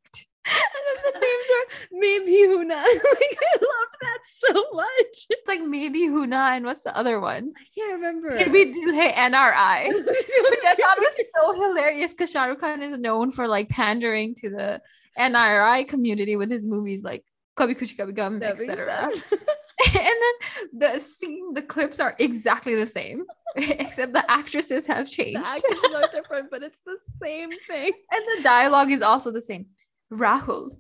And 0.50 0.84
then 0.88 1.14
the 1.14 1.20
names 1.20 1.48
are 1.58 1.66
maybe 1.92 2.32
Huna. 2.48 2.84
like 3.20 3.38
I 3.42 3.56
love 3.62 3.92
that 4.02 4.20
so 4.26 4.66
much. 4.74 5.28
it's 5.30 5.48
like 5.48 5.62
maybe 5.62 6.02
Huna 6.08 6.56
and 6.58 6.66
what's 6.66 6.84
the 6.84 6.96
other 6.98 7.20
one 7.20 7.54
I 7.58 7.66
can't 7.76 7.94
remember. 7.94 8.30
it'd 8.30 8.54
be 8.54 8.66
NRI 8.66 9.90
which 9.90 10.64
I 10.66 10.76
thought 10.76 11.00
was 11.00 11.16
so 11.42 11.54
hilarious 11.54 12.12
because 12.12 12.32
Shah 12.32 12.46
Rukh 12.46 12.60
Khan 12.60 12.82
is 12.82 12.98
known 12.98 13.32
for 13.32 13.48
like 13.48 13.70
pandering 13.70 14.36
to 14.36 14.50
the 14.50 14.82
NRI 15.18 15.88
community 15.88 16.36
with 16.36 16.50
his 16.50 16.66
movies 16.66 17.04
like 17.04 17.26
Kabhi 17.58 17.78
Khushi 17.78 17.98
Kabhi 17.98 18.16
Gum, 18.16 18.42
etc. 18.42 19.10
and 19.32 19.94
then 19.94 20.34
the 20.74 21.00
scene, 21.00 21.54
the 21.54 21.62
clips 21.62 22.00
are 22.00 22.16
exactly 22.18 22.74
the 22.76 22.88
same, 22.88 23.26
except 23.58 24.14
the 24.14 24.30
actresses 24.32 24.86
have 24.88 25.06
the 25.06 25.12
changed, 25.12 25.42
actors 25.46 25.78
are 25.94 26.10
different, 26.14 26.50
but 26.50 26.64
it's 26.64 26.80
the 26.86 26.98
same 27.22 27.52
thing. 27.68 27.92
and 28.12 28.24
the 28.38 28.44
dialogue 28.44 28.92
is 28.92 29.02
also 29.02 29.30
the 29.32 29.42
same. 29.42 29.66
Rahul, 30.12 30.78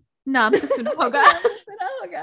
suna 0.68 0.92
hoga. 0.92 1.24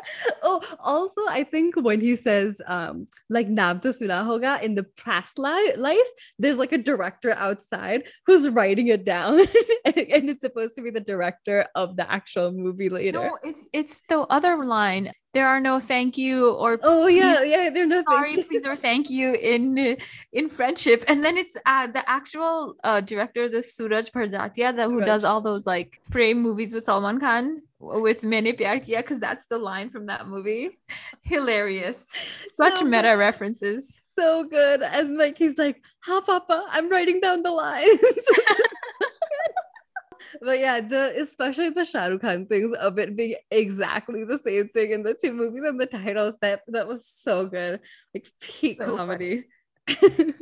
oh, 0.42 0.62
also, 0.80 1.20
I 1.28 1.44
think 1.44 1.76
when 1.76 2.00
he 2.00 2.16
says 2.16 2.60
um 2.66 3.08
like 3.28 3.48
Naam 3.48 3.82
to 3.82 3.92
Suna 3.92 4.24
Hoga 4.24 4.62
in 4.62 4.74
the 4.74 4.84
past 5.04 5.38
li- 5.38 5.76
life, 5.76 6.10
there's 6.38 6.58
like 6.58 6.72
a 6.72 6.78
director 6.78 7.32
outside 7.32 8.04
who's 8.26 8.48
writing 8.48 8.88
it 8.88 9.04
down, 9.04 9.40
and, 9.84 9.96
and 9.96 10.30
it's 10.30 10.42
supposed 10.42 10.76
to 10.76 10.82
be 10.82 10.90
the 10.90 11.00
director 11.00 11.66
of 11.74 11.96
the 11.96 12.10
actual 12.10 12.52
movie 12.52 12.88
later. 12.88 13.18
No, 13.18 13.38
it's 13.42 13.68
it's 13.72 14.00
the 14.08 14.20
other 14.20 14.64
line. 14.64 15.12
There 15.36 15.48
are 15.54 15.60
no 15.60 15.74
thank 15.92 16.16
you 16.16 16.36
or 16.64 16.70
oh 16.82 17.06
yeah, 17.20 17.42
yeah, 17.42 17.68
they're 17.74 17.86
nothing. 17.86 18.04
sorry, 18.08 18.34
please 18.48 18.64
or 18.64 18.76
thank 18.88 19.10
you 19.10 19.34
in 19.54 19.96
in 20.32 20.48
friendship, 20.48 21.04
and 21.08 21.18
then 21.24 21.36
it's 21.42 21.56
uh, 21.66 21.86
the 21.96 22.02
actual 22.18 22.74
uh, 22.82 23.00
director, 23.12 23.42
the 23.56 23.62
Sooraj 23.74 24.06
Barjatya, 24.16 24.68
that 24.76 24.86
who 24.90 24.96
Suraj. 25.00 25.06
does 25.12 25.24
all 25.24 25.42
those 25.50 25.66
like 25.66 26.00
Prem 26.10 26.40
movies 26.40 26.72
with 26.74 26.84
Salman 26.84 27.20
Khan 27.20 27.60
with 27.78 28.22
Maine 28.22 28.56
Pyar 28.56 28.80
Kiya, 28.84 29.00
because 29.04 29.20
that's 29.20 29.44
the 29.52 29.58
line 29.58 29.90
from 29.90 30.06
that 30.06 30.26
movie. 30.26 30.64
Hilarious, 31.32 32.08
such 32.56 32.78
So 32.78 32.84
meta 32.84 33.12
good. 33.12 33.18
references. 33.28 34.00
so 34.18 34.44
good. 34.44 34.80
And 34.82 35.18
like 35.18 35.36
he's 35.36 35.58
like, 35.58 35.82
"Ha, 36.06 36.20
Papa, 36.22 36.58
I'm 36.70 36.88
writing 36.88 37.20
down 37.20 37.42
the 37.42 37.50
lines." 37.50 38.00
but 40.42 40.58
yeah, 40.58 40.80
the 40.80 41.14
especially 41.20 41.70
the 41.70 41.84
Shah 41.84 42.06
Rukh 42.06 42.20
Khan 42.20 42.46
things 42.46 42.72
of 42.74 42.98
it 42.98 43.16
being 43.16 43.36
exactly 43.50 44.24
the 44.24 44.38
same 44.38 44.68
thing 44.68 44.92
in 44.92 45.02
the 45.02 45.14
two 45.14 45.32
movies 45.32 45.62
and 45.64 45.80
the 45.80 45.86
titles 45.86 46.36
that 46.42 46.62
that 46.68 46.86
was 46.88 47.06
so 47.06 47.46
good, 47.46 47.80
like 48.14 48.28
peak 48.40 48.82
So 48.82 48.96
comedy. 48.96 49.44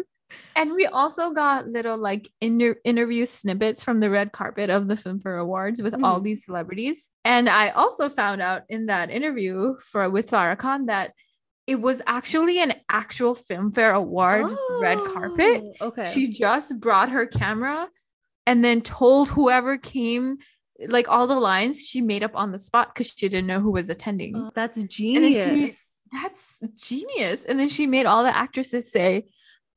And 0.56 0.72
we 0.72 0.86
also 0.86 1.30
got 1.30 1.68
little 1.68 1.96
like 1.96 2.28
inter- 2.40 2.76
interview 2.84 3.24
snippets 3.24 3.84
from 3.84 4.00
the 4.00 4.10
red 4.10 4.32
carpet 4.32 4.68
of 4.70 4.88
the 4.88 4.94
Filmfare 4.94 5.40
Awards 5.40 5.80
with 5.80 5.94
all 6.02 6.20
Mhm. 6.20 6.24
these 6.24 6.44
celebrities. 6.44 7.08
And 7.24 7.48
I 7.48 7.70
also 7.70 8.08
found 8.08 8.42
out 8.42 8.62
in 8.68 8.86
that 8.86 9.10
interview 9.10 9.76
for 9.78 10.08
with 10.10 10.30
Farah 10.30 10.58
Khan 10.58 10.86
that 10.86 11.12
it 11.68 11.76
was 11.80 12.02
actually 12.06 12.58
an 12.60 12.74
actual 12.88 13.34
Filmfare 13.36 13.94
Awards 13.94 14.56
red 14.80 14.98
carpet. 15.04 15.62
Oh, 15.80 15.86
Okay. 15.88 16.10
She 16.12 16.28
just 16.28 16.80
brought 16.80 17.10
her 17.10 17.26
camera 17.26 17.88
and 18.46 18.64
then 18.64 18.80
told 18.82 19.28
whoever 19.28 19.78
came 19.78 20.38
like 20.88 21.08
all 21.08 21.26
the 21.26 21.38
lines 21.38 21.84
she 21.86 22.00
made 22.00 22.22
up 22.24 22.34
on 22.34 22.50
the 22.52 22.58
spot 22.58 22.92
because 22.94 23.08
she 23.16 23.28
didn't 23.28 23.46
know 23.46 23.60
who 23.60 23.70
was 23.70 23.88
attending. 23.90 24.34
Oh, 24.36 24.50
that's 24.54 24.76
then 24.76 24.88
she- 24.88 25.18
genius. 25.18 26.00
That's 26.12 26.58
genius. 26.80 27.44
And 27.44 27.58
then 27.58 27.68
she 27.68 27.86
made 27.86 28.06
all 28.06 28.22
the 28.22 28.36
actresses 28.36 28.90
say, 28.92 29.24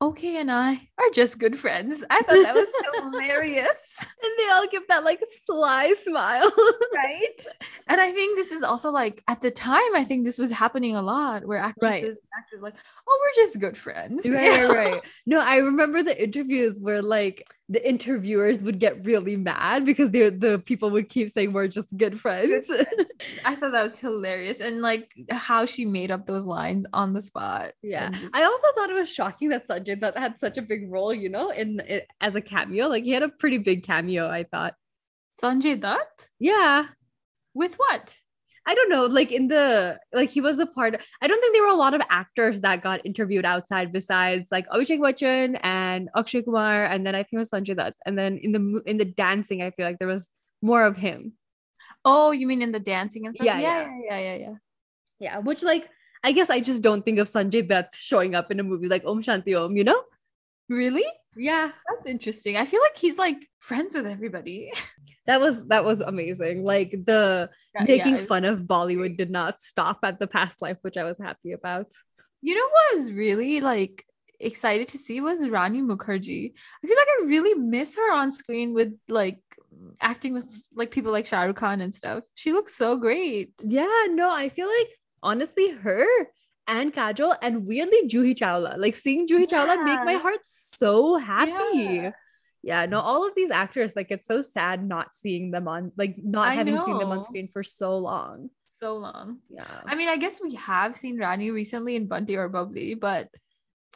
okay 0.00 0.36
and 0.36 0.48
I 0.52 0.74
are 0.96 1.10
just 1.12 1.40
good 1.40 1.58
friends. 1.58 2.04
I 2.08 2.22
thought 2.22 2.44
that 2.44 2.54
was 2.54 2.72
hilarious. 3.12 3.96
And 4.00 4.32
they 4.38 4.48
all 4.52 4.66
give 4.68 4.86
that 4.88 5.02
like 5.02 5.20
sly 5.24 5.92
smile. 6.04 6.48
right? 6.94 7.44
And 7.88 8.00
I 8.00 8.12
think 8.12 8.36
this 8.36 8.52
is 8.52 8.62
also 8.62 8.90
like 8.92 9.22
at 9.26 9.42
the 9.42 9.50
time, 9.50 9.94
I 9.96 10.04
think 10.04 10.24
this 10.24 10.38
was 10.38 10.52
happening 10.52 10.94
a 10.94 11.02
lot 11.02 11.44
where 11.44 11.58
actresses 11.58 12.02
Right. 12.02 12.08
and 12.10 12.16
actors 12.38 12.60
like, 12.62 12.74
oh, 13.08 13.18
we're 13.20 13.44
just 13.44 13.58
good 13.58 13.76
friends. 13.76 14.24
right, 14.28 14.68
right, 14.68 14.70
right. 14.92 15.02
No, 15.26 15.40
I 15.40 15.56
remember 15.56 16.02
the 16.04 16.20
interviews 16.22 16.78
where 16.80 17.02
like 17.02 17.44
the 17.70 17.86
interviewers 17.86 18.62
would 18.62 18.78
get 18.78 19.04
really 19.04 19.36
mad 19.36 19.84
because 19.84 20.10
they're 20.10 20.30
the 20.30 20.58
people 20.58 20.90
would 20.90 21.08
keep 21.10 21.28
saying 21.28 21.52
we're 21.52 21.68
just 21.68 21.94
good 21.96 22.18
friends. 22.18 22.70
I 23.44 23.54
thought 23.56 23.72
that 23.72 23.82
was 23.82 23.98
hilarious. 23.98 24.60
And 24.60 24.80
like 24.80 25.12
how 25.30 25.66
she 25.66 25.84
made 25.84 26.10
up 26.10 26.26
those 26.26 26.46
lines 26.46 26.86
on 26.94 27.12
the 27.12 27.20
spot. 27.20 27.72
Yeah, 27.82 28.06
And 28.06 28.30
I 28.32 28.44
also 28.44 28.66
thought 28.74 28.90
it 28.90 28.94
was 28.94 29.12
shocking 29.12 29.50
that 29.50 29.68
Sanjay 29.68 30.00
that 30.00 30.16
had 30.16 30.38
such 30.38 30.56
a 30.56 30.62
big 30.62 30.90
role, 30.90 31.12
you 31.12 31.28
know, 31.28 31.50
in 31.50 31.80
it 31.80 32.08
as 32.20 32.36
a 32.36 32.40
cameo. 32.40 32.86
Like 32.88 33.04
he 33.04 33.10
had 33.10 33.22
a 33.22 33.28
pretty 33.28 33.58
big 33.58 33.84
cameo, 33.84 34.28
I 34.28 34.44
thought. 34.44 34.74
Sanjay 35.42 35.78
Dutt? 35.80 36.28
Yeah, 36.38 36.86
With 37.54 37.74
what? 37.74 38.16
I 38.68 38.74
don't 38.74 38.90
know. 38.90 39.06
Like 39.06 39.32
in 39.32 39.48
the 39.48 39.98
like 40.12 40.28
he 40.28 40.42
was 40.42 40.58
a 40.58 40.66
part. 40.66 41.02
I 41.22 41.26
don't 41.26 41.40
think 41.40 41.54
there 41.54 41.62
were 41.62 41.70
a 41.70 41.74
lot 41.74 41.94
of 41.94 42.02
actors 42.10 42.60
that 42.60 42.82
got 42.82 43.00
interviewed 43.04 43.46
outside 43.46 43.92
besides 43.94 44.50
like 44.52 44.68
Abhishek 44.68 45.00
Bachchan 45.00 45.58
and 45.62 46.10
Akshay 46.14 46.42
Kumar, 46.42 46.84
and 46.84 47.06
then 47.06 47.14
I 47.14 47.22
think 47.22 47.32
it 47.32 47.38
was 47.38 47.50
Sanjay 47.50 47.74
Dutt. 47.74 47.94
And 48.04 48.18
then 48.18 48.36
in 48.36 48.52
the 48.52 48.82
in 48.84 48.98
the 48.98 49.06
dancing, 49.06 49.62
I 49.62 49.70
feel 49.70 49.86
like 49.86 49.98
there 49.98 50.06
was 50.06 50.28
more 50.60 50.84
of 50.84 50.98
him. 50.98 51.32
Oh, 52.04 52.30
you 52.30 52.46
mean 52.46 52.60
in 52.60 52.72
the 52.72 52.80
dancing 52.80 53.24
and 53.24 53.34
stuff? 53.34 53.46
Yeah, 53.46 53.58
yeah, 53.58 53.80
yeah. 53.80 53.96
yeah, 54.04 54.18
yeah, 54.18 54.34
yeah. 54.36 54.54
Yeah, 55.18 55.38
which 55.38 55.62
like 55.62 55.88
I 56.22 56.32
guess 56.32 56.50
I 56.50 56.60
just 56.60 56.82
don't 56.82 57.02
think 57.02 57.18
of 57.20 57.26
Sanjay 57.26 57.66
Dutt 57.66 57.88
showing 57.94 58.34
up 58.34 58.50
in 58.50 58.60
a 58.60 58.62
movie 58.62 58.88
like 58.88 59.04
Om 59.06 59.22
Shanti 59.22 59.58
Om. 59.58 59.78
You 59.78 59.84
know? 59.84 60.02
Really? 60.68 61.06
Yeah, 61.36 61.70
That's 61.88 62.08
interesting. 62.08 62.56
I 62.56 62.66
feel 62.66 62.80
like 62.82 62.96
he's 62.96 63.16
like 63.16 63.48
friends 63.60 63.94
with 63.94 64.06
everybody. 64.06 64.72
that 65.28 65.40
was 65.40 65.64
that 65.66 65.84
was 65.84 66.00
amazing. 66.00 66.64
Like 66.64 66.90
the 66.90 67.50
Yeah, 67.74 67.84
making 67.84 68.16
yeah, 68.16 68.24
fun 68.24 68.44
of 68.44 68.60
Bollywood 68.60 69.16
did 69.16 69.30
not 69.30 69.60
stop 69.60 69.98
at 70.02 70.18
the 70.18 70.26
past 70.26 70.62
life, 70.62 70.78
which 70.80 70.96
I 70.96 71.04
was 71.04 71.18
happy 71.18 71.52
about. 71.52 71.92
You 72.40 72.54
know 72.54 72.64
what 72.64 72.84
I 72.92 72.94
was 72.96 73.12
really 73.12 73.60
like 73.60 74.04
excited 74.40 74.88
to 74.88 74.98
see 74.98 75.20
was 75.20 75.48
Rani 75.48 75.82
Mukherjee. 75.82 76.52
I 76.82 76.86
feel 76.86 76.96
like 76.96 77.08
I 77.20 77.24
really 77.26 77.54
miss 77.54 77.96
her 77.96 78.12
on 78.12 78.32
screen 78.32 78.72
with 78.72 78.94
like 79.08 79.40
acting 80.00 80.32
with 80.32 80.50
like 80.74 80.90
people 80.90 81.12
like 81.12 81.26
Shah 81.26 81.42
Rukh 81.42 81.56
Khan 81.56 81.82
and 81.82 81.94
stuff. 81.94 82.24
She 82.34 82.52
looks 82.52 82.74
so 82.74 82.96
great. 82.96 83.52
Yeah, 83.62 84.06
no, 84.08 84.30
I 84.30 84.48
feel 84.48 84.68
like 84.68 84.88
honestly, 85.22 85.70
her 85.70 86.06
and 86.66 86.92
Kajol 86.94 87.36
and 87.42 87.66
weirdly 87.66 88.08
Juhi 88.08 88.34
Chawla, 88.34 88.78
like 88.78 88.94
seeing 88.94 89.28
Juhi 89.28 89.46
Chawla 89.46 89.84
make 89.84 90.04
my 90.04 90.14
heart 90.14 90.40
so 90.44 91.18
happy. 91.18 91.78
Yeah. 91.78 92.12
Yeah. 92.62 92.86
no, 92.86 93.00
all 93.00 93.26
of 93.26 93.34
these 93.34 93.50
actors, 93.50 93.94
like 93.96 94.10
it's 94.10 94.26
so 94.28 94.42
sad 94.42 94.86
not 94.86 95.14
seeing 95.14 95.50
them 95.50 95.68
on, 95.68 95.92
like 95.96 96.16
not 96.18 96.48
I 96.48 96.54
having 96.54 96.76
seen 96.78 96.98
them 96.98 97.10
on 97.12 97.22
screen 97.24 97.48
for 97.52 97.62
so 97.62 97.98
long. 97.98 98.50
So 98.66 98.96
long. 98.96 99.38
Yeah. 99.48 99.80
I 99.86 99.94
mean, 99.94 100.08
I 100.08 100.16
guess 100.16 100.40
we 100.42 100.54
have 100.54 100.94
seen 100.96 101.18
Rani 101.18 101.50
recently 101.50 101.96
in 101.96 102.06
Bunty 102.06 102.36
Aur 102.36 102.48
Babli, 102.48 102.98
but 102.98 103.28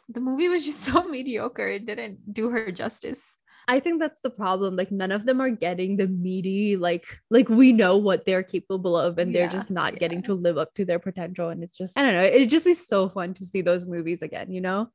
the 0.09 0.19
movie 0.19 0.49
was 0.49 0.65
just 0.65 0.81
so 0.83 1.03
mediocre. 1.03 1.67
It 1.67 1.85
didn't 1.85 2.33
do 2.33 2.49
her 2.49 2.71
justice. 2.71 3.37
I 3.67 3.79
think 3.79 3.99
that's 4.01 4.19
the 4.21 4.29
problem. 4.29 4.75
Like 4.75 4.91
none 4.91 5.11
of 5.11 5.25
them 5.25 5.39
are 5.39 5.49
getting 5.49 5.95
the 5.95 6.07
meaty, 6.07 6.75
like 6.75 7.05
like 7.29 7.47
we 7.47 7.71
know 7.71 7.97
what 7.97 8.25
they're 8.25 8.43
capable 8.43 8.97
of, 8.97 9.17
and 9.17 9.33
they're 9.33 9.45
Yeah, 9.45 9.47
just 9.47 9.71
not 9.71 9.99
getting 9.99 10.21
to 10.23 10.33
live 10.33 10.57
up 10.57 10.73
to 10.75 10.85
their 10.85 10.99
potential. 10.99 11.49
And 11.49 11.63
it's 11.63 11.77
just 11.77 11.97
I 11.97 12.03
don't 12.03 12.13
know. 12.13 12.23
It'd 12.25 12.49
just 12.49 12.65
be 12.65 12.73
so 12.73 13.07
fun 13.09 13.33
to 13.35 13.45
see 13.45 13.61
those 13.61 13.85
movies 13.85 14.21
again, 14.21 14.51
you 14.51 14.59
know? 14.61 14.89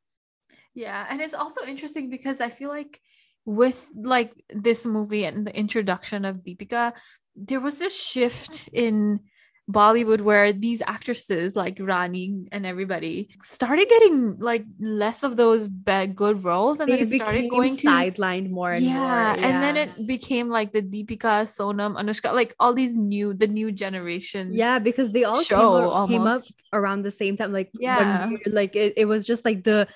Yeah, 0.74 1.06
and 1.08 1.20
it's 1.20 1.34
also 1.34 1.64
interesting 1.64 2.10
because 2.10 2.40
I 2.40 2.50
feel 2.50 2.68
like 2.68 3.00
with 3.48 3.80
like 3.96 4.30
this 4.52 4.84
movie 4.84 5.24
and 5.24 5.46
the 5.46 5.56
introduction 5.56 6.26
of 6.26 6.44
Deepika, 6.44 6.92
there 7.34 7.60
was 7.60 7.76
this 7.76 7.98
shift 7.98 8.68
in 8.74 9.20
Bollywood 9.70 10.20
where 10.20 10.52
these 10.52 10.82
actresses 10.86 11.56
like 11.56 11.76
Rani 11.80 12.48
and 12.52 12.66
everybody 12.66 13.28
started 13.42 13.88
getting 13.88 14.36
like 14.38 14.64
less 14.80 15.22
of 15.24 15.36
those 15.36 15.66
bad 15.68 16.14
good 16.14 16.44
roles, 16.44 16.80
and 16.80 16.92
then 16.92 17.00
it 17.00 17.10
started 17.10 17.48
going 17.48 17.76
to 17.78 17.86
sidelined 17.86 18.50
more 18.50 18.72
and 18.72 18.84
yeah, 18.84 19.34
more. 19.36 19.44
and 19.44 19.62
then 19.64 19.76
it 19.76 20.06
became 20.06 20.48
like 20.50 20.72
the 20.72 20.82
Deepika, 20.82 21.48
Sonam, 21.48 21.96
Anushka, 21.96 22.32
like 22.34 22.54
all 22.60 22.74
these 22.74 22.96
new 22.96 23.32
the 23.32 23.46
new 23.46 23.72
generations. 23.72 24.56
yeah 24.56 24.78
because 24.78 25.10
they 25.12 25.24
all 25.24 25.42
show 25.42 25.56
came, 25.80 25.88
up, 25.88 26.08
came 26.08 26.26
up 26.26 26.42
around 26.72 27.00
the 27.02 27.10
same 27.10 27.36
time 27.36 27.52
like 27.52 27.70
Yeah. 27.80 28.28
we- 28.28 28.52
like 28.52 28.76
it, 28.76 28.92
it 28.96 29.06
was 29.06 29.24
just 29.24 29.44
like 29.44 29.64
the 29.64 29.88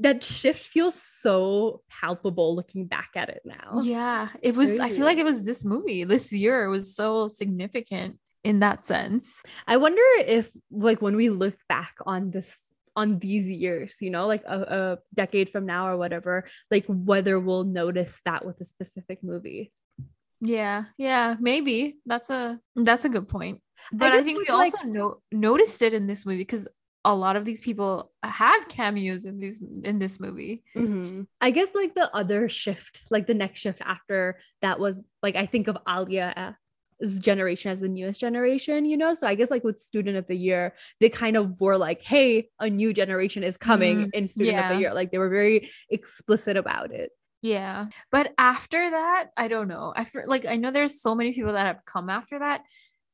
that 0.00 0.24
shift 0.24 0.62
feels 0.64 0.94
so 1.00 1.82
palpable 1.88 2.54
looking 2.56 2.86
back 2.86 3.10
at 3.16 3.28
it 3.28 3.42
now 3.44 3.80
Yeah, 3.82 4.28
it 4.42 4.56
was. 4.56 4.78
I 4.78 4.90
feel 4.90 5.04
like 5.04 5.18
it 5.18 5.24
was 5.24 5.42
this 5.42 5.64
movie 5.64 6.04
this 6.04 6.32
year 6.32 6.68
was 6.68 6.94
so 6.94 7.28
significant 7.28 8.18
in 8.44 8.60
that 8.60 8.84
sense. 8.86 9.42
i 9.66 9.76
wonder 9.76 10.02
if 10.24 10.50
like 10.70 11.02
when 11.02 11.16
we 11.16 11.28
look 11.28 11.56
back 11.68 11.94
on 12.06 12.30
this 12.30 12.72
on 12.94 13.18
these 13.18 13.50
years 13.50 13.96
you 14.00 14.10
know 14.10 14.26
like 14.26 14.44
a, 14.46 14.58
a 14.78 14.98
decade 15.14 15.50
from 15.50 15.66
now 15.66 15.88
or 15.88 15.96
whatever 15.96 16.46
like 16.70 16.84
whether 16.88 17.38
we'll 17.38 17.64
notice 17.64 18.20
that 18.24 18.44
with 18.46 18.60
a 18.60 18.64
specific 18.64 19.18
movie 19.22 19.72
Yeah, 20.40 20.84
yeah, 20.98 21.34
maybe 21.40 21.98
that's 22.06 22.30
a 22.30 22.60
that's 22.76 23.04
a 23.04 23.08
good 23.08 23.28
point. 23.28 23.58
But 23.90 24.12
I, 24.12 24.16
guess 24.16 24.24
think 24.24 24.38
we 24.38 24.46
like- 24.54 24.72
also 24.74 24.86
no- 24.86 25.18
noticed 25.32 25.82
it 25.82 25.92
in 25.94 26.06
this 26.06 26.22
movie 26.26 26.38
because 26.46 26.68
a 27.08 27.14
lot 27.14 27.36
of 27.36 27.44
these 27.46 27.60
people 27.60 28.12
have 28.22 28.68
cameos 28.68 29.24
in 29.24 29.38
these 29.38 29.62
in 29.82 29.98
this 29.98 30.20
movie. 30.20 30.62
Mhm. 30.76 31.26
I 31.40 31.50
guess 31.50 31.74
like 31.74 31.94
the 31.94 32.14
other 32.14 32.48
shift, 32.48 33.02
like 33.10 33.26
the 33.26 33.34
next 33.34 33.60
shift 33.60 33.80
after 33.84 34.38
that 34.60 34.78
was 34.78 35.02
like 35.22 35.34
I 35.36 35.46
think 35.46 35.68
of 35.68 35.78
Alia's 35.86 37.20
generation 37.20 37.70
as 37.70 37.80
the 37.80 37.88
newest 37.88 38.20
generation, 38.20 38.84
you 38.84 38.96
know. 38.96 39.14
So 39.14 39.26
I 39.26 39.34
guess 39.36 39.50
like 39.50 39.64
with 39.64 39.78
Student 39.80 40.16
of 40.18 40.26
the 40.26 40.36
Year, 40.36 40.74
they 41.00 41.08
kind 41.08 41.36
of 41.36 41.60
were 41.60 41.78
like, 41.78 42.02
"Hey, 42.02 42.50
a 42.60 42.68
new 42.68 42.92
generation 42.92 43.42
is 43.42 43.56
coming 43.56 43.98
Mm, 44.08 44.14
in 44.14 44.28
Student 44.28 44.58
of 44.58 44.68
the 44.68 44.76
Year." 44.82 44.94
Like 44.94 45.10
they 45.10 45.18
were 45.18 45.30
very 45.30 45.70
explicit 45.90 46.56
about 46.56 46.92
it. 46.92 47.10
Yeah, 47.40 47.86
but 48.10 48.34
after 48.36 48.90
that, 48.90 49.30
I 49.36 49.46
don't 49.46 49.68
know. 49.68 49.92
I 49.96 50.02
feel 50.04 50.24
like 50.26 50.44
I 50.44 50.56
know 50.56 50.72
there's 50.72 51.00
so 51.00 51.14
many 51.14 51.32
people 51.32 51.52
that 51.52 51.66
have 51.66 51.84
come 51.86 52.10
after 52.10 52.36
that. 52.40 52.64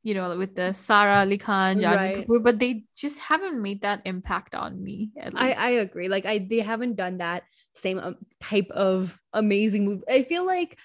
You 0.05 0.14
know, 0.14 0.36
with 0.36 0.55
the 0.55 0.72
Sara 0.72 1.24
Ali 1.24 1.38
Khan, 1.38 1.80
Janhvi 1.80 1.96
Right. 1.96 2.28
Kapoor, 2.28 2.44
but 2.44 2.61
they 2.61 2.84
just 2.94 3.18
haven't 3.18 3.61
made 3.61 3.82
that 3.82 4.02
impact 4.05 4.55
on 4.55 4.76
me. 4.82 5.11
At 5.16 5.32
I 5.34 5.46
least. 5.48 5.59
I 5.59 5.70
agree. 5.80 6.09
Like 6.09 6.26
I 6.26 6.38
they 6.38 6.61
haven't 6.61 6.94
done 6.94 7.18
that 7.18 7.44
same 7.72 7.98
um, 7.98 8.16
type 8.40 8.68
of 8.70 9.18
amazing 9.32 9.86
movie. 9.86 10.05
I 10.09 10.22
feel 10.22 10.44
like 10.44 10.78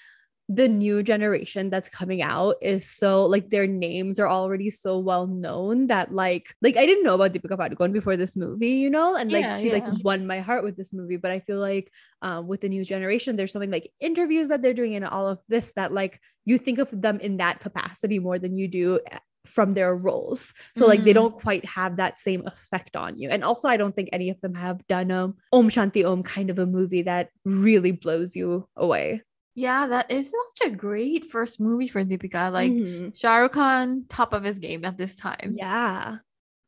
the 0.52 0.68
new 0.68 1.04
generation 1.04 1.70
that's 1.70 1.90
coming 1.90 2.24
out 2.24 2.56
is 2.60 2.90
so 2.90 3.24
like 3.24 3.52
their 3.52 3.68
names 3.68 4.18
are 4.20 4.28
already 4.28 4.72
so 4.72 4.98
well 4.98 5.28
known 5.28 5.86
that 5.88 6.12
like 6.12 6.56
like 6.60 6.76
I 6.76 6.88
didn't 6.88 7.04
know 7.04 7.14
about 7.14 7.34
Deepika 7.34 7.56
Padukone 7.56 7.94
before 7.94 8.18
this 8.18 8.36
movie, 8.36 8.72
you 8.82 8.90
know, 8.90 9.16
and 9.16 9.32
like 9.32 9.46
Yeah, 9.46 9.58
she 9.60 9.70
like 9.72 9.86
won 10.04 10.26
my 10.26 10.40
heart 10.40 10.64
with 10.64 10.76
this 10.76 10.92
movie. 10.92 11.18
But 11.18 11.30
I 11.32 11.40
feel 11.40 11.60
like 11.60 11.92
um 12.24 12.48
with 12.48 12.62
the 12.62 12.70
new 12.70 12.84
generation, 12.84 13.36
there's 13.36 13.52
something 13.52 13.70
like 13.70 13.92
interviews 14.00 14.48
that 14.48 14.64
they're 14.64 14.74
doing 14.74 14.96
and 14.96 15.06
all 15.06 15.28
of 15.28 15.40
this 15.48 15.72
that 15.74 15.92
like 15.94 16.20
you 16.46 16.58
think 16.58 16.80
of 16.80 16.90
them 16.92 17.20
in 17.20 17.38
that 17.38 17.60
capacity 17.60 18.18
more 18.18 18.40
than 18.40 18.58
you 18.58 18.68
do 18.68 19.00
eh, 19.12 19.20
from 19.46 19.76
their 19.76 19.96
roles. 19.96 20.52
So 20.74 20.88
like 20.88 21.04
they 21.04 21.14
Mhm. 21.14 21.14
don't 21.14 21.36
quite 21.36 21.64
have 21.66 21.98
that 21.98 22.18
same 22.18 22.48
effect 22.48 22.96
on 22.96 23.20
you. 23.20 23.30
And 23.30 23.44
also 23.44 23.68
I 23.68 23.78
don't 23.78 23.94
think 23.96 24.10
any 24.12 24.30
of 24.32 24.42
them 24.42 24.56
have 24.56 24.86
done 24.88 25.12
um 25.12 25.36
Om 25.54 25.70
Shanti 25.70 26.04
Om 26.04 26.24
kind 26.24 26.50
of 26.50 26.58
a 26.58 26.66
movie 26.66 27.04
that 27.04 27.30
really 27.46 27.92
blows 27.92 28.36
you 28.36 28.68
away. 28.76 29.22
Yeah, 29.60 29.88
that 29.88 30.10
is 30.10 30.32
such 30.32 30.68
a 30.72 30.76
great 30.76 31.26
first 31.26 31.60
movie 31.60 31.88
for 31.90 32.04
Deepika. 32.06 32.52
Like 32.52 32.72
Mhm. 32.72 33.12
Shah 33.20 33.38
Rukh 33.44 33.52
Khan, 33.54 34.06
top 34.08 34.32
of 34.34 34.44
his 34.44 34.58
game 34.60 34.86
at 34.86 34.98
this 34.98 35.16
time. 35.16 35.56
yeah. 35.58 36.18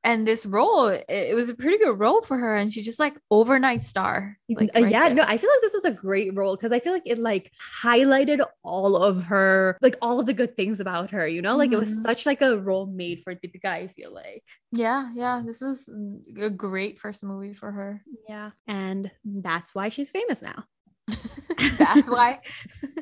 And 0.04 0.26
this 0.28 0.48
role, 0.48 0.88
it, 0.88 1.06
it 1.08 1.36
was 1.36 1.50
a 1.50 1.54
pretty 1.54 1.78
good 1.78 2.00
role 2.00 2.24
for 2.24 2.36
her, 2.36 2.56
and 2.56 2.74
she 2.74 2.82
just 2.82 2.98
like 3.00 3.16
overnight 3.30 3.84
star. 3.84 4.36
Like, 4.50 4.72
right 4.74 4.90
yeah, 4.90 5.06
there. 5.10 5.14
no, 5.20 5.24
I 5.24 5.38
feel 5.38 5.52
like 5.54 5.62
this 5.62 5.76
was 5.76 5.86
a 5.86 5.92
great 5.92 6.34
role 6.34 6.56
because 6.56 6.72
I 6.72 6.80
feel 6.80 6.92
like 6.92 7.06
it 7.06 7.20
like 7.20 7.52
highlighted 7.84 8.40
all 8.64 8.96
of 8.98 9.24
her, 9.26 9.78
like 9.80 9.96
all 10.02 10.20
of 10.20 10.26
the 10.26 10.34
good 10.34 10.58
things 10.58 10.80
about 10.80 11.12
her, 11.12 11.28
you 11.28 11.42
know, 11.44 11.56
like 11.56 11.72
it 11.72 11.78
was 11.78 11.92
Mhm. 11.92 12.02
such 12.02 12.26
like 12.26 12.42
a 12.42 12.58
role 12.58 12.88
made 12.88 13.22
for 13.24 13.36
Deepika, 13.36 13.66
I 13.70 13.88
feel 13.90 14.12
like. 14.12 14.44
yeah, 14.72 15.12
yeah. 15.14 15.44
This 15.46 15.62
was 15.62 15.88
a 16.36 16.50
great 16.50 16.98
first 16.98 17.22
movie 17.24 17.54
for 17.54 17.72
her. 17.72 18.02
Yeah. 18.28 18.52
And 18.68 19.12
that's 19.24 19.76
why 19.76 19.90
she's 19.90 20.10
famous 20.10 20.42
now. 20.42 20.66
That's 21.78 22.08
why. 22.08 22.40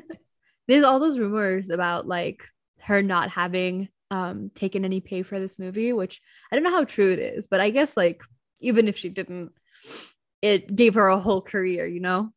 There's 0.68 0.84
all 0.84 1.00
those 1.00 1.18
rumors 1.18 1.70
about 1.70 2.06
like 2.06 2.44
her 2.80 3.02
not 3.02 3.30
having 3.30 3.88
um 4.10 4.50
taken 4.54 4.84
any 4.84 5.00
pay 5.00 5.22
for 5.22 5.38
this 5.40 5.58
movie, 5.58 5.92
which 5.92 6.20
I 6.50 6.56
don't 6.56 6.64
know 6.64 6.70
how 6.70 6.84
true 6.84 7.12
it 7.12 7.18
is, 7.18 7.46
but 7.46 7.60
I 7.60 7.70
guess 7.70 7.96
like 7.96 8.22
even 8.60 8.88
if 8.88 8.96
she 8.96 9.08
didn't, 9.08 9.52
it 10.42 10.74
gave 10.74 10.94
her 10.94 11.08
a 11.08 11.18
whole 11.18 11.40
career, 11.40 11.86
you 11.86 12.00
know? 12.00 12.32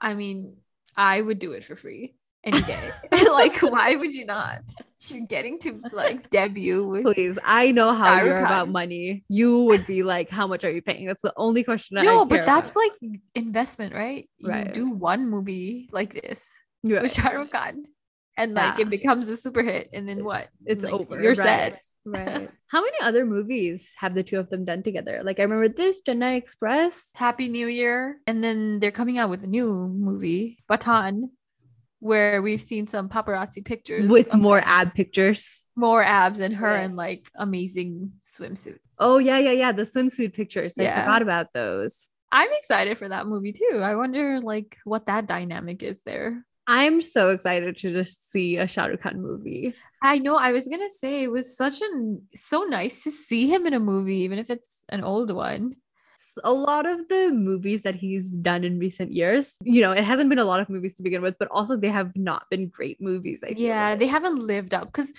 I 0.00 0.14
mean, 0.14 0.56
I 0.96 1.20
would 1.20 1.38
do 1.38 1.52
it 1.52 1.64
for 1.64 1.76
free 1.76 2.14
any 2.48 2.62
day. 2.62 2.90
like, 3.30 3.60
why 3.62 3.94
would 3.96 4.12
you 4.14 4.24
not? 4.24 4.62
You're 5.06 5.26
getting 5.26 5.58
to 5.60 5.80
like 5.92 6.28
debut 6.30 6.86
with 6.86 7.04
Please, 7.04 7.38
I 7.44 7.70
know 7.70 7.94
how 7.94 8.22
you're 8.22 8.38
about 8.44 8.68
money. 8.68 9.24
You 9.28 9.62
would 9.64 9.86
be 9.86 10.02
like, 10.02 10.28
how 10.28 10.46
much 10.46 10.64
are 10.64 10.70
you 10.70 10.82
paying? 10.82 11.06
That's 11.06 11.22
the 11.22 11.32
only 11.36 11.62
question. 11.62 11.98
I 11.98 12.02
no, 12.02 12.24
but 12.24 12.44
that's 12.44 12.72
about. 12.72 12.82
like 12.82 13.20
investment, 13.34 13.94
right? 13.94 14.28
Right. 14.42 14.66
You 14.66 14.72
do 14.72 14.90
one 14.90 15.28
movie 15.30 15.88
like 15.92 16.14
this 16.20 16.50
Right. 16.84 17.02
with 17.02 17.12
Shah 17.12 17.30
Rukh 17.30 17.50
Khan, 17.50 17.84
and 18.36 18.54
like 18.54 18.78
Yeah. 18.78 18.82
it 18.86 18.90
becomes 18.90 19.28
a 19.28 19.36
super 19.36 19.62
hit, 19.62 19.88
and 19.92 20.08
then 20.08 20.24
what? 20.24 20.48
it's 20.66 20.84
Like, 20.84 20.92
over. 20.94 21.20
You're 21.22 21.34
right. 21.34 21.74
set. 21.74 21.82
Right. 22.04 22.48
How 22.68 22.80
many 22.82 22.96
other 23.00 23.24
movies 23.24 23.94
have 23.98 24.14
the 24.14 24.22
two 24.22 24.38
of 24.38 24.50
them 24.50 24.64
done 24.64 24.82
together? 24.82 25.22
Like 25.24 25.38
I 25.38 25.42
remember 25.42 25.68
this 25.68 26.02
Chennai 26.02 26.36
Express. 26.36 27.10
Happy 27.14 27.48
New 27.48 27.66
Year, 27.66 28.18
and 28.26 28.42
then 28.44 28.78
they're 28.80 28.90
coming 28.92 29.18
out 29.18 29.30
with 29.30 29.42
a 29.44 29.46
new 29.46 29.72
movie, 29.88 30.58
Pathaan, 30.70 31.30
where 32.00 32.40
we've 32.42 32.60
seen 32.60 32.86
some 32.86 33.08
paparazzi 33.08 33.64
pictures 33.64 34.08
with 34.10 34.34
more 34.34 34.60
ab 34.64 34.94
pictures. 34.94 35.66
more 35.76 36.02
abs 36.02 36.40
and 36.40 36.54
her 36.56 36.76
in 36.76 36.94
like 36.96 37.28
amazing 37.36 38.12
swimsuit. 38.24 38.78
Oh 38.98 39.18
yeah, 39.18 39.38
yeah, 39.38 39.52
yeah. 39.52 39.72
The 39.72 39.82
swimsuit 39.82 40.34
pictures. 40.34 40.74
I 40.78 40.82
Yeah. 40.82 41.00
forgot 41.00 41.22
about 41.22 41.52
those. 41.52 42.06
I'm 42.30 42.50
excited 42.52 42.98
for 42.98 43.08
that 43.08 43.26
movie 43.26 43.52
too. 43.52 43.80
I 43.82 43.94
wonder 43.96 44.40
like 44.40 44.76
what 44.84 45.06
that 45.06 45.26
dynamic 45.26 45.82
is 45.82 46.02
there. 46.02 46.44
I'm 46.66 47.00
so 47.00 47.30
excited 47.30 47.78
to 47.78 47.88
just 47.88 48.30
see 48.30 48.58
a 48.58 48.68
Shah 48.68 48.86
Rukh 48.86 49.00
Khan 49.00 49.22
movie. 49.22 49.72
I 50.02 50.18
know 50.18 50.36
I 50.36 50.52
was 50.52 50.68
gonna 50.68 50.90
say 50.90 51.22
it 51.22 51.30
was 51.30 51.56
such 51.56 51.80
an 51.80 52.22
so 52.34 52.64
nice 52.64 53.04
to 53.04 53.10
see 53.10 53.48
him 53.48 53.66
in 53.66 53.72
a 53.72 53.80
movie, 53.80 54.18
even 54.18 54.38
if 54.38 54.50
it's 54.50 54.84
an 54.90 55.02
old 55.02 55.30
one. 55.32 55.76
A 56.42 56.52
lot 56.52 56.86
of 56.86 57.08
the 57.08 57.30
movies 57.32 57.82
that 57.82 57.94
he's 57.94 58.36
done 58.36 58.64
in 58.64 58.78
recent 58.78 59.12
years, 59.12 59.54
you 59.62 59.80
know, 59.82 59.92
it 59.92 60.04
hasn't 60.04 60.28
been 60.28 60.38
a 60.38 60.44
lot 60.44 60.60
of 60.60 60.68
movies 60.68 60.94
to 60.96 61.02
begin 61.02 61.22
with, 61.22 61.36
but 61.38 61.48
also 61.50 61.76
they 61.76 61.88
have 61.90 62.16
not 62.16 62.48
been 62.50 62.68
great 62.68 63.00
movies. 63.00 63.44
I 63.44 63.54
feel 63.54 63.58
Yeah, 63.58 63.90
like. 63.90 63.98
they 64.00 64.06
haven't 64.06 64.36
lived 64.36 64.74
up 64.74 64.86
because 64.86 65.12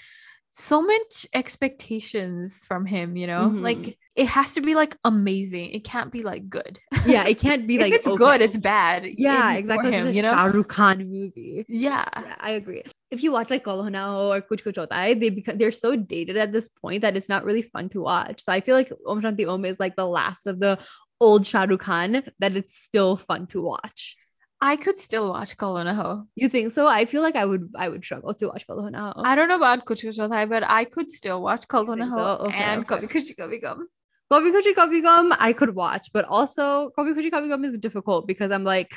so 0.52 0.82
much 0.82 1.26
expectations 1.34 2.64
from 2.66 2.86
him, 2.86 3.16
you 3.16 3.28
know, 3.28 3.50
Mhm. 3.50 3.62
like 3.62 3.98
it 4.16 4.28
has 4.28 4.54
to 4.56 4.62
be 4.62 4.76
like 4.76 4.98
amazing. 5.06 5.70
It 5.72 5.84
can't 5.84 6.12
be 6.12 6.24
like 6.24 6.50
good. 6.50 6.80
yeah, 7.06 7.26
it 7.28 7.40
can't 7.40 7.68
be 7.68 7.78
like 7.82 7.94
if 7.94 8.00
it's 8.00 8.08
okay. 8.08 8.18
good, 8.18 8.42
it's 8.42 8.58
bad. 8.58 9.06
yeah, 9.18 9.54
exactly. 9.54 9.92
Him, 9.92 10.12
you 10.14 10.22
know, 10.22 10.32
Shah 10.32 10.46
Rukh 10.46 10.68
Khan 10.68 10.98
movie. 11.10 11.66
yeah. 11.68 12.06
Yeah, 12.16 12.36
I 12.40 12.52
agree. 12.52 12.84
If 13.12 13.24
you 13.24 13.32
watch 13.32 13.50
like 13.50 13.64
Kolo 13.64 13.84
Ho 13.84 14.32
or 14.32 14.42
Kuch 14.42 14.64
Kuch 14.64 14.76
Hota 14.76 14.94
Hai, 14.94 15.14
they 15.14 15.30
become 15.30 15.58
they're 15.58 15.72
so 15.72 15.96
dated 15.96 16.38
at 16.38 16.52
this 16.52 16.68
point 16.68 17.02
that 17.04 17.16
it's 17.16 17.30
not 17.30 17.46
really 17.46 17.62
fun 17.62 17.90
to 17.90 18.02
watch. 18.02 18.42
So 18.42 18.52
I 18.52 18.60
feel 18.62 18.76
like 18.76 18.92
Om 19.08 19.22
Shanti 19.22 19.48
Om 19.48 19.66
is 19.66 19.80
like 19.80 19.96
the 19.96 20.06
last 20.08 20.48
of 20.48 20.60
the 20.60 20.78
old 21.22 21.46
Shah 21.46 21.64
Rukh 21.70 21.82
Khan 21.82 22.24
that 22.40 22.56
it's 22.58 22.76
still 22.76 23.16
fun 23.18 23.48
to 23.48 23.62
watch. 23.62 24.16
I 24.62 24.76
could 24.76 24.98
still 24.98 25.30
watch 25.30 25.58
Kal 25.58 25.78
Ho 25.78 25.84
Naa 25.84 25.94
Ho. 25.94 26.28
You 26.36 26.50
think 26.50 26.72
so? 26.72 26.88
I 26.88 27.06
feel 27.06 27.22
like 27.22 27.36
I 27.36 27.46
would 27.46 27.72
I 27.78 27.88
would 27.88 28.04
struggle 28.04 28.34
to 28.34 28.48
watch 28.48 28.68
Kolo 28.68 28.90
Ho. 29.14 29.22
I 29.24 29.36
don't 29.36 29.48
know 29.48 29.56
about 29.56 29.86
Kuch 29.86 30.04
Kuch 30.04 30.50
but 30.50 30.64
I 30.64 30.84
could 30.84 31.10
still 31.10 31.42
watch 31.42 31.68
Kolona 31.68 32.02
think 32.02 32.10
Ho 32.10 32.18
so? 32.18 32.44
Okay, 32.46 32.58
and 32.58 32.82
okay. 32.82 33.08
Kabhi 33.08 33.12
Khushi 33.12 33.36
Kabhi 33.38 33.62
Gum. 33.62 33.88
Kabhi 34.32 34.52
Khushi 34.52 34.74
Kabhi 34.76 35.02
Gum 35.02 35.34
I 35.40 35.54
could 35.54 35.76
watch, 35.76 36.12
but 36.12 36.26
also 36.26 36.92
Kabhi 36.98 37.14
Khushi 37.16 37.32
Kabhi 37.32 37.48
Gum 37.50 37.64
is 37.64 37.78
difficult 37.78 38.28
because 38.28 38.52
I'm 38.52 38.66
like, 38.66 38.92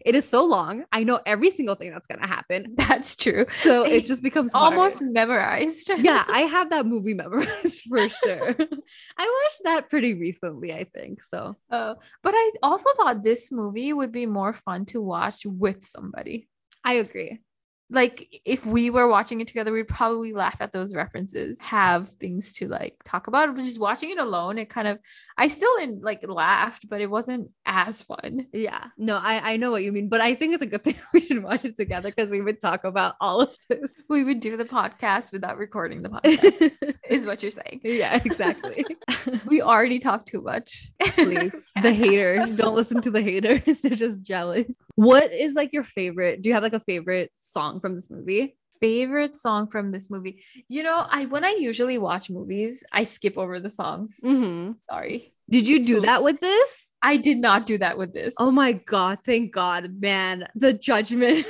it 0.00 0.14
is 0.14 0.28
so 0.28 0.44
long. 0.44 0.84
I 0.92 1.04
know 1.04 1.20
every 1.26 1.50
single 1.50 1.74
thing 1.74 1.90
that's 1.90 2.06
gonna 2.06 2.26
happen. 2.26 2.74
That's 2.76 3.16
true. 3.16 3.44
So 3.62 3.84
it 3.84 4.04
just 4.04 4.22
becomes 4.22 4.52
hard. 4.52 4.74
Almost 4.74 5.02
memorized. 5.02 5.90
yeah, 5.98 6.24
I 6.28 6.40
have 6.42 6.70
that 6.70 6.86
movie 6.86 7.14
memorized 7.14 7.82
for 7.88 8.08
sure. 8.08 8.56
I 9.18 9.42
watched 9.42 9.60
that 9.64 9.88
pretty 9.90 10.14
recently, 10.14 10.72
I 10.72 10.84
think. 10.84 11.22
So 11.22 11.56
Uh, 11.70 11.94
but 12.22 12.34
I 12.34 12.50
also 12.62 12.90
thought 12.96 13.22
this 13.22 13.52
movie 13.52 13.92
would 13.92 14.12
be 14.12 14.26
more 14.26 14.52
fun 14.52 14.86
to 14.86 15.00
watch 15.00 15.44
with 15.44 15.82
somebody. 15.84 16.48
I 16.84 16.94
agree. 16.94 17.40
Like 17.90 18.40
if 18.44 18.64
we 18.64 18.90
were 18.90 19.08
watching 19.08 19.40
it 19.40 19.48
together, 19.48 19.72
we'd 19.72 19.88
probably 19.88 20.32
laugh 20.32 20.60
at 20.60 20.72
those 20.72 20.94
references, 20.94 21.60
have 21.60 22.08
things 22.20 22.52
to 22.54 22.68
like 22.68 22.96
talk 23.04 23.26
about. 23.26 23.54
But 23.54 23.64
just 23.64 23.80
watching 23.80 24.10
it 24.10 24.18
alone, 24.18 24.58
it 24.58 24.70
kind 24.70 24.88
of 24.88 24.98
I 25.36 25.48
still 25.48 25.74
in 25.76 26.00
like 26.00 26.26
laughed, 26.26 26.88
but 26.88 27.00
it 27.00 27.10
wasn't 27.10 27.50
as 27.66 28.02
fun. 28.02 28.46
Yeah, 28.52 28.84
no, 28.96 29.16
I 29.16 29.52
I 29.52 29.56
know 29.56 29.70
what 29.70 29.82
you 29.82 29.92
mean, 29.92 30.08
but 30.08 30.20
I 30.20 30.34
think 30.34 30.54
it's 30.54 30.62
a 30.62 30.66
good 30.66 30.84
thing 30.84 30.96
we 31.12 31.20
should 31.20 31.42
watch 31.42 31.64
it 31.64 31.76
together 31.76 32.10
because 32.10 32.30
we 32.30 32.40
would 32.40 32.60
talk 32.60 32.84
about 32.84 33.16
all 33.20 33.40
of 33.42 33.54
this. 33.68 33.94
We 34.08 34.24
would 34.24 34.40
do 34.40 34.56
the 34.56 34.64
podcast 34.64 35.32
without 35.32 35.58
recording 35.58 36.02
the 36.02 36.08
podcast, 36.10 36.94
is 37.08 37.26
what 37.26 37.42
you're 37.42 37.50
saying. 37.50 37.80
yeah, 37.82 38.20
exactly. 38.24 38.84
We 39.44 39.60
already 39.60 39.98
talk 39.98 40.24
too 40.24 40.40
much. 40.40 40.90
Please, 41.00 41.54
the 41.82 41.92
haters 41.92 42.54
don't 42.54 42.74
listen 42.74 43.02
to 43.02 43.10
the 43.10 43.20
haters; 43.20 43.80
they're 43.82 43.90
just 43.92 44.26
jealous. 44.26 44.74
What 44.94 45.32
is 45.32 45.54
like 45.54 45.72
your 45.72 45.82
favorite? 45.84 46.42
Do 46.42 46.48
you 46.48 46.54
have 46.54 46.62
like 46.62 46.72
a 46.72 46.80
favorite 46.80 47.30
song 47.36 47.79
from 47.80 47.94
this 47.94 48.10
movie? 48.10 48.56
favorite 48.80 49.36
song 49.36 49.66
from 49.66 49.92
this 49.92 50.10
movie. 50.10 50.42
You 50.68 50.82
know, 50.82 51.06
I 51.08 51.26
when 51.26 51.44
I 51.44 51.56
usually 51.58 51.98
watch 51.98 52.30
movies, 52.30 52.82
I 52.92 53.04
skip 53.04 53.36
over 53.38 53.60
the 53.60 53.70
songs. 53.70 54.18
Mm-hmm. 54.24 54.72
Sorry. 54.88 55.32
Did 55.48 55.68
you 55.68 55.84
do 55.84 56.00
that 56.00 56.22
with 56.22 56.40
this? 56.40 56.92
I 57.02 57.16
did 57.16 57.38
not 57.38 57.66
do 57.66 57.78
that 57.78 57.98
with 57.98 58.14
this. 58.14 58.34
Oh 58.38 58.50
my 58.50 58.72
god! 58.72 59.18
Thank 59.24 59.52
God, 59.52 60.00
man. 60.00 60.46
The 60.54 60.72
judgment. 60.72 61.44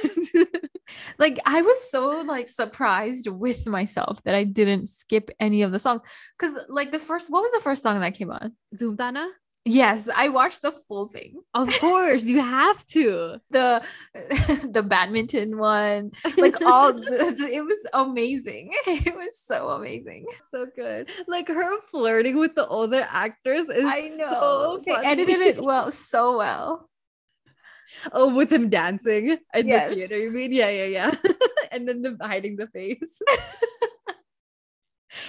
like 1.19 1.39
I 1.45 1.63
was 1.63 1.91
so 1.91 2.23
like 2.23 2.49
surprised 2.49 3.29
with 3.29 3.67
myself 3.67 4.23
that 4.25 4.35
I 4.35 4.45
didn't 4.45 4.89
skip 4.89 5.31
any 5.39 5.63
of 5.63 5.73
the 5.73 5.79
songs. 5.79 6.03
Cause 6.39 6.67
like 6.69 6.93
the 6.93 6.99
first 6.99 7.31
what 7.31 7.43
was 7.43 7.53
the 7.53 7.61
first 7.61 7.83
song 7.83 8.01
that 8.01 8.15
came 8.15 8.31
on? 8.31 8.57
Dhoom 8.75 8.97
Taana? 8.97 9.29
Yes, 9.67 10.09
I 10.09 10.29
watched 10.31 10.63
the 10.63 10.73
full 10.73 11.09
thing. 11.09 11.43
Of 11.53 11.69
course, 11.81 12.25
you 12.25 12.41
have 12.41 12.85
to. 12.97 13.41
The 13.51 13.83
the 14.73 14.83
badminton 14.83 15.59
one. 15.59 16.13
Like 16.39 16.61
all 16.63 16.93
the, 16.95 17.49
it 17.53 17.63
was 17.65 17.87
amazing. 17.93 18.71
It 18.87 19.15
was 19.15 19.39
so 19.39 19.69
amazing. 19.71 20.25
so 20.51 20.67
good. 20.75 21.11
Like 21.29 21.49
her 21.49 21.81
flirting 21.83 22.39
with 22.39 22.55
the 22.55 22.67
older 22.67 23.07
actors 23.09 23.69
is 23.69 23.85
I 23.85 24.09
know. 24.17 24.31
so 24.31 24.83
they 24.87 24.95
edited 24.95 25.41
it 25.41 25.63
well 25.63 25.91
so 25.93 26.39
well. 26.39 26.89
Oh, 28.13 28.33
with 28.33 28.51
him 28.53 28.71
dancing 28.71 29.37
in 29.55 29.67
Yes. 29.67 29.91
the 29.91 29.95
theater. 29.97 30.17
You 30.19 30.31
mean? 30.31 30.53
Yeah, 30.53 30.71
yeah, 30.71 30.85
yeah. 30.87 31.15
and 31.73 31.87
then 31.89 32.01
the 32.03 32.17
hiding 32.23 32.57
the 32.57 32.69
face. 32.69 33.21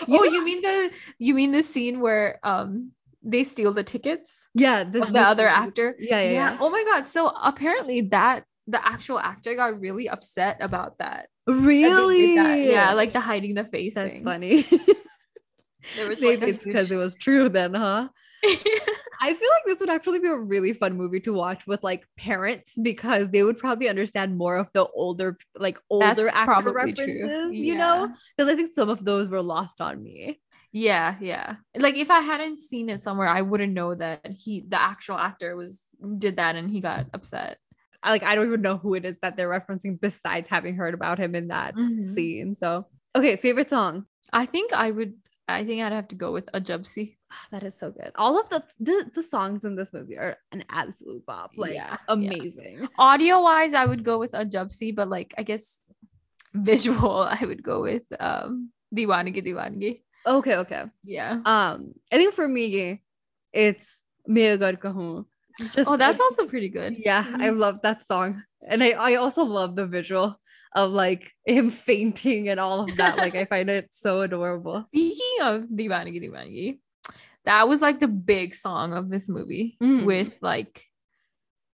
oh, 0.08 0.24
you 0.24 0.46
mean 0.46 0.62
the 0.62 0.92
you 1.20 1.34
mean 1.34 1.52
the 1.52 1.64
scene 1.64 2.00
where 2.00 2.40
um 2.44 2.92
they 3.24 3.44
steal 3.44 3.74
the 3.74 3.84
tickets 3.84 4.50
Yeah, 4.54 4.84
this 4.84 5.10
the 5.10 5.20
other 5.20 5.48
actor? 5.48 5.96
Yeah, 6.00 6.22
yeah, 6.22 6.32
yeah. 6.32 6.58
Oh 6.60 6.70
my 6.70 6.84
god. 6.84 7.06
So 7.06 7.28
apparently 7.30 8.02
that 8.10 8.46
the 8.68 8.86
actual 8.86 9.20
actor 9.20 9.56
got 9.56 9.80
really 9.80 10.08
upset 10.10 10.58
about 10.62 10.98
that. 11.00 11.28
Really? 11.48 12.36
that. 12.36 12.60
Yeah, 12.60 12.94
like 12.94 13.14
the 13.14 13.20
hiding 13.20 13.56
the 13.56 13.66
face 13.66 13.96
that's 13.96 14.16
thing. 14.16 14.24
funny. 14.24 14.66
There 15.96 16.08
was 16.08 16.22
Maybe 16.22 16.42
like 16.46 16.56
it's 16.56 16.64
because 16.64 16.90
huge- 16.90 16.98
it 16.98 17.02
was 17.02 17.16
true 17.16 17.50
then, 17.50 17.74
huh? 17.74 18.08
I 19.24 19.34
feel 19.34 19.50
like 19.50 19.64
this 19.68 19.80
would 19.80 19.90
actually 19.90 20.20
be 20.20 20.28
a 20.28 20.36
really 20.36 20.74
fun 20.74 20.98
movie 20.98 21.20
to 21.22 21.34
watch 21.34 21.68
with 21.68 21.84
like 21.84 22.06
parents 22.18 22.74
because 22.82 23.30
they 23.30 23.44
would 23.44 23.58
probably 23.58 23.88
understand 23.88 24.36
more 24.38 24.58
of 24.58 24.70
the 24.74 24.88
older, 24.88 25.38
like 25.56 25.78
older 25.92 26.06
That's 26.26 26.36
actor 26.36 26.72
references, 26.72 27.54
you 27.54 27.76
know? 27.76 28.10
Because 28.36 28.52
I 28.52 28.56
think 28.56 28.72
some 28.74 28.90
of 28.90 29.06
those 29.06 29.30
were 29.30 29.42
lost 29.44 29.80
on 29.80 30.02
me. 30.02 30.40
Yeah, 30.72 31.16
yeah. 31.20 31.56
Like 31.76 31.98
if 31.98 32.10
I 32.10 32.22
hadn't 32.22 32.60
seen 32.60 32.90
it 32.90 33.04
somewhere, 33.04 33.28
I 33.28 33.42
wouldn't 33.42 33.74
know 33.74 33.94
that 33.96 34.26
he 34.32 34.64
the 34.68 34.82
actual 34.82 35.18
actor 35.18 35.56
was 35.56 35.82
did 36.18 36.38
that 36.38 36.56
and 36.56 36.70
he 36.72 36.80
got 36.80 37.08
upset. 37.14 37.58
I, 38.04 38.10
like 38.12 38.24
I 38.24 38.36
don't 38.36 38.48
even 38.48 38.62
know 38.62 38.78
who 38.78 38.94
it 38.96 39.06
is 39.06 39.20
that 39.20 39.36
they're 39.36 39.50
referencing 39.50 40.00
besides 40.00 40.48
having 40.50 40.76
heard 40.76 40.94
about 40.94 41.20
him 41.20 41.36
in 41.36 41.50
that 41.50 41.76
Mhm. 41.76 42.14
scene. 42.14 42.56
So 42.56 42.88
okay, 43.16 43.36
favorite 43.36 43.70
song. 43.70 44.06
I 44.32 44.46
think 44.46 44.72
I 44.74 44.92
would 44.92 45.14
I 45.48 45.66
think 45.66 45.82
I'd 45.84 45.92
have 45.92 46.08
to 46.10 46.16
go 46.16 46.32
with 46.32 46.46
Ajab 46.54 46.86
Si. 46.86 47.18
Ah, 47.30 47.46
That 47.52 47.64
is 47.64 47.78
so 47.78 47.92
good. 47.92 48.12
All 48.16 48.40
of 48.40 48.48
the, 48.48 48.64
the 48.80 49.12
the 49.14 49.24
songs 49.24 49.66
in 49.66 49.76
this 49.76 49.92
movie 49.92 50.18
are 50.18 50.38
an 50.54 50.64
absolute 50.70 51.26
bop. 51.26 51.52
Like 51.58 51.74
Yeah, 51.74 51.90
yeah. 51.92 51.98
amazing. 52.08 52.88
Audio 52.98 53.42
wise, 53.42 53.74
I 53.74 53.86
would 53.86 54.06
go 54.06 54.20
with 54.20 54.32
Ajab 54.32 54.72
Si, 54.72 54.94
but 54.94 55.10
like 55.10 55.34
I 55.38 55.44
guess 55.44 55.92
visual, 56.54 57.18
I 57.42 57.44
would 57.46 57.62
go 57.64 57.82
with 57.82 58.08
um 58.20 58.72
Deewangi 58.96 59.46
Deewangi. 59.46 60.02
Okay, 60.26 60.56
okay. 60.56 60.84
Yeah. 61.04 61.42
Um, 61.46 61.94
I 62.12 62.18
think 62.18 62.34
for 62.34 62.48
me, 62.48 63.02
it's 63.54 64.04
Main 64.28 64.54
Agar 64.54 64.74
Kahoon. 64.74 65.26
Just 65.74 65.90
Oh, 65.90 65.98
that's 65.98 66.20
also 66.20 66.46
pretty 66.48 66.70
good. 66.70 66.96
yeah, 66.98 67.26
I 67.38 67.50
love 67.50 67.80
that 67.84 68.06
song, 68.06 68.44
and 68.68 68.84
I 68.84 68.92
I 68.92 69.16
also 69.16 69.44
love 69.44 69.76
the 69.76 69.86
visual 69.86 70.40
of 70.76 70.92
like 70.92 71.32
him 71.46 71.70
fainting 71.88 72.50
and 72.50 72.60
all 72.60 72.82
of 72.82 72.96
that. 72.98 73.18
like 73.18 73.36
I 73.36 73.46
find 73.46 73.70
it 73.70 73.90
so 73.92 74.22
adorable. 74.22 74.86
Speaking 74.90 75.38
of 75.42 75.64
Deewangi 75.70 76.22
Deewangi, 76.24 76.80
that 77.46 77.68
was 77.68 77.82
like 77.82 78.00
the 78.00 78.08
big 78.08 78.54
song 78.56 78.94
of 78.94 79.10
this 79.10 79.28
movie 79.28 79.78
Mm. 79.82 80.06
with 80.06 80.38
like 80.42 80.86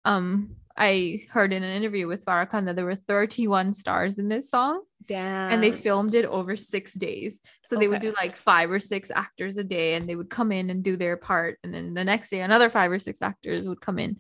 um 0.05 0.57
I 0.76 1.20
heard 1.30 1.53
in 1.53 1.62
an 1.62 1.76
interview 1.76 2.07
with 2.09 2.24
Farah 2.24 2.49
Khan 2.49 2.64
that 2.64 2.76
there 2.76 2.84
were 2.86 2.95
31 2.97 3.72
stars 3.74 4.18
in 4.18 4.28
this 4.28 4.51
song 4.51 4.82
Damn. 5.07 5.53
and 5.53 5.63
they 5.63 5.73
filmed 5.73 6.15
it 6.15 6.25
over 6.25 6.57
six 6.57 6.95
days. 6.95 7.41
So 7.65 7.77
they 7.77 7.89
would 7.89 8.01
do 8.01 8.13
like 8.13 8.37
five 8.37 8.71
or 8.71 8.79
six 8.79 9.11
actors 9.15 9.57
a 9.59 9.65
day 9.65 9.95
and 9.95 10.09
they 10.09 10.17
would 10.17 10.31
come 10.31 10.53
in 10.53 10.71
and 10.71 10.83
do 10.83 10.97
their 10.97 11.17
part. 11.17 11.59
And 11.65 11.73
then 11.75 11.95
the 11.95 12.05
next 12.05 12.31
day, 12.31 12.41
another 12.41 12.69
five 12.71 12.91
or 12.91 12.99
six 12.99 13.23
actors 13.23 13.67
would 13.69 13.81
come 13.81 13.99
in. 13.99 14.19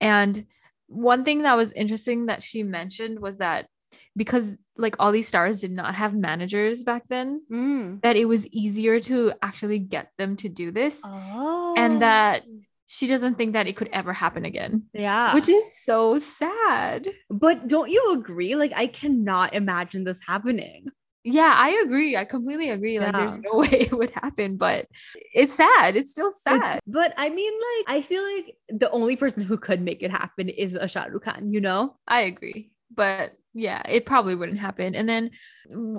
And 0.00 0.46
one 0.86 1.24
thing 1.24 1.42
that 1.42 1.56
was 1.56 1.72
interesting 1.72 2.26
that 2.26 2.42
she 2.42 2.62
mentioned 2.62 3.20
was 3.20 3.38
that 3.38 3.66
because 4.16 4.56
like 4.76 4.96
all 4.98 5.12
these 5.12 5.28
stars 5.28 5.60
did 5.60 5.72
not 5.72 5.94
have 5.94 6.14
managers 6.14 6.84
back 6.84 7.02
then, 7.08 7.42
Mm. 7.50 8.00
that 8.02 8.16
it 8.16 8.24
was 8.24 8.46
easier 8.48 8.98
to 9.00 9.32
actually 9.42 9.78
get 9.78 10.10
them 10.16 10.36
to 10.36 10.48
do 10.48 10.70
this. 10.70 11.00
Oh. 11.04 11.74
And 11.76 12.02
that 12.02 12.42
she 12.92 13.06
doesn't 13.06 13.38
think 13.38 13.52
that 13.52 13.68
it 13.68 13.76
could 13.76 13.88
ever 13.92 14.12
happen 14.12 14.44
again, 14.44 14.82
yeah. 14.92 15.32
which 15.32 15.48
is 15.48 15.80
so 15.84 16.18
sad. 16.18 17.06
but 17.30 17.68
don't 17.68 17.88
you 17.88 18.12
agree? 18.14 18.56
Like 18.56 18.72
I 18.74 18.88
cannot 18.88 19.54
imagine 19.54 20.02
this 20.02 20.18
happening. 20.26 20.86
Yeah, 21.22 21.54
I 21.56 21.82
agree. 21.84 22.16
I 22.16 22.24
completely 22.24 22.70
agree. 22.70 22.98
Like, 22.98 23.12
there's 23.14 23.38
no 23.38 23.58
way 23.62 23.68
it 23.86 23.92
would 23.92 24.10
happen, 24.10 24.56
but 24.56 24.88
it's 25.34 25.54
sad. 25.54 25.94
It's 25.94 26.10
still 26.10 26.32
sad. 26.32 26.56
It's- 26.56 26.80
but 26.86 27.14
I 27.16 27.28
mean, 27.28 27.52
like, 27.52 27.94
I 27.96 28.02
feel 28.02 28.24
like 28.24 28.56
the 28.70 28.90
only 28.90 29.14
person 29.16 29.44
who 29.44 29.56
could 29.56 29.80
make 29.82 30.02
it 30.02 30.10
happen 30.10 30.48
is 30.48 30.74
a 30.74 30.88
Shah 30.88 31.04
Rukh 31.04 31.24
Khan, 31.24 31.52
you 31.52 31.60
know? 31.60 31.96
I 32.08 32.22
agree. 32.22 32.72
But 32.92 33.34
yeah, 33.52 33.82
it 33.88 34.06
probably 34.06 34.34
wouldn't 34.34 34.58
happen. 34.58 34.94
And 34.94 35.08
then 35.08 35.30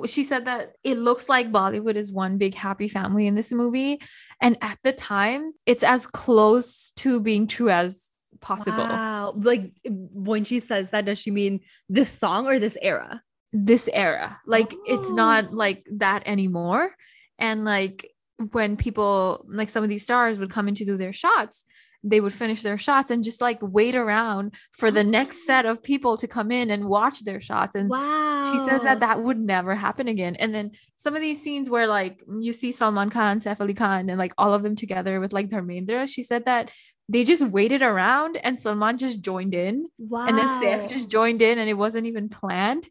she 0.07 0.23
said 0.23 0.45
that 0.45 0.73
it 0.83 0.97
looks 0.97 1.27
like 1.27 1.51
Bollywood 1.51 1.95
is 1.95 2.11
one 2.11 2.37
big 2.37 2.55
happy 2.55 2.87
family 2.87 3.27
in 3.27 3.35
this 3.35 3.51
movie. 3.51 3.99
And 4.41 4.57
at 4.61 4.77
the 4.83 4.93
time, 4.93 5.51
it's 5.65 5.83
as 5.83 6.07
close 6.07 6.91
to 6.97 7.19
being 7.19 7.47
true 7.47 7.69
as 7.69 8.11
possible. 8.39 8.77
Wow. 8.77 9.33
Like 9.35 9.71
when 9.83 10.43
she 10.45 10.59
says 10.59 10.91
that, 10.91 11.05
does 11.05 11.19
she 11.19 11.31
mean 11.31 11.59
this 11.89 12.11
song 12.11 12.47
or 12.47 12.59
this 12.59 12.77
era? 12.81 13.21
This 13.53 13.89
era, 13.91 14.39
like, 14.47 14.73
it's 14.85 15.09
Oh. 15.11 15.15
not 15.15 15.53
like 15.53 15.85
that 15.97 16.23
anymore. 16.25 16.95
And 17.37 17.65
like, 17.65 18.09
when 18.51 18.77
people, 18.77 19.45
like 19.49 19.67
some 19.67 19.83
of 19.83 19.89
these 19.89 20.03
stars 20.03 20.39
would 20.39 20.49
come 20.49 20.69
in 20.69 20.75
to 20.75 20.85
do 20.85 20.95
their 20.95 21.11
shots, 21.11 21.65
they 22.03 22.19
would 22.19 22.33
finish 22.33 22.63
their 22.63 22.77
shots 22.79 23.11
and 23.11 23.23
just 23.23 23.41
like 23.41 23.59
wait 23.61 23.95
around 23.95 24.55
for 24.71 24.89
the 24.89 25.03
next 25.03 25.41
oh. 25.43 25.45
set 25.47 25.65
of 25.67 25.83
people 25.83 26.17
to 26.17 26.27
come 26.27 26.51
in 26.51 26.71
and 26.71 26.85
watch 26.89 27.23
their 27.23 27.39
shots. 27.39 27.75
And 27.75 27.89
Wow. 27.89 28.51
she 28.51 28.57
says 28.57 28.81
that 28.83 29.01
that 29.01 29.21
would 29.23 29.37
never 29.37 29.75
happen 29.75 30.07
again. 30.07 30.35
And 30.37 30.53
then 30.53 30.71
some 30.95 31.15
of 31.15 31.21
these 31.21 31.41
scenes 31.43 31.69
where 31.69 31.85
like 31.87 32.23
you 32.39 32.53
see 32.53 32.71
Salman 32.71 33.11
Khan, 33.11 33.39
Saif 33.39 33.61
Ali 33.61 33.75
Khan, 33.75 34.09
and 34.09 34.17
like 34.17 34.33
all 34.37 34.53
of 34.53 34.63
them 34.63 34.75
together 34.75 35.19
with 35.19 35.31
like 35.31 35.49
Dharmendra, 35.49 36.11
she 36.11 36.23
said 36.23 36.45
that 36.45 36.71
they 37.07 37.23
just 37.23 37.43
waited 37.43 37.81
around 37.81 38.37
and 38.37 38.59
Salman 38.59 38.97
just 38.97 39.21
joined 39.21 39.53
in. 39.53 39.85
wow. 39.99 40.25
And 40.25 40.37
then 40.37 40.47
Saif 40.47 40.89
just 40.89 41.09
joined 41.09 41.41
in 41.41 41.59
and 41.59 41.69
it 41.69 41.75
wasn't 41.75 42.07
even 42.07 42.29
planned. 42.29 42.87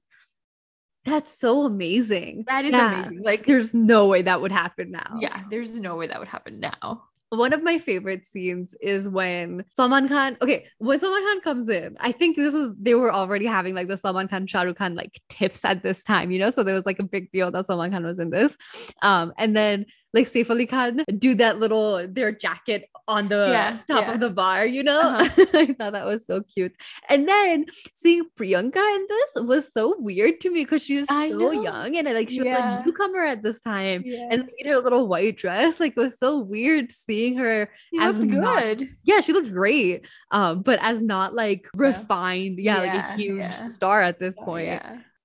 That's 1.04 1.36
so 1.38 1.64
amazing. 1.64 2.44
That 2.46 2.64
is 2.66 2.72
Yeah. 2.72 3.00
amazing. 3.00 3.22
Like, 3.22 3.46
There's 3.46 3.72
no 3.72 4.06
way 4.06 4.22
that 4.22 4.40
would 4.42 4.52
happen 4.52 4.90
now. 4.90 5.16
yeah, 5.18 5.44
there's 5.50 5.74
no 5.74 5.96
way 5.96 6.06
that 6.08 6.18
would 6.18 6.28
happen 6.28 6.61
now. 6.61 7.04
One 7.31 7.53
of 7.53 7.62
my 7.62 7.78
favorite 7.78 8.26
scenes 8.26 8.74
is 8.81 9.09
when 9.09 9.64
Salman 9.76 10.09
Khan, 10.09 10.37
okay, 10.43 10.66
when 10.78 10.99
Salman 10.99 11.22
Khan 11.22 11.41
comes 11.41 11.68
in, 11.68 11.97
I 12.01 12.11
think 12.11 12.37
this 12.37 12.55
was, 12.55 12.74
they 12.76 12.95
were 12.97 13.12
already 13.12 13.47
having 13.47 13.72
like 13.74 13.87
the 13.87 13.97
Salman 13.97 14.26
Khan, 14.26 14.49
Shah 14.49 14.62
Rukh 14.62 14.78
Khan 14.78 14.97
like 14.97 15.20
tips 15.28 15.64
at 15.64 15.85
this 15.85 16.03
time, 16.03 16.33
you 16.33 16.41
know? 16.41 16.51
So 16.51 16.64
there 16.64 16.74
was 16.74 16.87
like 16.87 16.99
a 16.99 17.05
big 17.05 17.31
deal 17.31 17.53
that 17.53 17.66
Salman 17.66 17.93
Khan 17.93 18.05
was 18.05 18.18
in 18.18 18.31
this. 18.31 18.57
Um, 19.03 19.33
and 19.39 19.57
then 19.57 19.87
like 20.12 20.26
Saif 20.28 20.50
Ali 20.50 20.66
Khan 20.66 21.04
do 21.18 21.34
that 21.36 21.58
little, 21.58 22.06
their 22.08 22.32
jacket 22.32 22.88
on 23.08 23.28
the 23.28 23.48
Yeah, 23.50 23.78
top 23.88 24.06
yeah. 24.06 24.14
of 24.14 24.20
the 24.20 24.30
bar, 24.30 24.64
you 24.66 24.82
know? 24.82 25.00
Uh-huh. 25.00 25.46
I 25.54 25.66
thought 25.66 25.92
that 25.92 26.04
was 26.06 26.26
so 26.26 26.42
cute. 26.42 26.74
And 27.08 27.28
then 27.28 27.66
seeing 27.94 28.24
Priyanka 28.38 28.76
in 28.96 29.06
this 29.08 29.44
was 29.44 29.72
so 29.72 29.96
weird 29.98 30.40
to 30.42 30.50
me 30.50 30.64
because 30.64 30.84
she 30.84 30.96
was 30.96 31.06
I 31.11 31.30
so 31.30 31.36
know. 31.36 31.50
young 31.62 31.96
and 31.96 32.08
I, 32.08 32.12
like 32.12 32.30
she 32.30 32.40
was 32.42 32.48
a 32.48 32.82
newcomer 32.84 33.24
at 33.24 33.42
this 33.42 33.61
time 33.61 34.02
Yeah. 34.04 34.28
and 34.30 34.48
in 34.58 34.66
her 34.68 34.78
little 34.78 35.08
white 35.08 35.36
dress 35.36 35.80
like 35.80 35.94
it 35.96 36.00
was 36.00 36.18
so 36.18 36.38
weird 36.38 36.92
seeing 36.92 37.36
her 37.38 37.68
she 37.92 37.98
as 38.00 38.18
looked 38.18 38.30
not- 38.32 38.62
good. 38.62 38.88
yeah 39.04 39.20
she 39.20 39.32
looked 39.32 39.52
great 39.52 40.06
um 40.30 40.62
but 40.62 40.78
as 40.82 41.02
not 41.02 41.34
like 41.34 41.68
refined 41.74 42.58
yeah, 42.61 42.78
like 42.78 42.94
a 42.94 43.12
huge 43.16 43.40
yeah. 43.40 43.52
star 43.54 44.00
at 44.00 44.18
this 44.18 44.36
point 44.38 44.82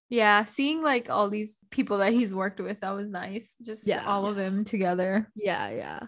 Yeah. 0.09 0.39
Yeah, 0.39 0.45
seeing 0.45 0.81
like 0.83 1.09
all 1.09 1.29
these 1.29 1.57
people 1.71 1.97
that 1.99 2.13
he's 2.13 2.33
worked 2.33 2.59
with, 2.59 2.81
that 2.81 2.91
was 2.93 3.09
nice. 3.09 3.55
Just 3.63 3.87
Yeah. 3.87 4.05
all 4.05 4.25
of 4.27 4.35
them 4.35 4.63
together. 4.63 5.29
yeah 5.35 5.69
yeah 5.69 5.99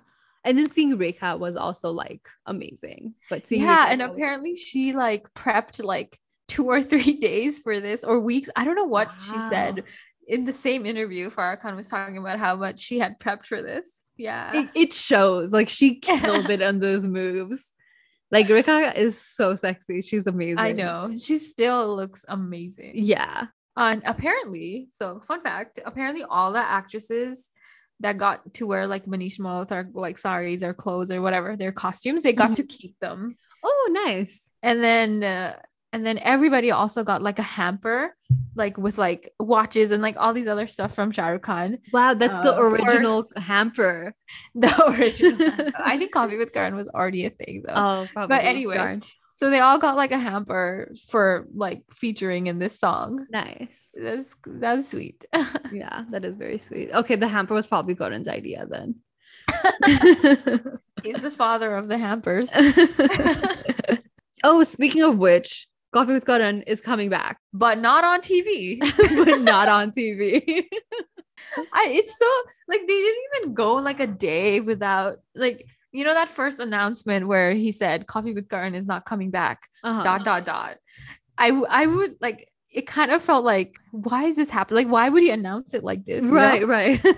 and 0.45 0.58
then 0.58 0.70
seeing 0.70 0.98
Rekha 0.98 1.38
was 1.38 1.56
also 1.58 1.89
like 1.91 2.22
amazing 2.45 3.16
but 3.30 3.48
seeing 3.48 3.64
yeah 3.64 3.88
Rekha 3.88 3.91
and 3.91 4.02
was- 4.02 4.12
apparently 4.12 4.56
she 4.56 4.93
like 4.93 5.24
prepped 5.34 5.84
like 5.84 6.18
two 6.48 6.66
or 6.66 6.82
three 6.82 7.14
days 7.30 7.60
for 7.60 7.82
this 7.82 8.04
or 8.06 8.20
weeks 8.22 8.50
i 8.56 8.64
don't 8.64 8.76
know 8.76 8.86
what 8.86 9.10
she 9.20 9.38
said 9.50 9.84
in 10.28 10.45
the 10.45 10.54
same 10.54 10.86
interview 10.86 11.30
Farah 11.30 11.60
Khan 11.60 11.76
was 11.76 11.89
talking 11.89 12.18
about 12.18 12.39
how 12.39 12.56
much 12.56 12.80
she 12.80 13.00
had 13.00 13.20
prepped 13.20 13.45
for 13.45 13.62
this 13.62 14.04
yeah 14.16 14.56
it, 14.56 14.70
it 14.76 14.93
shows 14.93 15.52
like 15.52 15.68
she 15.70 15.95
killed 16.10 16.50
it 16.50 16.62
on 16.62 16.80
those 16.80 17.06
moves 17.08 17.74
like 18.32 18.48
Rekha 18.48 18.95
is 18.95 19.20
so 19.20 19.56
sexy 19.56 20.02
she's 20.02 20.28
amazing 20.28 20.60
i 20.60 20.72
know 20.72 21.12
she 21.20 21.38
still 21.38 21.93
looks 21.95 22.24
amazing 22.30 22.93
yeah 22.95 23.48
and 23.78 24.01
apparently 24.05 24.88
so 24.91 25.21
fun 25.28 25.41
fact 25.41 25.80
apparently 25.86 26.23
all 26.23 26.51
the 26.51 26.59
actresses 26.59 27.51
that 27.99 28.17
got 28.17 28.53
to 28.53 28.67
wear 28.67 28.86
like 28.88 29.05
Manish 29.05 29.39
Malhotra 29.39 29.88
like 29.93 30.17
saris 30.17 30.63
or 30.63 30.73
clothes 30.73 31.11
or 31.11 31.21
whatever 31.21 31.55
their 31.55 31.71
costumes 31.71 32.21
they 32.23 32.34
got 32.34 32.51
Mhm. 32.51 32.55
to 32.55 32.63
keep 32.78 32.99
them 32.99 33.36
oh 33.63 33.89
nice 34.05 34.49
and 34.61 34.84
then 34.84 35.23
uh, 35.23 35.57
and 35.93 36.05
then 36.05 36.17
everybody 36.19 36.69
also 36.71 37.03
got 37.03 37.21
like 37.23 37.39
a 37.39 37.43
hamper 37.57 38.15
like 38.55 38.78
with 38.78 38.97
like 38.97 39.32
watches 39.39 39.91
and 39.91 40.01
like 40.03 40.17
all 40.19 40.34
these 40.34 40.47
other 40.47 40.67
stuff 40.67 40.93
from 40.93 41.11
Shah 41.11 41.28
Rukh 41.30 41.41
Khan 41.43 41.78
wow 41.93 42.13
that's 42.13 42.39
the 42.41 42.53
Uh, 42.53 42.57
for- 42.57 42.75
original 42.75 43.30
hamper 43.38 44.13
the 44.55 44.73
original. 44.97 45.71
I 45.80 45.97
think 45.97 46.11
Coffee 46.11 46.38
with 46.38 46.51
Karan 46.53 46.75
was 46.75 46.89
already 46.89 47.25
a 47.25 47.30
thing 47.32 47.63
though 47.65 47.73
oh 47.84 48.07
probably 48.13 48.36
But 48.38 48.43
anyway. 48.45 48.75
Darn. 48.78 49.01
So 49.38 49.52
they 49.52 49.60
all 49.60 49.78
got 49.78 49.96
like 49.96 50.12
a 50.12 50.18
hamper 50.18 50.92
for 51.10 51.46
like 51.54 51.84
featuring 51.94 52.48
in 52.48 52.58
this 52.58 52.80
song 52.80 53.28
nice 53.30 53.94
that's 53.96 54.36
that 54.48 54.74
was 54.74 54.88
sweet 54.88 55.26
Yeah, 55.72 56.06
that 56.10 56.26
is 56.26 56.36
very 56.36 56.58
sweet. 56.58 56.90
Okay, 56.92 57.16
the 57.16 57.28
hamper 57.28 57.54
was 57.54 57.68
probably 57.68 57.94
Karan's 57.94 58.28
idea 58.28 58.66
then. 58.66 58.96
he's 61.04 61.22
the 61.22 61.30
father 61.30 61.76
of 61.76 61.88
the 61.88 62.00
hampers 62.00 62.50
oh, 64.44 64.64
speaking 64.64 65.04
of 65.04 65.20
which, 65.20 65.68
Coffee 65.94 66.14
with 66.14 66.26
Gordon 66.26 66.64
is 66.64 66.82
coming 66.82 67.12
back, 67.12 67.38
but 67.54 67.78
not 67.78 68.04
on 68.04 68.22
TV 68.22 68.80
but 68.80 69.42
not 69.42 69.70
on 69.70 69.92
TV. 69.92 70.66
I 71.74 71.90
it's 71.92 72.18
so 72.18 72.26
like 72.68 72.82
they 72.82 72.88
didn't 72.88 73.24
even 73.36 73.54
go 73.54 73.76
like 73.76 74.00
a 74.00 74.08
day 74.08 74.62
without 74.62 75.18
like 75.36 75.68
you 75.92 76.04
know 76.04 76.14
that 76.14 76.30
first 76.30 76.60
announcement 76.60 77.28
where 77.28 77.52
he 77.54 77.72
said 77.72 78.08
Coffee 78.08 78.34
with 78.34 78.50
Karan 78.50 78.76
is 78.76 78.88
not 78.88 79.06
coming 79.06 79.32
back 79.32 79.68
Uh-huh. 79.84 80.04
dot 80.04 80.24
dot 80.26 80.46
dot. 80.46 80.78
I 81.38 81.48
w- 81.50 81.68
I 81.70 81.86
would 81.86 82.16
like 82.22 82.50
it 82.70 82.86
kind 82.88 83.12
of 83.12 83.24
felt 83.24 83.46
like 83.46 83.76
why 83.92 84.26
is 84.26 84.36
this 84.36 84.50
happening? 84.50 84.86
Like 84.86 84.92
why 84.94 85.10
would 85.10 85.24
he 85.24 85.30
announce 85.32 85.74
it 85.74 85.84
like 85.84 86.06
this? 86.06 86.24
know? 86.26 86.32
Right, 86.34 86.68
right. 86.68 87.02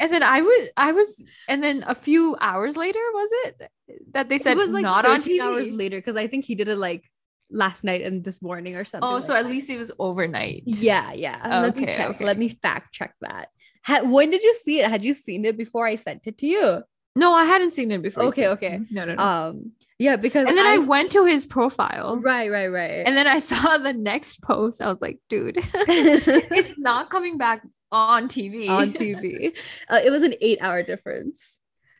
And 0.00 0.12
then 0.12 0.22
I 0.22 0.40
was 0.42 0.70
I 0.76 0.92
was 0.92 1.26
and 1.48 1.62
then 1.62 1.84
a 1.86 1.94
few 1.94 2.36
hours 2.40 2.76
later 2.76 3.00
was 3.14 3.30
it 3.44 3.70
that 4.12 4.28
they 4.28 4.38
said 4.38 4.52
it 4.52 4.56
was 4.56 4.70
like 4.70 4.82
not 4.82 5.04
on 5.04 5.20
TV 5.20 5.40
hours 5.40 5.70
later 5.72 5.98
because 5.98 6.16
I 6.16 6.28
think 6.28 6.44
he 6.44 6.54
did 6.54 6.68
it 6.68 6.78
like 6.78 7.04
last 7.50 7.82
night 7.84 8.00
and 8.02 8.24
this 8.24 8.40
morning 8.40 8.76
or 8.76 8.84
something. 8.84 9.08
Oh, 9.08 9.14
like 9.16 9.24
so 9.24 9.34
at 9.34 9.42
that. 9.42 9.50
least 9.50 9.68
it 9.70 9.76
was 9.78 9.90
overnight. 9.98 10.62
Yeah, 10.66 11.12
yeah. 11.12 11.60
Let 11.62 11.76
me 11.76 11.82
Okay, 11.82 11.96
check. 11.96 12.08
okay. 12.10 12.24
Let 12.24 12.38
me 12.38 12.48
fact 12.62 12.94
check 12.94 13.14
that. 13.22 13.48
Ha- 13.84 14.02
when 14.04 14.30
did 14.30 14.42
you 14.44 14.54
see 14.54 14.80
it? 14.80 14.88
Had 14.88 15.04
you 15.04 15.14
seen 15.14 15.44
it 15.44 15.58
before 15.58 15.84
I 15.86 15.96
sent 15.96 16.26
it 16.26 16.38
to 16.38 16.46
you? 16.46 16.82
No, 17.14 17.34
I 17.34 17.44
hadn't 17.44 17.72
seen 17.72 17.90
it 17.90 18.02
before. 18.02 18.24
Okay, 18.24 18.44
it 18.44 18.48
okay. 18.48 18.80
No, 18.90 19.04
no, 19.04 19.14
no. 19.14 19.22
Um, 19.22 19.72
yeah, 19.98 20.16
because 20.16 20.46
and 20.46 20.56
then 20.56 20.66
I, 20.66 20.74
I 20.74 20.78
went 20.78 21.12
to 21.12 21.24
his 21.26 21.46
profile. 21.46 22.16
right, 22.16 22.50
right, 22.50 22.68
right. 22.68 23.02
And 23.06 23.16
then 23.16 23.26
I 23.26 23.38
saw 23.50 23.78
the 23.78 23.92
next 23.92 24.42
post. 24.42 24.80
I 24.80 24.88
was 24.88 25.02
like, 25.02 25.18
dude, 25.28 25.56
it's 25.74 26.78
not 26.78 27.10
coming 27.10 27.36
back 27.38 27.62
on 27.90 28.28
TV. 28.28 28.68
on 28.68 28.92
TV. 28.92 29.56
Uh, 29.88 30.00
it 30.04 30.10
was 30.10 30.22
an 30.22 30.34
eight 30.40 30.58
hour 30.62 30.82
difference. 30.82 31.58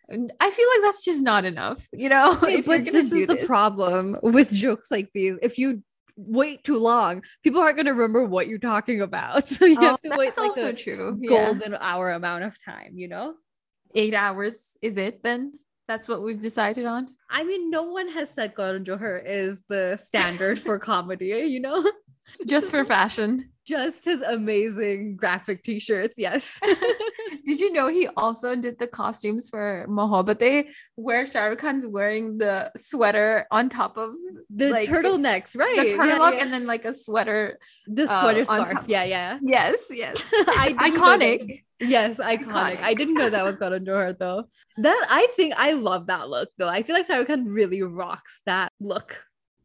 And 0.09 0.33
I 0.41 0.51
feel 0.51 0.67
like 0.75 0.83
that's 0.83 1.03
just 1.05 1.23
not 1.23 1.45
enough, 1.45 1.87
you 1.93 2.09
know? 2.09 2.33
if 2.43 2.67
you're 2.67 2.79
but 2.79 2.85
gonna 2.85 2.91
this 2.93 3.13
is 3.13 3.27
the 3.27 3.37
problem 3.47 4.19
with 4.23 4.53
jokes 4.53 4.91
like 4.91 5.11
these. 5.15 5.39
If 5.43 5.59
you 5.59 5.83
wait 6.17 6.65
too 6.65 6.79
long, 6.79 7.23
people 7.43 7.61
aren't 7.61 7.77
going 7.77 7.87
to 7.87 7.93
remember 7.95 8.25
what 8.25 8.47
you're 8.49 8.59
talking 8.59 9.01
about. 9.01 9.49
So 9.49 9.65
you 9.65 9.77
Oh, 9.81 9.87
have 9.87 10.01
to 10.01 10.11
wait 10.11 10.37
like 10.37 10.39
also 10.39 10.69
a 10.69 10.73
true. 10.75 11.17
Yeah. 11.21 11.29
golden 11.47 11.75
hour 11.75 12.11
amount 12.11 12.45
of 12.45 12.63
time, 12.63 12.93
you 12.97 13.09
know? 13.09 13.35
Eight 13.95 14.15
hours 14.15 14.77
is 14.83 14.97
it 14.97 15.23
then? 15.23 15.53
That's 15.89 16.09
what 16.09 16.23
we've 16.23 16.41
decided 16.41 16.87
on. 16.87 17.09
I 17.29 17.45
mean, 17.45 17.71
no 17.71 17.83
one 17.85 18.09
has 18.09 18.31
said 18.31 18.57
Karan 18.57 18.85
Johar 18.85 19.23
is 19.25 19.63
the 19.69 19.97
standard 19.97 20.59
for 20.59 20.79
comedy, 20.91 21.27
you 21.27 21.61
know? 21.61 21.91
Just 22.47 22.71
for 22.71 22.85
fashion. 22.85 23.52
Just 23.67 24.05
his 24.05 24.23
amazing 24.23 25.17
graphic 25.17 25.63
t-shirts, 25.63 26.17
yes. 26.19 26.59
Did 27.45 27.61
you 27.61 27.73
know 27.73 27.89
he 27.89 28.09
also 28.17 28.57
did 28.57 28.79
the 28.79 28.87
costumes 28.89 29.49
for 29.51 29.87
Mohabbat? 29.89 30.67
Where 30.97 31.27
Shah 31.27 31.45
Rukh 31.47 31.59
Khan's 31.59 31.87
wearing 31.87 32.39
the 32.39 32.73
sweater 32.77 33.47
on 33.51 33.69
top 33.69 33.97
of 33.97 34.15
the 34.51 34.71
Like, 34.71 34.89
turtlenecks, 34.89 35.57
right? 35.57 35.77
the 35.77 35.95
turtleneck 35.97 36.35
yeah. 36.37 36.43
and 36.43 36.53
then 36.53 36.67
like 36.67 36.85
a 36.85 36.93
sweater. 36.93 37.59
the 37.87 38.11
uh, 38.11 38.21
sweater 38.21 38.41
on 38.49 38.71
scarf. 38.71 38.85
Yeah, 38.89 39.05
yeah. 39.05 39.39
Yes, 39.43 39.87
yes. 39.91 40.17
I 40.33 40.69
didn't 40.79 40.95
know 40.95 41.19
that- 41.19 41.21
Iconic. 41.21 41.63
Yes, 41.81 42.19
iconic. 42.19 42.81
I 42.81 42.95
didn't 42.95 43.15
know 43.15 43.29
that 43.29 43.45
was 43.45 43.57
Karan 43.57 43.85
Johar 43.85 44.17
though. 44.17 44.45
That 44.79 45.07
I 45.11 45.27
think 45.35 45.55
I 45.57 45.73
love 45.73 46.07
that 46.07 46.29
look 46.29 46.49
though. 46.57 46.69
I 46.69 46.83
feel 46.85 46.95
like 46.95 47.07
Shah 47.07 47.17
Rukh 47.17 47.27
Khan 47.29 47.47
really 47.47 47.83
rocks 47.83 48.43
that 48.47 48.71
look. 48.81 49.21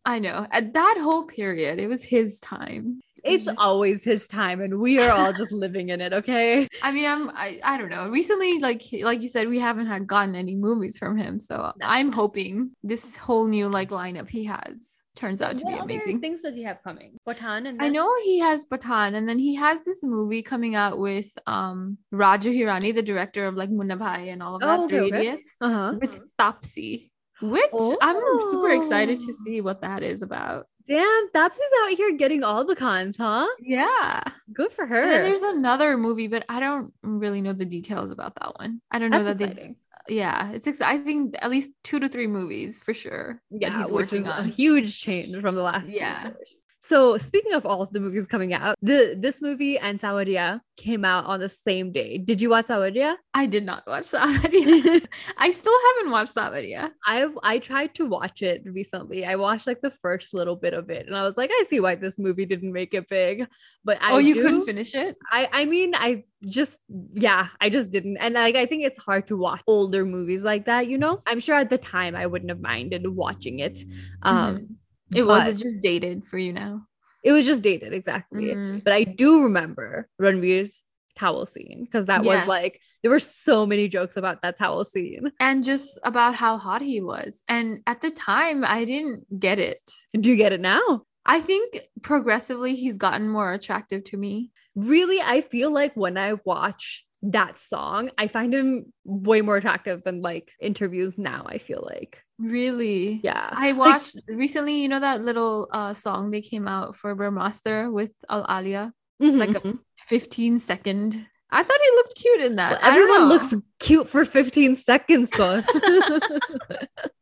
I 0.05 0.19
know. 0.19 0.47
At 0.49 0.73
that 0.73 0.97
whole 0.99 1.25
period, 1.25 1.79
it 1.79 1.87
was 1.87 2.03
his 2.03 2.39
time. 2.39 3.01
It's 3.27 3.45
just- 3.45 3.59
always 3.59 4.03
his 4.03 4.27
time 4.27 4.61
and 4.61 4.79
we 4.79 4.99
are 4.99 5.11
all 5.11 5.33
just 5.33 5.51
living 5.51 5.89
in 5.89 6.01
it, 6.01 6.13
okay? 6.13 6.67
I 6.83 6.91
mean, 6.91 7.05
I'm 7.05 7.29
I, 7.29 7.59
I 7.63 7.77
don't 7.77 7.89
know. 7.89 8.09
Recently, 8.09 8.59
like 8.59 8.81
like 9.01 9.21
you 9.21 9.29
said, 9.29 9.47
we 9.47 9.59
haven't 9.59 9.87
had 9.87 10.07
gotten 10.07 10.35
any 10.35 10.55
movies 10.55 10.97
from 10.97 11.17
him, 11.17 11.39
so 11.39 11.71
I'm 11.81 12.11
hoping 12.11 12.71
this 12.83 13.17
whole 13.17 13.47
new 13.47 13.67
like 13.69 13.89
lineup 13.89 14.29
he 14.29 14.45
has 14.45 14.97
turns 15.15 15.41
out 15.41 15.57
to 15.57 15.65
be 15.65 15.71
What 15.71 15.81
other 15.81 15.93
amazing. 15.95 16.19
things 16.21 16.43
does 16.43 16.53
he 16.53 16.61
have 16.61 16.77
coming? 16.83 17.17
Bhutan 17.25 17.65
and 17.65 17.81
I 17.81 17.89
know 17.89 18.07
he 18.23 18.37
has 18.37 18.65
Pathaan, 18.65 19.15
and 19.15 19.27
then 19.27 19.39
he 19.39 19.55
has 19.55 19.83
this 19.83 20.03
movie 20.03 20.43
coming 20.43 20.75
out 20.75 20.99
with 20.99 21.29
um 21.47 21.97
Raju 22.13 22.55
Hirani, 22.55 22.93
the 22.93 23.01
director 23.01 23.47
of 23.47 23.55
like 23.55 23.71
Munna 23.71 23.97
Bhai 23.97 24.29
and 24.29 24.43
all 24.43 24.55
of 24.55 24.61
that, 24.61 24.79
Oh, 24.79 24.85
okay, 24.85 24.97
Three 24.99 25.07
okay. 25.07 25.17
Idiots, 25.27 25.55
Uh-huh. 25.59 25.95
with 25.99 26.19
Taapsee, 26.39 27.09
which 27.41 27.71
I'm 28.01 28.17
super 28.51 28.69
excited 28.71 29.19
to 29.21 29.31
Oh. 29.31 29.35
see 29.43 29.61
what 29.61 29.81
that 29.81 30.03
is 30.03 30.21
about. 30.21 30.67
Damn, 30.87 31.29
Thaps 31.31 31.57
is 31.57 31.71
out 31.83 31.89
here 31.97 32.15
getting 32.15 32.43
all 32.43 32.63
the 32.65 32.75
Khans, 32.75 33.17
huh? 33.17 33.47
Yeah. 33.59 34.21
Good 34.53 34.71
for 34.71 34.85
her. 34.85 35.01
And 35.01 35.11
then 35.11 35.23
there's 35.23 35.41
another 35.41 35.97
movie, 35.97 36.27
but 36.27 36.45
I 36.47 36.59
don't 36.59 36.93
really 37.03 37.41
know 37.41 37.53
the 37.53 37.65
details 37.65 38.11
about 38.11 38.35
that 38.35 38.57
one. 38.57 38.81
I 38.91 38.99
don't 38.99 39.11
know 39.11 39.23
That's 39.23 39.39
that 39.41 39.55
they 39.55 39.75
yeah, 40.09 40.51
it's 40.51 40.65
ex- 40.67 40.79
I 40.79 40.99
think 40.99 41.35
at 41.41 41.49
least 41.49 41.71
two 41.83 41.99
to 41.99 42.07
three 42.07 42.27
movies 42.27 42.79
for 42.81 42.93
sure. 42.93 43.41
Yeah, 43.49 43.77
he's 43.77 43.91
which 43.91 44.13
working 44.13 44.19
is 44.21 44.27
a 44.27 44.43
huge 44.43 44.99
change 45.01 45.39
from 45.41 45.55
the 45.55 45.61
last. 45.61 45.87
few 45.87 45.97
Yeah. 45.97 46.23
years. 46.27 46.59
So 46.87 47.17
speaking 47.17 47.51
of 47.51 47.65
all 47.65 47.81
of 47.81 47.91
the 47.91 47.99
movies 47.99 48.27
coming 48.27 48.53
out, 48.53 48.77
the 48.81 49.13
this 49.19 49.41
movie 49.41 49.77
and 49.77 49.99
Saawariya 49.99 50.61
came 50.77 51.03
out 51.03 51.25
on 51.25 51.41
the 51.41 51.49
same 51.49 51.91
day. 51.91 52.17
Did 52.17 52.41
you 52.41 52.49
watch 52.49 52.67
Saawariya? 52.67 53.15
I 53.33 53.45
did 53.45 53.65
not 53.65 53.83
watch 53.85 54.11
video. 54.41 55.01
I 55.37 55.49
still 55.49 55.77
haven't 55.87 56.11
watched 56.11 56.33
video. 56.33 56.89
I've 57.05 57.37
I 57.43 57.59
tried 57.59 57.93
to 57.95 58.05
watch 58.05 58.41
it 58.41 58.63
recently. 58.65 59.25
I 59.25 59.35
watched 59.35 59.67
like 59.67 59.81
the 59.81 59.91
first 59.91 60.33
little 60.33 60.55
bit 60.55 60.73
of 60.73 60.89
it, 60.89 61.07
and 61.07 61.15
I 61.17 61.23
was 61.23 61.35
like, 61.35 61.51
I 61.51 61.65
see 61.67 61.81
why 61.81 61.95
this 61.95 62.17
movie 62.17 62.45
didn't 62.45 62.71
make 62.71 62.93
it 62.93 63.09
big. 63.09 63.45
But 63.83 64.01
I 64.01 64.13
oh, 64.13 64.19
you 64.19 64.35
do- 64.35 64.43
couldn't 64.43 64.63
finish 64.63 64.95
it? 64.95 65.17
I 65.29 65.49
I 65.51 65.65
mean, 65.65 65.93
I 65.93 66.23
just 66.47 66.79
yeah, 67.11 67.49
I 67.59 67.67
just 67.69 67.91
didn't. 67.91 68.15
And 68.15 68.35
like 68.35 68.55
I 68.55 68.65
think 68.65 68.85
it's 68.85 68.97
hard 68.97 69.27
to 69.27 69.35
watch 69.35 69.59
older 69.67 70.05
movies 70.05 70.45
like 70.45 70.67
that, 70.67 70.87
you 70.87 70.97
know? 70.97 71.21
I'm 71.25 71.41
sure 71.41 71.55
at 71.55 71.69
the 71.69 71.77
time 71.77 72.15
I 72.15 72.27
wouldn't 72.27 72.49
have 72.49 72.61
minded 72.61 73.05
watching 73.05 73.59
it. 73.59 73.83
Um 74.21 74.77
It 75.13 75.23
was 75.23 75.53
but 75.55 75.61
just 75.61 75.79
dated 75.81 76.23
for 76.25 76.37
you 76.37 76.53
now. 76.53 76.85
it 77.23 77.31
was 77.31 77.45
just 77.45 77.63
dated 77.63 77.93
exactly. 77.93 78.45
Mm. 78.45 78.83
But 78.83 78.93
I 78.93 79.03
do 79.03 79.43
remember 79.43 80.07
Ranbir's 80.19 80.83
towel 81.17 81.45
scene 81.47 81.83
because 81.83 82.05
that 82.05 82.23
Yes. 82.23 82.41
was 82.41 82.47
like 82.47 82.79
there 83.01 83.09
were 83.11 83.19
so 83.19 83.65
many 83.65 83.87
jokes 83.87 84.17
about 84.17 84.41
that 84.43 84.57
towel 84.57 84.83
scene. 84.83 85.31
And 85.39 85.63
just 85.63 85.99
about 86.03 86.35
how 86.35 86.57
hot 86.57 86.81
he 86.81 87.01
was. 87.01 87.43
And 87.47 87.79
at 87.87 88.01
the 88.01 88.11
time, 88.11 88.63
I 88.65 88.85
didn't 88.85 89.39
get 89.39 89.57
it. 89.59 89.81
Do 90.19 90.29
you 90.29 90.35
get 90.35 90.51
it 90.53 90.61
now? 90.61 91.03
I 91.25 91.41
think 91.41 91.79
progressively 92.03 92.75
he's 92.75 92.97
gotten 92.97 93.27
more 93.29 93.51
attractive 93.53 94.03
to 94.05 94.17
me. 94.17 94.51
Really, 94.75 95.19
I 95.19 95.41
feel 95.41 95.71
like 95.71 95.93
when 95.95 96.17
I 96.17 96.35
watch 96.45 97.03
that 97.23 97.57
song, 97.57 98.11
I 98.17 98.27
find 98.27 98.53
him 98.53 98.93
way 99.03 99.41
more 99.41 99.57
attractive 99.57 100.03
than 100.03 100.21
like 100.21 100.51
interviews 100.61 101.17
now. 101.17 101.45
I 101.47 101.57
feel 101.57 101.83
like, 101.85 102.21
Really? 102.39 103.19
yeah, 103.23 103.49
I 103.51 103.71
Like, 103.71 103.77
watched 103.77 104.17
recently, 104.29 104.81
you 104.81 104.89
know, 104.89 104.99
that 104.99 105.21
little 105.21 105.67
uh 105.71 105.93
song 105.93 106.31
they 106.31 106.41
came 106.41 106.67
out 106.67 106.95
for 106.95 107.15
Brahmastra 107.15 107.91
with 107.91 108.11
Al 108.29 108.45
Alia, 108.49 108.93
mhm, 109.21 109.37
like 109.37 109.55
a 109.55 109.61
mhm. 109.61 109.79
15 110.07 110.59
second. 110.59 111.27
I 111.49 111.63
thought 111.63 111.79
he 111.81 111.89
looked 111.95 112.15
cute 112.15 112.41
in 112.41 112.55
that. 112.57 112.81
Well, 112.81 112.91
everyone 112.91 113.29
looks 113.29 113.53
cute 113.79 114.07
for 114.07 114.25
15 114.25 114.75
seconds, 114.75 115.31
sauce. 115.35 115.65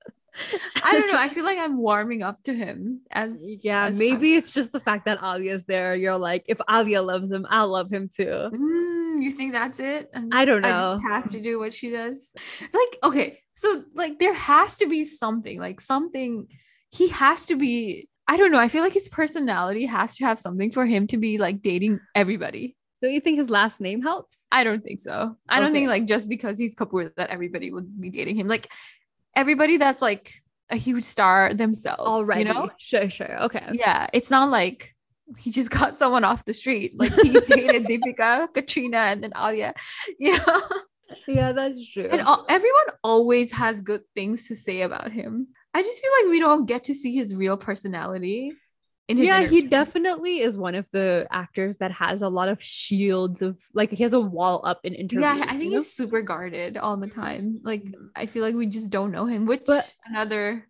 I 0.83 0.91
don't 0.93 1.07
know. 1.11 1.17
I 1.17 1.29
feel 1.29 1.43
like 1.43 1.57
I'm 1.57 1.77
warming 1.77 2.23
up 2.23 2.43
to 2.43 2.53
him 2.53 3.01
as 3.11 3.41
yeah, 3.63 3.87
as 3.87 3.97
maybe 3.97 4.33
it's 4.33 4.51
just 4.51 4.71
the 4.71 4.79
fact 4.79 5.05
that 5.05 5.21
Alia's 5.21 5.65
there. 5.65 5.95
You're 5.95 6.17
like, 6.17 6.45
if 6.47 6.59
Alia 6.69 7.01
loves 7.01 7.31
him, 7.31 7.45
I'll 7.49 7.69
love 7.69 7.91
him 7.91 8.09
too. 8.13 8.25
Mm, 8.25 9.23
you 9.23 9.31
think 9.31 9.53
that's 9.53 9.79
it? 9.79 10.09
I'm 10.13 10.29
I 10.31 10.45
don't 10.45 10.61
know. 10.61 10.67
I 10.67 10.93
just 10.95 11.07
have 11.07 11.31
to 11.31 11.41
do 11.41 11.59
what 11.59 11.73
she 11.73 11.89
does. 11.89 12.33
Like, 12.61 12.97
okay, 13.03 13.39
so 13.53 13.83
like 13.93 14.19
there 14.19 14.33
has 14.33 14.77
to 14.77 14.87
be 14.87 15.05
something, 15.05 15.59
like 15.59 15.79
something. 15.79 16.47
He 16.91 17.09
has 17.09 17.47
to 17.47 17.55
be. 17.55 18.09
I 18.27 18.37
don't 18.37 18.51
know. 18.51 18.59
I 18.59 18.69
feel 18.69 18.83
like 18.83 18.93
his 18.93 19.09
personality 19.09 19.85
has 19.85 20.17
to 20.17 20.25
have 20.25 20.39
something 20.39 20.71
for 20.71 20.85
him 20.85 21.07
to 21.07 21.17
be 21.17 21.37
like 21.37 21.61
dating 21.61 21.99
everybody. 22.15 22.75
Don't 23.01 23.13
you 23.13 23.21
think 23.21 23.37
his 23.37 23.51
last 23.51 23.79
name 23.81 24.01
helps? 24.01 24.45
I 24.51 24.63
don't 24.63 24.83
think 24.83 24.99
so. 24.99 25.37
I 25.47 25.59
don't 25.59 25.73
think 25.73 25.87
like 25.87 26.05
just 26.05 26.27
because 26.27 26.57
he's 26.57 26.73
Kapoor 26.73 27.11
that 27.17 27.29
everybody 27.29 27.71
would 27.71 28.01
be 28.01 28.09
dating 28.09 28.37
him. 28.37 28.47
Like 28.47 28.71
everybody 29.35 29.77
that's 29.77 30.01
like 30.01 30.31
a 30.69 30.75
huge 30.75 31.03
star 31.03 31.53
themselves. 31.53 32.01
Already, 32.01 32.41
you 32.41 32.53
know? 32.53 32.69
sure, 32.77 33.09
sure, 33.09 33.43
okay. 33.43 33.65
Yeah, 33.73 34.07
it's 34.13 34.31
not 34.31 34.49
like 34.49 34.95
he 35.37 35.51
just 35.51 35.69
got 35.79 35.99
someone 35.99 36.23
off 36.23 36.45
the 36.45 36.53
street. 36.53 36.93
Like 36.97 37.13
he 37.13 37.31
dated 37.31 37.85
Deepika, 37.89 38.53
Katrina, 38.53 38.97
and 38.97 39.23
then 39.23 39.31
Alia. 39.35 39.73
Yeah. 40.19 40.43
Yeah, 41.27 41.51
that's 41.51 41.87
true. 41.91 42.09
and 42.11 42.21
all, 42.21 42.45
everyone 42.49 42.85
always 43.03 43.51
has 43.51 43.79
good 43.79 44.01
things 44.15 44.47
to 44.47 44.55
say 44.55 44.81
about 44.81 45.11
him. 45.11 45.47
I 45.73 45.83
just 45.83 46.01
feel 46.01 46.11
like 46.19 46.31
we 46.31 46.39
don't 46.39 46.65
get 46.65 46.85
to 46.85 46.95
see 46.95 47.13
his 47.15 47.35
real 47.35 47.57
personality. 47.57 48.53
Yeah, 49.07 49.41
he 49.47 49.67
definitely 49.67 50.41
is 50.41 50.57
one 50.57 50.73
of 50.75 50.89
the 50.91 51.27
actors 51.29 51.77
that 51.77 51.91
has 51.91 52.21
a 52.21 52.29
lot 52.29 52.49
of 52.49 52.61
shields 52.61 53.41
of 53.41 53.59
like 53.73 53.91
he 53.91 54.01
has 54.03 54.13
a 54.13 54.19
wall 54.19 54.61
up 54.65 54.79
in 54.83 54.93
interviews. 54.95 55.21
Yeah, 55.21 55.45
I 55.47 55.57
think 55.57 55.73
he's 55.73 55.91
super 55.91 56.21
guarded 56.21 56.77
all 56.77 56.97
the 56.97 57.07
time. 57.07 57.59
Like 57.63 57.83
Mhm. 57.83 58.09
I 58.15 58.25
feel 58.25 58.41
like 58.41 58.55
we 58.55 58.65
just 58.65 58.89
don't 58.89 59.11
know 59.11 59.25
him, 59.25 59.45
which 59.45 59.63
But- 59.67 59.95
another 60.07 60.67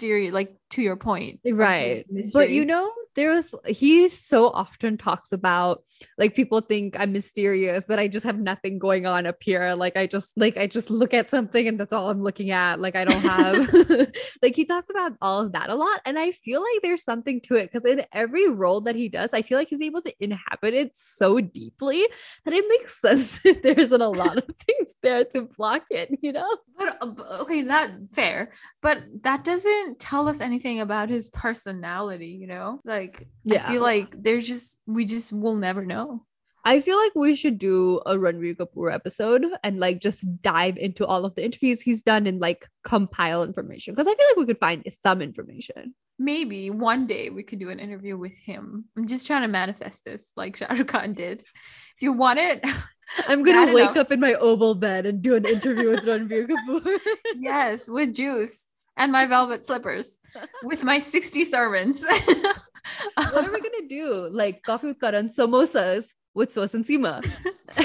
mystery. 0.00 0.30
Like 0.30 0.54
to 0.70 0.82
your 0.82 0.96
point, 0.96 1.40
right. 1.44 2.06
But 2.32 2.50
you 2.50 2.64
know 2.64 2.92
there 3.18 3.32
was 3.32 3.52
he 3.66 4.08
so 4.08 4.48
often 4.48 4.96
talks 4.96 5.32
about 5.32 5.82
like 6.18 6.36
people 6.36 6.60
think 6.60 6.94
i'm 7.00 7.10
mysterious 7.12 7.88
that 7.88 7.98
i 7.98 8.06
just 8.06 8.24
have 8.24 8.38
nothing 8.38 8.78
going 8.78 9.06
on 9.06 9.26
up 9.26 9.36
here. 9.40 9.74
Like 9.74 9.96
i 9.96 10.06
just 10.06 10.36
like 10.36 10.56
i 10.56 10.68
just 10.68 10.88
look 10.88 11.12
at 11.12 11.28
something 11.28 11.66
and 11.66 11.80
that's 11.80 11.92
all 11.92 12.10
i'm 12.10 12.22
looking 12.22 12.52
at. 12.52 12.78
Like 12.78 12.94
i 12.94 13.04
don't 13.04 13.20
have 13.22 13.72
like 14.42 14.54
he 14.54 14.64
talks 14.64 14.88
about 14.88 15.14
all 15.20 15.40
of 15.40 15.52
that 15.52 15.68
a 15.68 15.74
lot 15.74 16.00
and 16.06 16.16
i 16.16 16.30
feel 16.30 16.60
like 16.60 16.82
there's 16.82 17.02
something 17.02 17.40
to 17.40 17.56
it 17.56 17.72
because 17.72 17.84
in 17.84 18.04
every 18.12 18.48
role 18.48 18.80
that 18.82 18.94
he 18.94 19.08
does 19.08 19.34
i 19.34 19.42
feel 19.42 19.58
like 19.58 19.68
he's 19.68 19.80
able 19.80 20.00
to 20.02 20.14
inhabit 20.20 20.74
it 20.74 20.96
so 20.96 21.40
deeply 21.40 22.06
that 22.44 22.54
it 22.54 22.64
makes 22.68 23.00
sense 23.00 23.40
that 23.40 23.64
there 23.64 23.78
isn't 23.80 24.00
a 24.00 24.08
lot 24.08 24.36
of 24.36 24.44
things 24.64 24.77
there 25.02 25.24
to 25.24 25.42
block 25.56 25.84
it 25.90 26.10
you 26.22 26.32
know 26.32 26.48
But 26.78 26.96
uh, 27.00 27.38
okay, 27.40 27.62
that 27.62 27.90
fair, 28.12 28.52
but 28.80 29.02
that 29.22 29.42
doesn't 29.42 29.98
tell 29.98 30.28
us 30.28 30.40
anything 30.40 30.80
about 30.80 31.08
his 31.08 31.28
personality. 31.30 32.38
You 32.40 32.46
know, 32.46 32.80
like 32.84 33.26
yeah. 33.42 33.66
I 33.66 33.72
feel 33.72 33.82
like 33.82 34.14
there's 34.16 34.46
just 34.46 34.80
we 34.86 35.04
just 35.04 35.32
will 35.32 35.56
never 35.56 35.84
know. 35.84 36.24
I 36.68 36.80
feel 36.80 36.98
like 36.98 37.12
we 37.14 37.34
should 37.34 37.56
do 37.56 38.02
a 38.04 38.14
Ranbir 38.16 38.54
Kapoor 38.54 38.92
episode 38.92 39.42
and 39.64 39.80
like 39.80 40.00
just 40.00 40.26
dive 40.42 40.76
into 40.76 41.06
all 41.06 41.24
of 41.24 41.34
the 41.34 41.42
interviews 41.42 41.80
he's 41.80 42.02
done 42.02 42.26
and 42.26 42.40
like 42.40 42.68
compile 42.84 43.42
information 43.42 43.94
because 43.94 44.06
I 44.06 44.14
feel 44.14 44.26
like 44.28 44.36
we 44.36 44.44
could 44.44 44.58
find 44.58 44.84
some 44.90 45.22
information. 45.22 45.94
Maybe 46.18 46.68
one 46.68 47.06
day 47.06 47.30
we 47.30 47.42
could 47.42 47.58
do 47.58 47.70
an 47.70 47.78
interview 47.78 48.18
with 48.18 48.36
him. 48.36 48.84
I'm 48.98 49.06
just 49.06 49.26
trying 49.26 49.42
to 49.42 49.48
manifest 49.48 50.04
this, 50.04 50.30
like 50.36 50.56
Shah 50.58 50.66
Rukh 50.68 50.88
Khan 50.88 51.14
did. 51.14 51.40
If 51.40 52.02
you 52.02 52.12
want 52.12 52.38
it, 52.38 52.62
I'm 53.28 53.42
gonna 53.42 53.72
wake 53.72 53.84
enough. 53.84 53.96
up 53.96 54.12
in 54.12 54.20
my 54.20 54.34
oval 54.34 54.74
bed 54.74 55.06
and 55.06 55.22
do 55.22 55.36
an 55.36 55.46
interview 55.46 55.88
with 55.88 56.04
Ranbir 56.04 56.48
Kapoor. 56.48 56.98
yes, 57.36 57.88
with 57.88 58.12
juice 58.12 58.68
and 58.94 59.10
my 59.10 59.24
velvet 59.24 59.64
slippers, 59.64 60.18
with 60.62 60.84
my 60.84 60.98
60 60.98 61.46
servants. 61.46 62.02
what 62.02 63.48
are 63.48 63.52
we 63.52 63.60
gonna 63.62 63.88
do? 63.88 64.28
Like 64.30 64.62
coffee 64.62 64.88
with 64.88 65.00
Karan, 65.00 65.30
samosas 65.30 66.04
with 66.34 66.52
sauce 66.52 66.74
and 66.74 66.84
sima. 66.84 67.24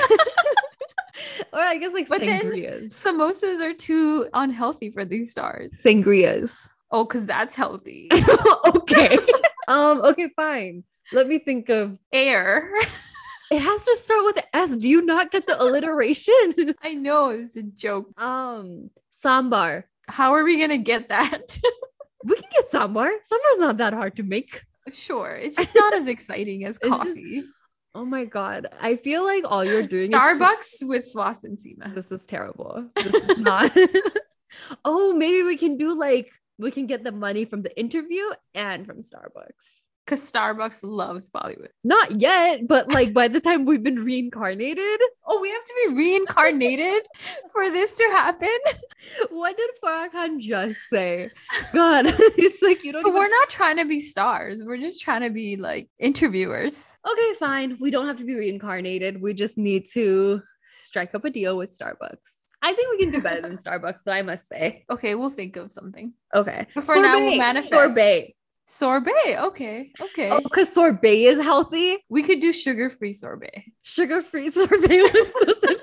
or 1.53 1.59
I 1.59 1.77
guess 1.77 1.93
like 1.93 2.09
But 2.09 2.21
then- 2.21 2.41
sangrias. 2.41 2.87
Samosas 2.93 3.61
are 3.61 3.73
too 3.73 4.27
unhealthy 4.33 4.89
for 4.91 5.05
these 5.05 5.31
stars. 5.31 5.73
Sangrias. 5.83 6.67
Oh, 6.91 7.05
because 7.05 7.25
that's 7.25 7.55
healthy. 7.55 8.09
okay. 8.67 9.17
um, 9.67 10.01
okay, 10.01 10.29
fine. 10.35 10.83
Let 11.11 11.27
me 11.27 11.39
think 11.39 11.69
of 11.69 11.97
Air. 12.11 12.71
it 13.51 13.59
has 13.61 13.85
to 13.85 13.95
start 13.97 14.25
with 14.25 14.45
S. 14.53 14.77
Do 14.77 14.87
you 14.87 15.01
not 15.01 15.31
get 15.31 15.47
the 15.47 15.61
alliteration? 15.61 16.75
I 16.81 16.93
know 16.93 17.29
it 17.29 17.39
was 17.39 17.55
a 17.55 17.63
joke. 17.63 18.09
um 18.19 18.89
sambar. 19.11 19.83
How 20.07 20.33
are 20.35 20.43
we 20.43 20.59
gonna 20.59 20.77
get 20.77 21.09
that? 21.09 21.57
We 22.25 22.35
can 22.35 22.49
get 22.51 22.71
sambar. 22.71 23.09
Sambar's 23.23 23.59
not 23.59 23.77
that 23.77 23.93
hard 23.93 24.15
to 24.17 24.23
make. 24.23 24.61
sure, 24.93 25.31
it's 25.35 25.57
just 25.57 25.75
not 25.75 25.93
as 25.93 26.07
exciting 26.07 26.63
as 26.65 26.77
It's 26.77 26.87
just- 26.87 27.01
coffee. 27.03 27.43
Oh 27.95 28.05
my 28.05 28.25
god. 28.25 28.67
I 28.81 28.95
feel 28.95 29.23
like 29.23 29.43
all 29.45 29.63
you're 29.63 29.87
doing 29.87 30.11
is 30.11 30.17
Starbucks 30.17 30.87
with 30.87 31.03
Swas 31.03 31.43
and 31.43 31.57
Sima. 31.57 31.93
this 31.93 32.11
is 32.11 32.25
terrible. 32.25 32.89
This 32.95 33.13
is 33.13 33.37
not 33.37 33.71
oh, 34.85 35.15
maybe 35.15 35.43
we 35.43 35.57
can 35.57 35.77
do 35.77 35.97
like 35.97 36.31
we 36.57 36.71
can 36.71 36.87
get 36.87 37.03
the 37.03 37.11
money 37.11 37.45
from 37.45 37.61
the 37.61 37.77
interview 37.79 38.23
and 38.53 38.85
from 38.85 38.97
Starbucks. 39.01 39.81
Because 40.05 40.29
Starbucks 40.29 40.81
loves 40.83 41.29
Bollywood. 41.29 41.69
Not 41.85 42.19
yet, 42.19 42.67
but 42.67 42.91
like 42.91 43.13
by 43.13 43.29
the 43.29 43.39
time 43.39 43.63
we've 43.63 43.83
been 43.83 44.03
reincarnated, 44.03 44.99
Oh, 45.25 45.39
we 45.39 45.49
have 45.49 45.63
to 45.63 45.73
be 45.87 45.95
reincarnated 45.95 47.07
for 47.53 47.69
this 47.69 47.95
to 47.97 48.03
happen. 48.11 48.49
what 49.29 49.55
did 49.55 49.69
Farah 49.83 50.11
Khan 50.11 50.41
just 50.41 50.79
say? 50.89 51.29
God, 51.73 52.05
it's 52.37 52.61
like 52.61 52.83
you 52.83 52.91
don't. 52.91 53.03
But 53.03 53.09
even- 53.09 53.19
we're 53.21 53.29
not 53.29 53.49
trying 53.49 53.77
to 53.77 53.85
be 53.85 53.99
stars. 54.01 54.61
We're 54.65 54.77
just 54.77 55.01
trying 55.01 55.21
to 55.21 55.29
be 55.29 55.55
like 55.55 55.89
interviewers. 55.99 56.91
okay, 57.09 57.33
fine. 57.39 57.77
We 57.79 57.89
don't 57.89 58.07
have 58.07 58.17
to 58.17 58.25
be 58.25 58.35
reincarnated. 58.35 59.21
We 59.21 59.33
just 59.33 59.57
need 59.57 59.85
to 59.93 60.41
strike 60.81 61.15
up 61.15 61.23
a 61.25 61.29
deal 61.29 61.57
with 61.57 61.75
Starbucks. 61.77 62.17
I 62.61 62.73
think 62.73 62.91
we 62.91 62.97
can 63.05 63.11
do 63.11 63.21
better 63.21 63.41
than 63.41 63.57
Starbucks, 63.63 64.03
though. 64.05 64.11
I 64.11 64.21
must 64.21 64.47
say. 64.49 64.85
Okay, 64.89 65.15
we'll 65.15 65.29
think 65.29 65.55
of 65.55 65.71
something. 65.71 66.13
Okay. 66.35 66.67
But 66.75 66.83
for 66.85 66.95
now, 66.95 67.15
we'll 67.17 67.37
manifest. 67.37 67.71
Sorbet. 67.73 68.35
Sorbet. 68.65 69.37
Okay. 69.39 69.91
Okay. 69.99 70.29
Oh, 70.29 70.39
because 70.39 70.71
sorbet 70.71 71.25
is 71.25 71.39
healthy. 71.39 71.97
We 72.09 72.23
could 72.23 72.39
do 72.39 72.53
sugar-free 72.53 73.11
sorbet. 73.13 73.63
Sugar-free 73.81 74.51
sorbet 74.51 74.71
was 75.13 75.33
so. 75.61 75.73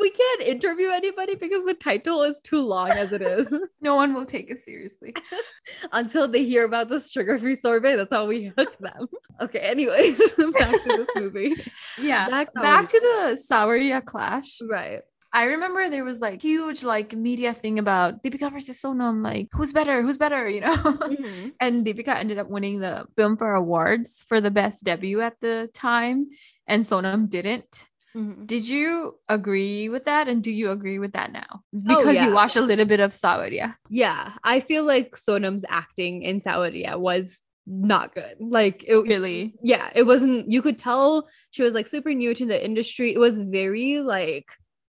We 0.00 0.10
can't 0.10 0.40
interview 0.42 0.88
anybody 0.88 1.34
because 1.36 1.64
the 1.64 1.74
title 1.74 2.22
is 2.22 2.40
too 2.42 2.62
long 2.66 2.90
as 2.90 3.12
it 3.12 3.22
is. 3.22 3.52
No 3.80 3.94
one 3.94 4.12
will 4.12 4.26
take 4.26 4.50
us 4.50 4.64
seriously. 4.64 5.14
Until 5.92 6.26
they 6.26 6.44
hear 6.44 6.64
about 6.64 6.88
this 6.88 7.10
sugar-free 7.12 7.56
sorbet, 7.56 7.96
that's 7.96 8.12
how 8.12 8.26
we 8.26 8.52
hook 8.58 8.76
them. 8.80 9.06
Okay, 9.40 9.60
anyways, 9.60 10.18
back 10.58 10.72
to 10.82 10.88
this 10.96 11.08
movie. 11.14 11.54
Yeah. 12.00 12.28
Back, 12.28 12.52
Back 12.54 12.88
to 12.88 12.98
the 13.00 13.38
Saawariya 13.50 14.04
clash. 14.04 14.60
right. 14.68 15.02
I 15.32 15.44
remember 15.44 15.90
there 15.90 16.04
was 16.04 16.20
like 16.20 16.40
huge 16.40 16.82
like 16.84 17.12
media 17.14 17.52
thing 17.52 17.78
about 17.78 18.22
Deepika 18.22 18.50
versus 18.50 18.80
Sonam, 18.80 19.22
like 19.22 19.48
who's 19.52 19.72
better, 19.72 20.02
who's 20.02 20.18
better, 20.18 20.48
you 20.54 20.60
know. 20.62 20.74
Mhm. 20.76 21.52
and 21.60 21.84
Deepika 21.84 22.16
ended 22.16 22.38
up 22.38 22.48
winning 22.48 22.80
the 22.80 23.06
Filmfare 23.16 23.56
Awards 23.58 24.24
for 24.28 24.40
the 24.40 24.50
best 24.50 24.84
debut 24.84 25.20
at 25.20 25.34
the 25.40 25.68
time, 25.74 26.28
and 26.66 26.84
Sonam 26.84 27.28
didn't. 27.28 27.84
Mhm. 28.16 28.46
Did 28.46 28.66
you 28.66 29.18
agree 29.28 29.90
with 29.90 30.04
that? 30.06 30.28
And 30.28 30.42
do 30.42 30.50
you 30.50 30.70
agree 30.70 30.98
with 30.98 31.12
that 31.12 31.30
now? 31.30 31.60
Because 31.72 32.16
yeah. 32.16 32.26
you 32.26 32.32
watched 32.34 32.56
a 32.56 32.62
little 32.62 32.86
bit 32.86 33.00
of 33.00 33.12
Saawariya. 33.12 33.74
Yeah, 33.90 34.32
I 34.42 34.60
feel 34.60 34.84
like 34.84 35.14
Sonam's 35.14 35.64
acting 35.68 36.22
in 36.22 36.40
Saawariya 36.40 36.98
was 36.98 37.40
not 37.66 38.14
good. 38.14 38.36
Like 38.40 38.82
it 38.88 38.96
Really? 38.96 39.54
yeah, 39.62 39.90
it 39.94 40.04
wasn't 40.04 40.50
you 40.50 40.62
could 40.62 40.78
tell 40.78 41.28
she 41.50 41.62
was 41.62 41.74
like 41.74 41.86
super 41.86 42.14
new 42.14 42.32
to 42.34 42.46
the 42.46 42.64
industry. 42.64 43.12
It 43.12 43.18
was 43.18 43.42
very 43.42 44.00
like 44.00 44.46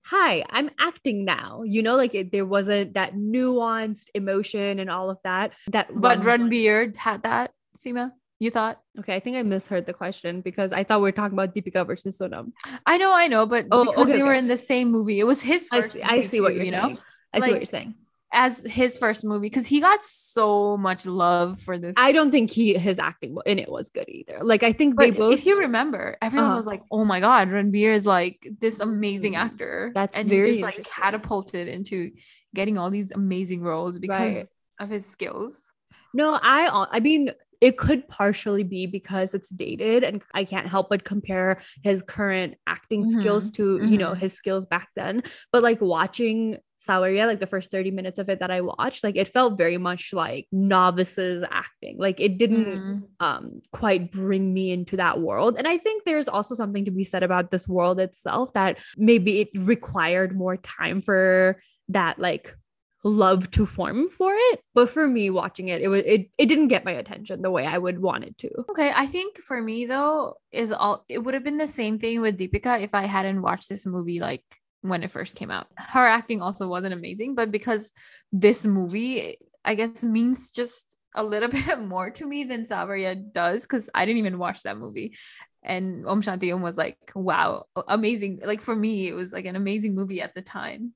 hi, 0.05 0.43
I'm 0.49 0.69
acting 0.79 1.25
now. 1.25 1.63
You 1.65 1.83
know, 1.83 1.95
like 1.95 2.15
it, 2.15 2.31
there 2.31 2.45
wasn't 2.45 2.93
that 2.95 3.15
nuanced 3.15 4.07
emotion 4.15 4.79
and 4.79 4.89
all 4.89 5.09
of 5.09 5.17
that. 5.23 5.53
That 5.71 5.87
But 5.93 6.19
one- 6.19 6.25
Ranbir 6.49 6.95
had 6.95 7.23
that, 7.23 7.51
Seema? 7.77 8.11
You 8.41 8.49
thought? 8.51 8.79
Okay, 8.97 9.13
I 9.15 9.19
think 9.19 9.35
I 9.35 9.43
misheard 9.43 9.85
the 9.85 9.93
question 9.93 10.39
because 10.39 10.71
I 10.71 10.85
thought 10.85 10.99
we 10.99 11.03
were 11.03 11.11
talking 11.11 11.33
about 11.37 11.53
Deepika 11.53 11.85
versus 11.85 12.17
Sonam. 12.19 12.53
I 12.85 12.97
know, 12.97 13.13
I 13.13 13.27
know, 13.27 13.45
but 13.45 13.65
Oh, 13.69 13.83
because 13.83 14.07
okay, 14.07 14.17
they 14.17 14.23
were 14.23 14.33
in 14.33 14.47
the 14.47 14.57
same 14.57 14.89
movie, 14.91 15.19
it 15.19 15.25
was 15.25 15.41
his 15.41 15.67
I 15.73 15.81
first. 15.81 15.93
see, 15.95 16.01
I 16.03 16.21
see 16.21 16.39
what 16.39 16.53
you're 16.55 16.63
you 16.63 16.69
saying. 16.71 16.93
know, 16.93 16.99
I 17.33 17.39
see 17.41 17.51
what 17.51 17.59
you're 17.59 17.65
saying. 17.65 17.95
As 18.31 18.65
his 18.65 18.97
first 18.97 19.23
movie 19.23 19.47
because 19.47 19.67
he 19.67 19.79
got 19.81 20.01
so 20.03 20.77
much 20.77 21.05
love 21.05 21.59
for 21.59 21.77
this. 21.77 21.95
I 21.95 22.11
don't 22.13 22.31
think 22.31 22.49
he 22.49 22.75
his 22.75 22.99
acting 22.99 23.35
in 23.45 23.59
it 23.59 23.69
was 23.69 23.89
good 23.89 24.07
either. 24.07 24.39
Like 24.41 24.63
I 24.63 24.71
think 24.71 24.97
they 24.97 25.11
both 25.11 25.33
if 25.33 25.45
you 25.45 25.59
remember, 25.59 26.17
everyone 26.21 26.53
Uh-huh. 26.53 26.53
was 26.53 26.65
like, 26.67 26.81
"Oh 26.91 27.03
my 27.05 27.19
god, 27.19 27.49
Ranbir 27.49 27.93
is 27.93 28.05
like 28.05 28.47
this 28.59 28.79
amazing 28.79 29.35
Mm, 29.35 29.35
actor." 29.35 29.93
that's 29.93 30.15
and 30.15 30.29
very 30.29 30.41
he 30.51 30.53
just 30.53 30.63
like 30.63 30.81
catapulted 30.83 31.67
into 31.67 32.11
getting 32.55 32.77
all 32.77 32.89
these 32.89 33.11
amazing 33.11 33.61
roles 33.61 33.99
because 33.99 34.33
Right. 34.35 34.47
of 34.79 34.89
his 34.89 35.05
skills. 35.05 35.73
No, 36.13 36.33
I 36.41 36.87
I 36.91 36.99
mean 36.99 37.31
it 37.61 37.77
could 37.77 38.07
partially 38.07 38.63
be 38.63 38.87
because 38.87 39.33
it's 39.33 39.49
dated 39.49 40.03
and 40.03 40.21
I 40.33 40.45
can't 40.45 40.67
help 40.67 40.87
but 40.89 41.03
compare 41.03 41.59
his 41.83 42.01
current 42.01 42.55
acting 42.65 43.05
skills 43.05 43.51
to, 43.51 43.81
you 43.83 43.97
know, 43.97 44.13
mhm. 44.13 44.15
his 44.15 44.33
skills 44.33 44.65
back 44.65 44.87
then. 44.95 45.23
But 45.51 45.61
like 45.63 45.81
watching 45.81 46.57
Saawariya, 46.79 47.27
like 47.27 47.39
the 47.39 47.45
first 47.47 47.71
30 47.71 47.91
minutes 47.91 48.19
of 48.19 48.29
it 48.29 48.39
that 48.39 48.51
I 48.51 48.61
watched, 48.61 49.03
like 49.03 49.15
it 49.17 49.27
felt 49.27 49.57
very 49.57 49.77
much 49.77 50.13
like 50.13 50.47
novices 50.51 51.43
acting. 51.51 51.97
Like 51.97 52.19
it 52.19 52.37
didn't 52.37 52.59
Mm. 52.59 53.03
um 53.19 53.61
quite 53.71 54.11
bring 54.11 54.53
me 54.53 54.71
into 54.71 54.95
that 54.97 55.19
world 55.19 55.55
and 55.57 55.67
i 55.67 55.77
think 55.77 56.03
there's 56.03 56.27
also 56.27 56.55
something 56.55 56.85
to 56.85 56.91
be 56.91 57.03
said 57.03 57.23
about 57.23 57.51
this 57.51 57.67
world 57.67 57.99
itself 57.99 58.53
that 58.53 58.77
maybe 58.97 59.41
it 59.41 59.49
required 59.55 60.37
more 60.37 60.57
time 60.57 61.01
for 61.01 61.59
that 61.89 62.19
like 62.19 62.55
love 63.03 63.49
to 63.51 63.65
form 63.65 64.09
for 64.09 64.33
it 64.35 64.61
but 64.73 64.89
for 64.89 65.07
me 65.07 65.29
watching 65.29 65.69
it 65.69 65.81
it 65.81 65.87
was 65.87 66.03
it, 66.05 66.29
it 66.37 66.45
didn't 66.47 66.67
get 66.67 66.85
my 66.85 66.91
attention 66.91 67.41
the 67.41 67.51
way 67.51 67.65
i 67.65 67.77
would 67.77 67.99
want 67.99 68.23
it 68.23 68.37
to 68.37 68.49
Okay, 68.69 68.91
I 68.93 69.05
think 69.05 69.37
for 69.39 69.61
me 69.61 69.85
though 69.85 70.35
is 70.51 70.71
all 70.71 71.05
it 71.09 71.19
would 71.23 71.33
have 71.33 71.43
been 71.43 71.57
the 71.57 71.67
same 71.67 71.97
thing 71.99 72.21
with 72.21 72.37
Deepika 72.37 72.81
if 72.81 72.93
I 72.93 73.05
hadn't 73.05 73.41
watched 73.41 73.69
this 73.69 73.85
movie 73.85 74.19
like 74.19 74.43
when 74.81 75.03
it 75.03 75.11
first 75.11 75.35
came 75.35 75.51
out. 75.51 75.67
Her 75.77 76.07
acting 76.07 76.41
also 76.41 76.67
wasn't 76.67 76.93
amazing, 76.93 77.35
but 77.35 77.51
because 77.51 77.91
this 78.31 78.65
movie 78.65 79.37
I 79.65 79.75
guess 79.75 80.03
means 80.03 80.51
just 80.51 80.95
a 81.15 81.23
little 81.23 81.49
bit 81.59 81.81
more 81.81 82.09
to 82.11 82.25
me 82.25 82.43
than 82.45 82.65
Saawariya 82.65 83.33
does 83.33 83.65
cuz 83.65 83.89
I 83.93 84.05
didn't 84.05 84.19
even 84.19 84.37
watch 84.37 84.63
that 84.63 84.77
movie. 84.77 85.17
And 85.63 86.05
Om 86.07 86.21
Shanti 86.21 86.53
Om 86.53 86.61
was 86.61 86.77
like, 86.77 86.97
wow, 87.15 87.65
amazing. 87.87 88.39
Like 88.43 88.61
for 88.61 88.75
me, 88.75 89.07
it 89.09 89.13
was 89.13 89.33
like 89.33 89.45
an 89.45 89.57
amazing 89.57 89.95
movie 89.95 90.21
at 90.21 90.33
the 90.33 90.41
time. 90.41 90.93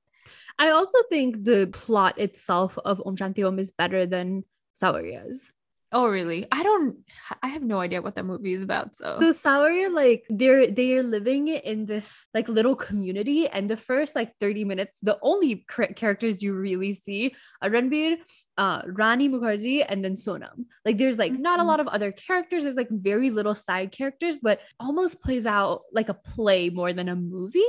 i 0.58 0.70
also 0.70 0.98
think 1.10 1.44
the 1.44 1.68
plot 1.74 2.18
itself 2.20 2.78
of 2.86 3.02
om 3.06 3.16
shanti 3.16 3.44
om 3.48 3.60
is 3.60 3.72
better 3.72 4.06
than 4.06 4.44
Saawariya's. 4.82 5.52
Oh, 5.94 6.08
really? 6.08 6.48
I 6.52 6.64
don't, 6.64 6.98
I 7.44 7.48
have 7.50 7.62
no 7.62 7.80
idea 7.80 8.02
what 8.02 8.16
that 8.16 8.26
movie 8.26 8.54
is 8.54 8.64
about. 8.64 8.96
So, 8.96 9.20
So 9.22 9.30
Saawariya, 9.30 9.94
like 9.94 10.26
they're 10.28 10.66
they're 10.66 11.04
living 11.04 11.50
in 11.50 11.86
this 11.86 12.28
like 12.34 12.50
little 12.50 12.76
community, 12.76 13.48
and 13.48 13.70
the 13.70 13.78
first 13.78 14.16
like 14.16 14.34
30 14.40 14.66
minutes, 14.66 15.00
the 15.04 15.20
only 15.22 15.66
characters 15.96 16.42
you 16.42 16.56
really 16.56 16.94
see 16.94 17.36
are 17.62 17.70
Ranbir, 17.70 18.18
uh, 18.58 18.82
Rani 18.86 19.30
Mukherjee, 19.30 19.84
and 19.88 20.04
then 20.06 20.14
Sonam. 20.14 20.66
Like 20.86 20.98
there's 20.98 21.18
like 21.18 21.32
not 21.34 21.60
a 21.60 21.64
Mhm. 21.64 21.68
lot 21.68 21.80
of 21.80 21.88
other 21.88 22.12
characters. 22.12 22.64
There's 22.64 22.76
like 22.76 22.90
very 22.92 23.30
little 23.32 23.56
side 23.56 23.92
characters, 23.92 24.38
but 24.40 24.60
almost 24.80 25.22
plays 25.24 25.46
out 25.46 25.82
like 25.92 26.10
a 26.10 26.14
play 26.14 26.70
more 26.70 26.94
than 26.94 27.10
a 27.10 27.16
movie. 27.16 27.62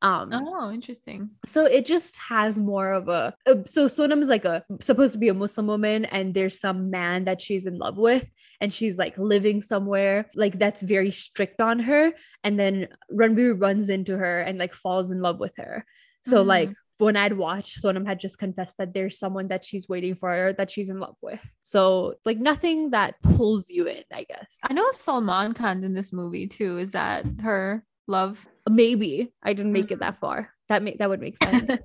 Um, 0.00 0.30
oh, 0.32 0.72
interesting. 0.72 1.30
so 1.46 1.64
it 1.64 1.86
just 1.86 2.16
has 2.16 2.58
more 2.58 2.92
of 2.92 3.08
a 3.08 3.34
uh, 3.46 3.54
so 3.64 3.86
Sonam 3.86 4.20
is 4.20 4.28
like 4.28 4.44
a 4.44 4.64
supposed 4.80 5.12
to 5.12 5.18
be 5.18 5.28
a 5.28 5.34
Muslim 5.34 5.68
woman 5.68 6.06
and 6.06 6.34
there's 6.34 6.58
some 6.58 6.90
man 6.90 7.24
that 7.26 7.40
she's 7.40 7.66
in 7.66 7.78
love 7.78 7.98
with 7.98 8.26
and 8.60 8.72
she's 8.74 8.98
like 8.98 9.16
living 9.16 9.60
somewhere 9.62 10.28
like 10.34 10.58
that's 10.58 10.82
very 10.82 11.12
strict 11.12 11.60
on 11.60 11.78
her 11.78 12.10
and 12.42 12.58
then 12.58 12.88
Ranbir 13.12 13.54
runs 13.60 13.88
into 13.90 14.16
her 14.18 14.40
and 14.40 14.58
like 14.58 14.74
falls 14.74 15.12
in 15.12 15.20
love 15.22 15.38
with 15.38 15.54
her. 15.58 15.84
So 16.24 16.42
Mhm. 16.42 16.46
like 16.48 16.70
when 17.02 17.16
I'd 17.16 17.32
watched, 17.32 17.82
Sonam 17.82 18.06
had 18.06 18.20
just 18.20 18.38
confessed 18.38 18.78
that 18.78 18.94
there's 18.94 19.18
someone 19.18 19.48
that 19.48 19.64
she's 19.64 19.88
waiting 19.88 20.14
for 20.14 20.48
or 20.48 20.52
that 20.54 20.70
she's 20.70 20.88
in 20.88 21.00
love 21.00 21.16
with. 21.20 21.40
So 21.62 22.14
like 22.24 22.38
nothing 22.38 22.90
that 22.90 23.20
pulls 23.22 23.68
you 23.68 23.86
in, 23.86 24.04
I 24.12 24.24
guess. 24.24 24.60
I 24.62 24.72
know 24.72 24.90
Salman 24.92 25.54
Khan's 25.54 25.84
in 25.84 25.94
this 25.94 26.12
movie 26.12 26.46
too. 26.46 26.78
Is 26.78 26.92
that 26.92 27.24
her 27.42 27.84
love? 28.06 28.46
Maybe 28.68 29.32
I 29.42 29.52
didn't 29.52 29.72
make 29.72 29.90
it 29.90 29.98
that 30.00 30.20
far. 30.20 30.50
That 30.68 30.82
make 30.82 30.98
that 30.98 31.08
would 31.08 31.20
make 31.20 31.36
sense. 31.42 31.82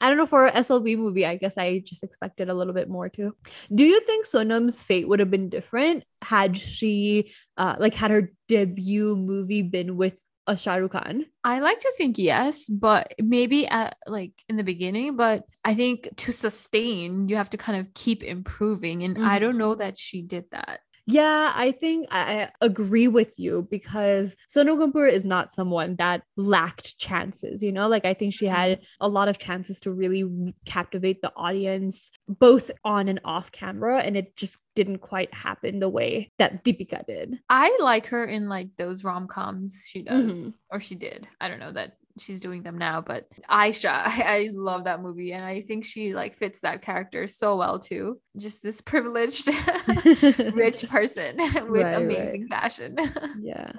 I 0.00 0.08
don't 0.08 0.16
know 0.16 0.26
for 0.26 0.46
a 0.46 0.52
SLB 0.52 0.96
movie, 0.96 1.26
I 1.26 1.36
guess 1.36 1.58
I 1.58 1.80
just 1.80 2.04
expected 2.04 2.48
a 2.48 2.54
little 2.54 2.72
bit 2.72 2.88
more 2.88 3.08
too. 3.08 3.34
Do 3.74 3.84
you 3.84 4.00
think 4.00 4.26
Sonam's 4.26 4.82
fate 4.82 5.08
would 5.08 5.18
have 5.18 5.30
been 5.30 5.48
different 5.48 6.04
had 6.22 6.56
she 6.56 7.32
uh 7.56 7.76
like 7.78 7.94
had 7.94 8.10
her 8.10 8.32
debut 8.46 9.16
movie 9.16 9.62
been 9.62 9.96
with 9.96 10.22
a 10.48 10.56
Shah 10.56 10.74
Rukh 10.76 10.92
Khan? 10.92 11.26
I 11.44 11.60
like 11.60 11.78
to 11.78 11.92
think 11.96 12.18
yes, 12.18 12.66
but 12.68 13.14
maybe 13.20 13.68
at 13.68 13.96
like 14.06 14.32
in 14.48 14.56
the 14.56 14.64
beginning. 14.64 15.14
But 15.16 15.44
I 15.64 15.74
think 15.74 16.08
to 16.16 16.32
sustain, 16.32 17.28
you 17.28 17.36
have 17.36 17.50
to 17.50 17.56
kind 17.58 17.78
of 17.78 17.92
keep 17.94 18.24
improving, 18.24 19.04
and 19.04 19.16
I 19.18 19.36
Mhm. 19.36 19.40
don't 19.40 19.58
know 19.58 19.74
that 19.76 19.96
she 19.96 20.22
did 20.22 20.46
that. 20.50 20.80
Yeah, 21.10 21.52
I 21.54 21.72
think 21.72 22.06
I 22.10 22.50
agree 22.60 23.08
with 23.08 23.32
you 23.40 23.66
because 23.70 24.36
Sonam 24.46 24.76
Kapoor 24.78 25.10
is 25.10 25.24
not 25.24 25.54
someone 25.54 25.96
that 25.96 26.22
lacked 26.36 26.98
chances, 26.98 27.62
you 27.62 27.72
know? 27.72 27.88
Like 27.88 28.04
I 28.04 28.12
think 28.12 28.34
she 28.34 28.44
had 28.44 28.80
a 29.00 29.08
lot 29.08 29.26
of 29.28 29.38
chances 29.38 29.80
to 29.80 29.90
really 29.90 30.52
captivate 30.66 31.22
the 31.22 31.32
audience 31.34 32.10
both 32.28 32.70
on 32.84 33.08
and 33.08 33.20
off 33.24 33.50
camera 33.52 34.00
and 34.00 34.18
it 34.18 34.36
just 34.36 34.58
didn't 34.76 34.98
quite 34.98 35.32
happen 35.32 35.80
the 35.80 35.88
way 35.88 36.30
that 36.38 36.62
Deepika 36.62 37.06
did. 37.06 37.38
I 37.48 37.74
like 37.80 38.08
her 38.08 38.26
in 38.26 38.50
like 38.50 38.68
those 38.76 39.02
rom 39.02 39.28
coms 39.28 39.82
she 39.86 40.02
does, 40.02 40.26
Mhm. 40.26 40.54
or 40.70 40.78
she 40.78 40.94
did. 40.94 41.26
I 41.40 41.48
don't 41.48 41.58
know 41.58 41.72
that 41.72 41.96
she's 42.18 42.40
doing 42.40 42.62
them 42.62 42.78
now, 42.78 43.00
but 43.00 43.26
Aisha, 43.48 43.90
I, 43.90 44.22
I 44.26 44.48
love 44.52 44.84
that 44.84 45.02
movie, 45.02 45.32
and 45.32 45.44
I 45.44 45.60
think 45.60 45.84
she 45.84 46.14
like 46.14 46.34
fits 46.34 46.60
that 46.60 46.82
character 46.82 47.26
so 47.28 47.56
well 47.56 47.78
too. 47.78 48.20
Just 48.36 48.62
this 48.62 48.80
privileged, 48.92 49.48
rich 50.54 50.88
person 50.88 51.36
with 51.70 51.82
Right, 51.84 51.94
amazing 51.94 52.48
fashion. 52.48 52.96
yeah. 53.40 53.72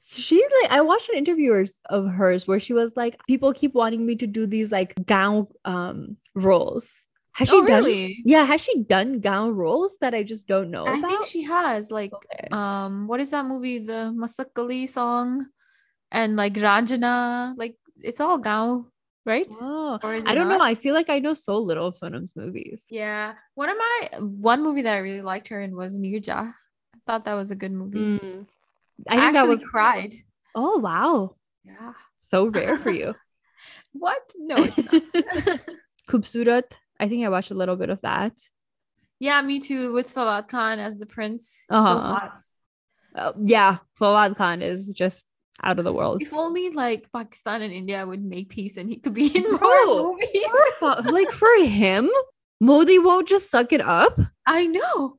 So 0.00 0.22
she's 0.22 0.50
like, 0.62 0.70
I 0.70 0.80
watched 0.82 1.08
an 1.08 1.18
interview 1.18 1.64
of 1.90 2.06
hers 2.08 2.46
where 2.46 2.60
she 2.60 2.72
was 2.72 2.96
like, 2.96 3.18
people 3.26 3.52
keep 3.52 3.74
wanting 3.74 4.06
me 4.06 4.14
to 4.16 4.26
do 4.26 4.46
these 4.46 4.70
like 4.70 4.94
gown 5.06 5.48
um 5.64 6.16
roles. 6.34 7.04
Has 7.32 7.48
she 7.48 7.56
oh, 7.56 7.64
done? 7.64 7.84
really? 7.84 8.22
Yeah, 8.24 8.44
has 8.44 8.60
she 8.60 8.82
done 8.82 9.20
gown 9.20 9.54
roles 9.54 9.98
that 10.00 10.12
I 10.14 10.24
just 10.24 10.48
don't 10.48 10.70
know 10.70 10.82
about? 10.82 10.94
I 10.94 10.98
about? 10.98 11.10
think 11.10 11.26
she 11.26 11.42
has. 11.44 11.90
Like, 11.90 12.12
Okay. 12.12 12.48
um, 12.50 13.06
what 13.06 13.20
is 13.20 13.30
that 13.30 13.46
movie? 13.46 13.78
The 13.78 14.12
Masakali 14.16 14.88
song, 14.88 15.46
and 16.10 16.36
like 16.36 16.54
Raanjhanaa. 16.54 17.54
Like, 17.56 17.76
it's 18.00 18.20
all 18.20 18.38
Gao, 18.38 18.86
right? 19.26 19.46
Oh, 19.60 19.98
Or 20.02 20.14
is 20.14 20.24
I 20.26 20.34
don't 20.34 20.48
know. 20.48 20.60
I 20.60 20.74
feel 20.74 20.94
like 20.94 21.10
I 21.10 21.18
know 21.18 21.34
so 21.34 21.58
little 21.58 21.86
of 21.88 21.96
Sonam's 21.96 22.34
movies. 22.36 22.86
Yeah, 22.90 23.34
one 23.54 23.68
of 23.68 23.76
my 23.76 24.18
one 24.20 24.62
movie 24.62 24.82
that 24.82 24.94
I 24.94 24.98
really 24.98 25.22
liked 25.22 25.48
her 25.48 25.60
in 25.60 25.74
was 25.76 25.98
Neerja. 25.98 26.52
I 26.94 26.98
thought 27.06 27.24
that 27.24 27.34
was 27.34 27.50
a 27.50 27.56
good 27.56 27.72
movie. 27.72 28.18
Mm. 28.18 28.46
I, 29.08 29.16
I 29.16 29.20
think 29.20 29.34
that 29.34 29.40
actually 29.40 29.48
was. 29.48 29.68
cried. 29.68 30.14
Oh 30.54 30.78
wow, 30.78 31.36
Yeah. 31.64 31.92
so 32.16 32.46
rare 32.46 32.76
for 32.76 32.90
you. 32.90 33.14
What? 33.92 34.20
No, 34.38 34.56
it's 34.58 34.76
not. 34.78 35.60
Khoobsurat. 36.08 36.64
I 37.00 37.08
think 37.08 37.24
I 37.24 37.28
watched 37.28 37.50
a 37.50 37.54
little 37.54 37.76
bit 37.76 37.90
of 37.90 38.00
that. 38.02 38.32
yeah, 39.18 39.40
me 39.42 39.58
too. 39.58 39.92
With 39.92 40.12
Fawad 40.14 40.48
Khan 40.48 40.78
as 40.78 40.96
the 40.98 41.06
prince. 41.06 41.64
So 41.70 41.74
Uh-huh. 41.76 41.98
hot. 42.14 42.44
Uh, 43.14 43.32
yeah, 43.44 43.78
Fawad 43.98 44.36
Khan 44.36 44.62
is 44.62 44.88
just 44.94 45.26
out 45.62 45.78
of 45.78 45.84
the 45.84 45.92
world. 45.92 46.22
If 46.22 46.32
only 46.32 46.70
like 46.70 47.10
Pakistan 47.12 47.62
and 47.62 47.72
India 47.72 48.06
would 48.06 48.22
make 48.24 48.48
peace 48.50 48.76
and 48.76 48.88
he 48.88 48.96
could 48.96 49.14
be 49.14 49.26
in 49.36 49.50
more 49.50 49.86
movies. 50.12 50.46
For 50.78 50.94
like 51.02 51.30
for 51.30 51.48
him, 51.64 52.08
Modi 52.60 52.98
won't 52.98 53.28
just 53.28 53.50
suck 53.50 53.72
it 53.72 53.80
up. 53.80 54.18
I 54.46 54.66
know. 54.66 55.18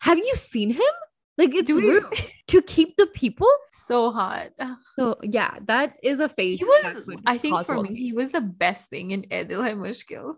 Have 0.00 0.18
you 0.18 0.34
seen 0.34 0.70
him? 0.70 0.94
Like 1.36 1.54
it's 1.54 1.68
Do 1.68 1.76
we- 1.76 1.82
rude 1.82 2.04
to 2.48 2.62
keep 2.62 2.96
the 2.96 3.06
people. 3.06 3.46
So 3.70 4.10
hot. 4.10 4.48
So 4.96 5.16
yeah, 5.22 5.58
that 5.66 5.94
is 6.02 6.18
a 6.18 6.28
face. 6.28 6.58
He 6.58 6.64
was, 6.64 7.08
I 7.26 7.38
think 7.38 7.64
for 7.64 7.80
me, 7.80 7.94
he 7.94 8.12
was 8.12 8.32
the 8.32 8.40
best 8.40 8.88
thing 8.90 9.12
in 9.12 9.22
Edil 9.30 9.62
Mushkil. 9.76 10.34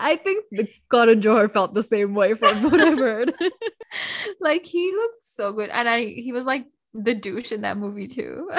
I 0.00 0.16
think 0.16 0.46
the 0.50 0.66
Karan 0.90 1.20
Johar 1.20 1.48
felt 1.52 1.74
the 1.74 1.84
same 1.84 2.14
way 2.14 2.34
from 2.34 2.64
what 2.64 2.80
I've 2.80 2.98
heard. 3.08 3.32
Like 4.40 4.64
he 4.66 4.90
looked 4.92 5.22
so 5.22 5.52
good. 5.52 5.70
And 5.70 5.88
I 5.88 6.04
he 6.06 6.32
was 6.32 6.46
like 6.46 6.66
the 6.94 7.14
douche 7.14 7.52
in 7.52 7.62
that 7.62 7.76
movie 7.76 8.06
too. 8.06 8.50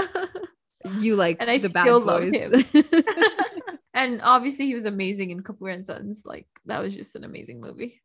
you 1.00 1.16
like 1.16 1.38
And 1.40 1.50
I 1.50 1.58
the 1.58 1.70
bad 1.70 1.84
still 1.84 2.00
love 2.00 2.22
boys. 2.22 2.32
him. 2.32 2.54
and 3.94 4.22
obviously 4.24 4.66
he 4.66 4.74
was 4.74 4.86
amazing 4.86 5.32
in 5.32 5.44
Kapoor 5.44 5.74
and 5.74 5.86
Sons. 5.86 6.24
Like 6.26 6.48
that 6.66 6.82
was 6.82 6.94
just 6.94 7.16
an 7.16 7.24
amazing 7.24 7.62
movie. 7.62 8.02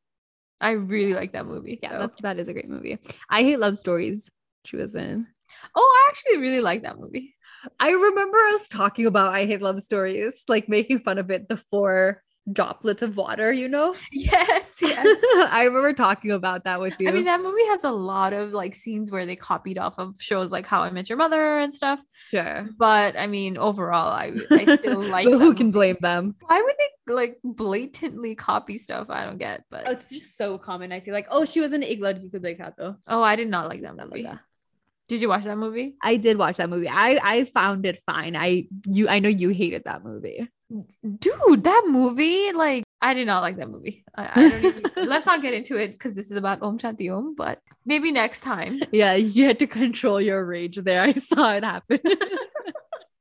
I 0.61 0.73
really 0.73 1.15
like 1.15 1.33
that 1.33 1.47
movie. 1.47 1.79
yeah, 1.83 1.91
so. 1.91 1.99
that's, 1.99 2.23
that 2.23 2.39
is 2.39 2.49
a 2.49 2.53
great 2.53 2.69
movie. 2.69 2.99
I 3.29 3.43
hate 3.43 3.59
love 3.59 3.77
stories. 3.79 4.31
She 4.65 4.77
was 4.77 4.95
in. 4.95 5.27
Oh, 5.75 6.05
I 6.07 6.11
actually 6.11 6.39
really 6.39 6.61
like 6.61 6.83
that 6.83 6.99
movie. 6.99 7.35
I 7.79 7.91
remember 7.91 8.39
us 8.55 8.69
talking 8.69 9.07
about 9.07 9.33
I 9.35 9.47
hate 9.47 9.63
love 9.63 9.81
stories, 9.81 10.43
like 10.49 10.69
making 10.69 11.01
fun 11.01 11.19
of 11.19 11.31
it. 11.31 11.49
The 11.49 11.57
four 11.71 12.23
droplets 12.53 13.03
of 13.03 13.17
water, 13.17 13.53
you 13.53 13.69
know. 13.69 13.95
Yes, 14.13 14.81
yes. 14.81 15.07
I 15.51 15.65
remember 15.65 15.93
talking 15.93 16.31
about 16.31 16.65
that 16.65 16.81
with 16.81 16.95
you. 16.99 17.09
I 17.09 17.13
mean, 17.13 17.25
that 17.25 17.41
movie 17.43 17.65
has 17.67 17.85
a 17.85 17.91
lot 17.91 18.33
of 18.33 18.53
like 18.53 18.75
scenes 18.75 19.11
where 19.11 19.27
they 19.27 19.37
copied 19.37 19.79
off 19.79 19.99
of 19.99 20.15
shows 20.21 20.53
like 20.53 20.67
How 20.67 20.83
I 20.83 20.91
Met 20.91 21.09
Your 21.09 21.19
Mother 21.19 21.59
and 21.59 21.73
stuff. 21.75 22.01
sure. 22.31 22.69
But 22.79 23.19
I 23.19 23.27
mean, 23.27 23.59
overall, 23.59 24.09
I 24.11 24.33
I 24.51 24.77
still 24.77 25.03
like. 25.03 25.27
Who 25.27 25.55
can 25.55 25.71
blame 25.71 25.97
them? 26.01 26.37
Why 26.47 26.61
would 26.63 26.75
they 26.79 27.13
like 27.13 27.39
blatantly 27.45 28.35
copy 28.35 28.79
stuff? 28.79 29.09
I 29.11 29.25
don't 29.25 29.39
get. 29.39 29.65
But 29.71 29.85
Oh, 29.87 29.91
it's 29.93 30.11
just 30.11 30.37
so 30.37 30.59
common. 30.59 30.93
I 30.93 31.01
feel 31.01 31.15
like, 31.15 31.27
oh, 31.31 31.45
she 31.45 31.61
was 31.61 31.73
in 31.73 31.83
Ek 31.83 32.01
Ladki 32.01 32.31
Ko 32.33 32.39
Dekha 32.39 32.77
Toh. 32.77 32.97
oh, 33.09 33.23
I 33.23 33.37
did 33.37 33.49
not 33.49 33.69
like 33.69 33.83
that 33.83 33.93
I 33.93 34.03
love 34.03 34.11
movie. 34.11 34.23
that. 34.23 34.39
Did 35.09 35.21
you 35.21 35.29
watch 35.29 35.45
that 35.45 35.57
movie? 35.59 35.95
I 36.03 36.17
did 36.17 36.37
watch 36.37 36.57
that 36.57 36.69
movie. 36.69 36.89
I 36.89 37.19
I 37.23 37.45
found 37.45 37.87
it 37.87 38.03
fine. 38.07 38.35
I 38.37 38.67
you 38.87 39.09
I 39.09 39.21
know 39.21 39.29
you 39.29 39.51
hated 39.51 39.83
that 39.85 40.03
movie. 40.05 40.49
Dude, 40.71 41.65
that 41.65 41.85
movie, 41.87 42.53
like, 42.53 42.85
I 43.01 43.15
did 43.15 43.27
not 43.27 43.41
like 43.41 43.57
that 43.59 43.71
movie. 43.71 44.05
I, 44.17 44.31
I 44.35 44.49
don't 44.49 44.65
even, 44.65 44.83
let's 45.09 45.27
not 45.27 45.43
get 45.43 45.55
into 45.55 45.77
it 45.77 45.93
because 45.93 46.15
this 46.15 46.31
is 46.31 46.37
about 46.37 46.63
Om 46.63 46.79
Shanti 46.79 47.15
Om, 47.15 47.35
but 47.37 47.61
maybe 47.85 48.11
next 48.11 48.41
time. 48.41 48.81
Yeah, 48.91 49.15
you 49.15 49.45
had 49.45 49.59
to 49.61 49.67
control 49.67 50.21
your 50.21 50.45
rage 50.45 50.77
there. 50.77 51.03
I 51.03 51.13
saw 51.13 51.55
it 51.55 51.65
happen. 51.65 52.01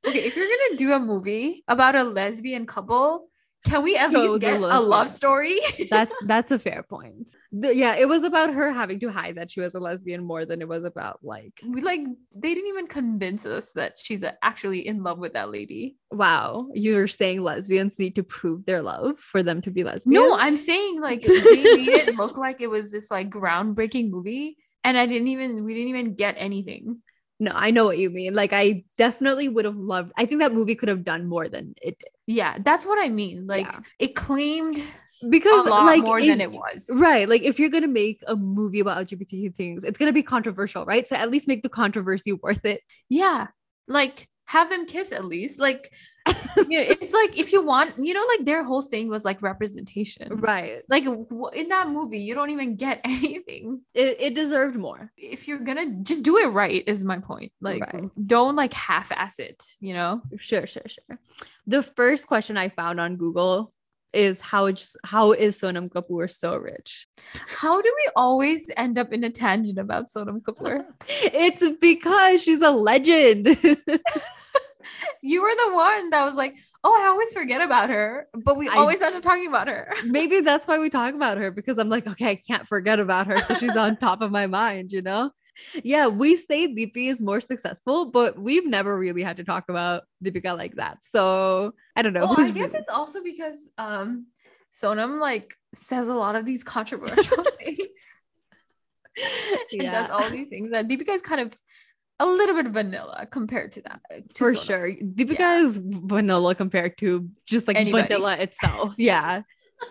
Okay, 0.06 0.20
if 0.20 0.36
you're 0.36 0.46
gonna 0.46 0.78
do 0.78 0.92
a 0.92 1.00
movie 1.00 1.64
about 1.66 1.96
a 1.96 2.04
lesbian 2.04 2.64
couple, 2.64 3.28
can 3.64 3.82
we 3.82 3.96
at 3.96 4.12
least 4.12 4.40
get 4.40 4.60
a 4.60 4.80
love 4.80 5.10
story? 5.10 5.58
that's 5.90 6.14
that's 6.26 6.50
a 6.50 6.58
fair 6.58 6.84
point. 6.88 7.30
The- 7.52 7.74
yeah, 7.74 7.96
it 7.96 8.08
was 8.08 8.22
about 8.22 8.54
her 8.54 8.72
having 8.72 9.00
to 9.00 9.10
hide 9.10 9.36
that 9.36 9.50
she 9.50 9.60
was 9.60 9.74
a 9.74 9.80
lesbian 9.80 10.24
more 10.24 10.44
than 10.44 10.60
it 10.62 10.68
was 10.68 10.84
about 10.84 11.20
like, 11.22 11.52
we 11.66 11.80
like 11.80 12.00
they 12.36 12.54
didn't 12.54 12.68
even 12.68 12.86
convince 12.86 13.44
us 13.46 13.72
that 13.72 13.94
she's 13.98 14.24
actually 14.42 14.86
in 14.86 15.02
love 15.02 15.18
with 15.18 15.32
that 15.32 15.50
lady. 15.50 15.96
wow, 16.10 16.68
you're 16.74 17.08
saying 17.08 17.42
lesbians 17.42 17.98
need 17.98 18.14
to 18.16 18.22
prove 18.22 18.64
their 18.66 18.82
love 18.82 19.18
for 19.18 19.42
them 19.42 19.60
to 19.62 19.70
be 19.70 19.82
lesbian. 19.84 20.22
No, 20.22 20.36
I'm 20.36 20.56
saying 20.56 21.00
like 21.00 21.22
they 21.22 21.42
made 21.42 21.88
it 21.88 22.16
look 22.16 22.36
like 22.36 22.60
it 22.60 22.68
was 22.70 22.92
this 22.92 23.10
like 23.10 23.30
groundbreaking 23.30 24.10
movie, 24.10 24.56
and 24.84 24.96
I 24.96 25.06
didn't 25.06 25.28
even 25.28 25.64
we 25.64 25.74
didn't 25.74 25.88
even 25.88 26.14
get 26.14 26.36
anything. 26.38 27.02
No, 27.38 27.52
I 27.54 27.70
know 27.70 27.84
what 27.84 27.98
you 27.98 28.08
mean. 28.10 28.34
Like, 28.34 28.52
I 28.52 28.84
definitely 28.96 29.48
would 29.48 29.64
have 29.66 29.76
loved. 29.76 30.12
I 30.16 30.24
think 30.26 30.40
that 30.40 30.54
movie 30.54 30.74
could 30.74 30.88
have 30.88 31.04
done 31.04 31.26
more 31.26 31.48
than 31.48 31.74
it 31.82 31.98
did 31.98 32.08
Yeah, 32.26 32.56
that's 32.60 32.84
what 32.86 32.98
I 33.04 33.08
mean. 33.08 33.46
Like 33.46 33.66
Yeah. 33.66 33.80
it 33.98 34.14
claimed 34.14 34.82
because 35.30 35.66
a 35.66 35.70
lot 35.70 35.86
like 35.86 36.02
more 36.04 36.18
if- 36.18 36.26
than 36.26 36.40
it 36.40 36.50
was. 36.52 36.88
Right. 36.92 37.28
Like 37.28 37.42
if 37.42 37.58
you're 37.58 37.68
gonna 37.70 37.88
make 37.88 38.18
a 38.26 38.36
movie 38.36 38.80
about 38.80 39.06
LGBT 39.06 39.54
things, 39.54 39.84
it's 39.84 39.98
gonna 39.98 40.12
be 40.12 40.22
controversial, 40.22 40.84
right? 40.84 41.06
So 41.08 41.16
at 41.16 41.30
least 41.30 41.46
make 41.48 41.62
the 41.62 41.68
controversy 41.68 42.32
worth 42.32 42.64
it. 42.64 42.80
Yeah, 43.08 43.48
like 43.86 44.28
have 44.46 44.70
them 44.70 44.86
kiss 44.86 45.12
at 45.12 45.24
least. 45.24 45.58
Like 45.60 45.92
you 46.56 46.80
know, 46.80 46.84
it's 46.88 47.14
like 47.14 47.38
if 47.38 47.52
you 47.52 47.62
want, 47.64 47.92
you 47.98 48.12
know, 48.12 48.24
like 48.36 48.44
their 48.46 48.64
whole 48.64 48.82
thing 48.82 49.08
was 49.08 49.24
like 49.24 49.42
representation. 49.42 50.28
Right. 50.40 50.82
Like 50.88 51.04
w- 51.04 51.48
in 51.54 51.68
that 51.68 51.88
movie, 51.88 52.18
you 52.18 52.34
don't 52.34 52.50
even 52.50 52.74
get 52.74 53.00
anything. 53.04 53.82
It, 53.94 54.16
it 54.18 54.34
deserved 54.34 54.76
more. 54.76 55.12
If 55.16 55.46
you're 55.46 55.58
gonna 55.60 56.02
just 56.02 56.24
do 56.24 56.38
it 56.38 56.46
right, 56.48 56.82
is 56.86 57.04
my 57.04 57.18
point. 57.18 57.52
Like 57.60 57.82
Right. 57.92 58.10
don't 58.26 58.56
like 58.56 58.72
half-ass 58.74 59.38
it. 59.38 59.62
You 59.80 59.94
know. 59.94 60.22
Sure, 60.38 60.66
sure, 60.66 60.82
sure. 60.86 61.18
The 61.68 61.82
first 61.84 62.26
question 62.26 62.56
I 62.56 62.70
found 62.70 62.98
on 63.00 63.16
Google 63.16 63.72
is 64.16 64.40
how 64.40 64.66
is 64.66 64.96
how 65.04 65.32
is 65.32 65.60
Sonam 65.60 65.88
Kapoor 65.88 66.30
so 66.30 66.56
rich? 66.56 67.06
How 67.46 67.80
do 67.80 67.92
we 68.00 68.10
always 68.16 68.70
end 68.76 68.98
up 68.98 69.12
in 69.12 69.22
a 69.24 69.30
tangent 69.30 69.78
about 69.78 70.06
Sonam 70.08 70.40
Kapoor? 70.40 70.84
It's 71.08 71.62
because 71.80 72.42
she's 72.42 72.62
a 72.62 72.70
legend. 72.70 73.46
you 75.22 75.42
were 75.42 75.54
the 75.66 75.74
one 75.74 76.10
that 76.10 76.24
was 76.24 76.36
like, 76.36 76.56
"Oh, 76.84 76.96
I 77.00 77.06
always 77.06 77.32
forget 77.32 77.60
about 77.60 77.90
her," 77.90 78.28
but 78.34 78.56
we 78.56 78.68
I- 78.68 78.76
always 78.76 79.02
end 79.02 79.16
up 79.16 79.22
talking 79.22 79.48
about 79.48 79.68
her. 79.68 79.92
Maybe 80.06 80.40
that's 80.40 80.66
why 80.66 80.78
we 80.78 80.90
talk 80.90 81.14
about 81.14 81.38
her 81.38 81.50
because 81.50 81.78
I'm 81.78 81.88
like, 81.88 82.06
okay, 82.06 82.30
I 82.30 82.36
can't 82.36 82.66
forget 82.66 82.98
about 83.00 83.26
her. 83.26 83.38
So 83.38 83.54
she's 83.54 83.76
on 83.76 83.96
top 83.96 84.20
of 84.22 84.30
my 84.30 84.46
mind, 84.46 84.92
you 84.92 85.02
know? 85.02 85.30
Yeah, 85.82 86.06
we 86.08 86.36
say 86.36 86.68
Deepi 86.68 87.08
is 87.10 87.20
more 87.22 87.40
successful, 87.40 88.06
but 88.06 88.38
we've 88.38 88.66
never 88.66 88.96
really 88.98 89.22
had 89.22 89.38
to 89.38 89.44
talk 89.44 89.64
about 89.68 90.02
Deepika 90.24 90.56
like 90.56 90.76
that. 90.76 90.98
So 91.02 91.74
I 91.96 92.02
don't 92.02 92.12
know. 92.12 92.26
Well, 92.26 92.40
I 92.40 92.50
guess 92.50 92.54
really- 92.72 92.78
it's 92.80 92.92
also 92.92 93.22
because 93.22 93.68
um 93.78 94.26
Sonam 94.72 95.18
like 95.18 95.54
says 95.74 96.08
a 96.08 96.14
lot 96.14 96.36
of 96.36 96.44
these 96.44 96.62
controversial 96.64 97.44
things. 97.58 98.20
She 99.70 99.78
does 99.78 100.10
all 100.10 100.28
these 100.30 100.48
things 100.48 100.70
that 100.72 100.88
Deepika 100.88 101.10
is 101.14 101.22
kind 101.22 101.40
of 101.40 101.52
a 102.20 102.26
little 102.26 102.54
bit 102.54 102.68
vanilla 102.68 103.26
compared 103.30 103.72
to 103.72 103.82
that. 103.82 104.00
to 104.10 104.38
for 104.38 104.52
Sonam. 104.54 104.64
sure. 104.66 104.90
Deepika 104.90 105.38
Yeah. 105.38 105.58
is 105.60 105.80
vanilla 105.82 106.54
compared 106.54 106.98
to 106.98 107.28
just 107.46 107.66
like 107.66 107.76
Anybody. 107.76 108.02
vanilla 108.08 108.36
itself. 108.36 108.94
Yeah. 108.98 109.42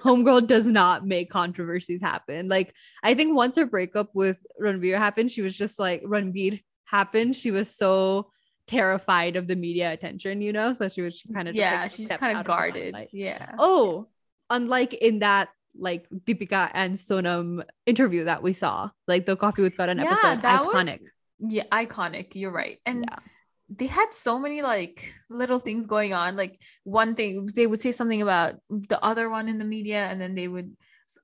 Homegirl 0.03 0.47
does 0.47 0.65
not 0.67 1.05
make 1.05 1.29
controversies 1.29 2.01
happen. 2.01 2.47
Like 2.47 2.73
I 3.03 3.13
think 3.13 3.35
once 3.35 3.55
her 3.57 3.65
breakup 3.65 4.09
with 4.13 4.41
Ranbir 4.61 4.97
happened, 4.97 5.31
she 5.31 5.41
was 5.41 5.55
just 5.57 5.79
like 5.79 6.03
Ranbir 6.03 6.61
happened. 6.85 7.35
She 7.35 7.51
was 7.51 7.69
so 7.75 8.31
terrified 8.67 9.35
of 9.35 9.47
the 9.47 9.55
media 9.55 9.91
attention, 9.93 10.41
you 10.41 10.51
know? 10.51 10.73
So 10.73 10.87
she 10.89 11.01
was 11.01 11.21
kind 11.33 11.47
of 11.47 11.55
Yeah, 11.55 11.83
like, 11.83 11.91
she's 11.91 12.07
kind 12.09 12.37
of 12.37 12.45
guarded. 12.45 12.95
Yeah. 13.11 13.53
Oh, 13.59 14.07
unlike 14.49 14.93
in 14.93 15.19
that 15.19 15.49
like 15.77 16.07
Deepika 16.09 16.71
and 16.73 16.95
Sonam 16.95 17.63
interview 17.85 18.23
that 18.25 18.41
we 18.41 18.53
saw, 18.53 18.89
like 19.07 19.25
the 19.25 19.35
Coffee 19.35 19.61
with 19.61 19.77
Karan 19.77 19.97
Yeah, 19.99 20.05
episode, 20.11 20.41
that 20.41 20.65
was- 20.65 20.75
iconic. 20.75 20.99
Yeah, 21.39 21.63
iconic. 21.71 22.27
You're 22.33 22.51
right. 22.51 22.79
And 22.85 23.05
Yeah. 23.09 23.17
They 23.69 23.87
had 23.87 24.13
so 24.13 24.39
many 24.39 24.61
like 24.61 25.13
little 25.29 25.59
things 25.59 25.87
going 25.87 26.13
on. 26.13 26.35
Like 26.35 26.59
one 26.83 27.15
thing, 27.15 27.47
they 27.55 27.67
would 27.67 27.81
say 27.81 27.91
something 27.91 28.21
about 28.21 28.55
the 28.69 29.03
other 29.03 29.29
one 29.29 29.49
in 29.49 29.57
the 29.57 29.65
media, 29.65 30.05
and 30.05 30.19
then 30.19 30.35
they 30.35 30.47
would 30.47 30.75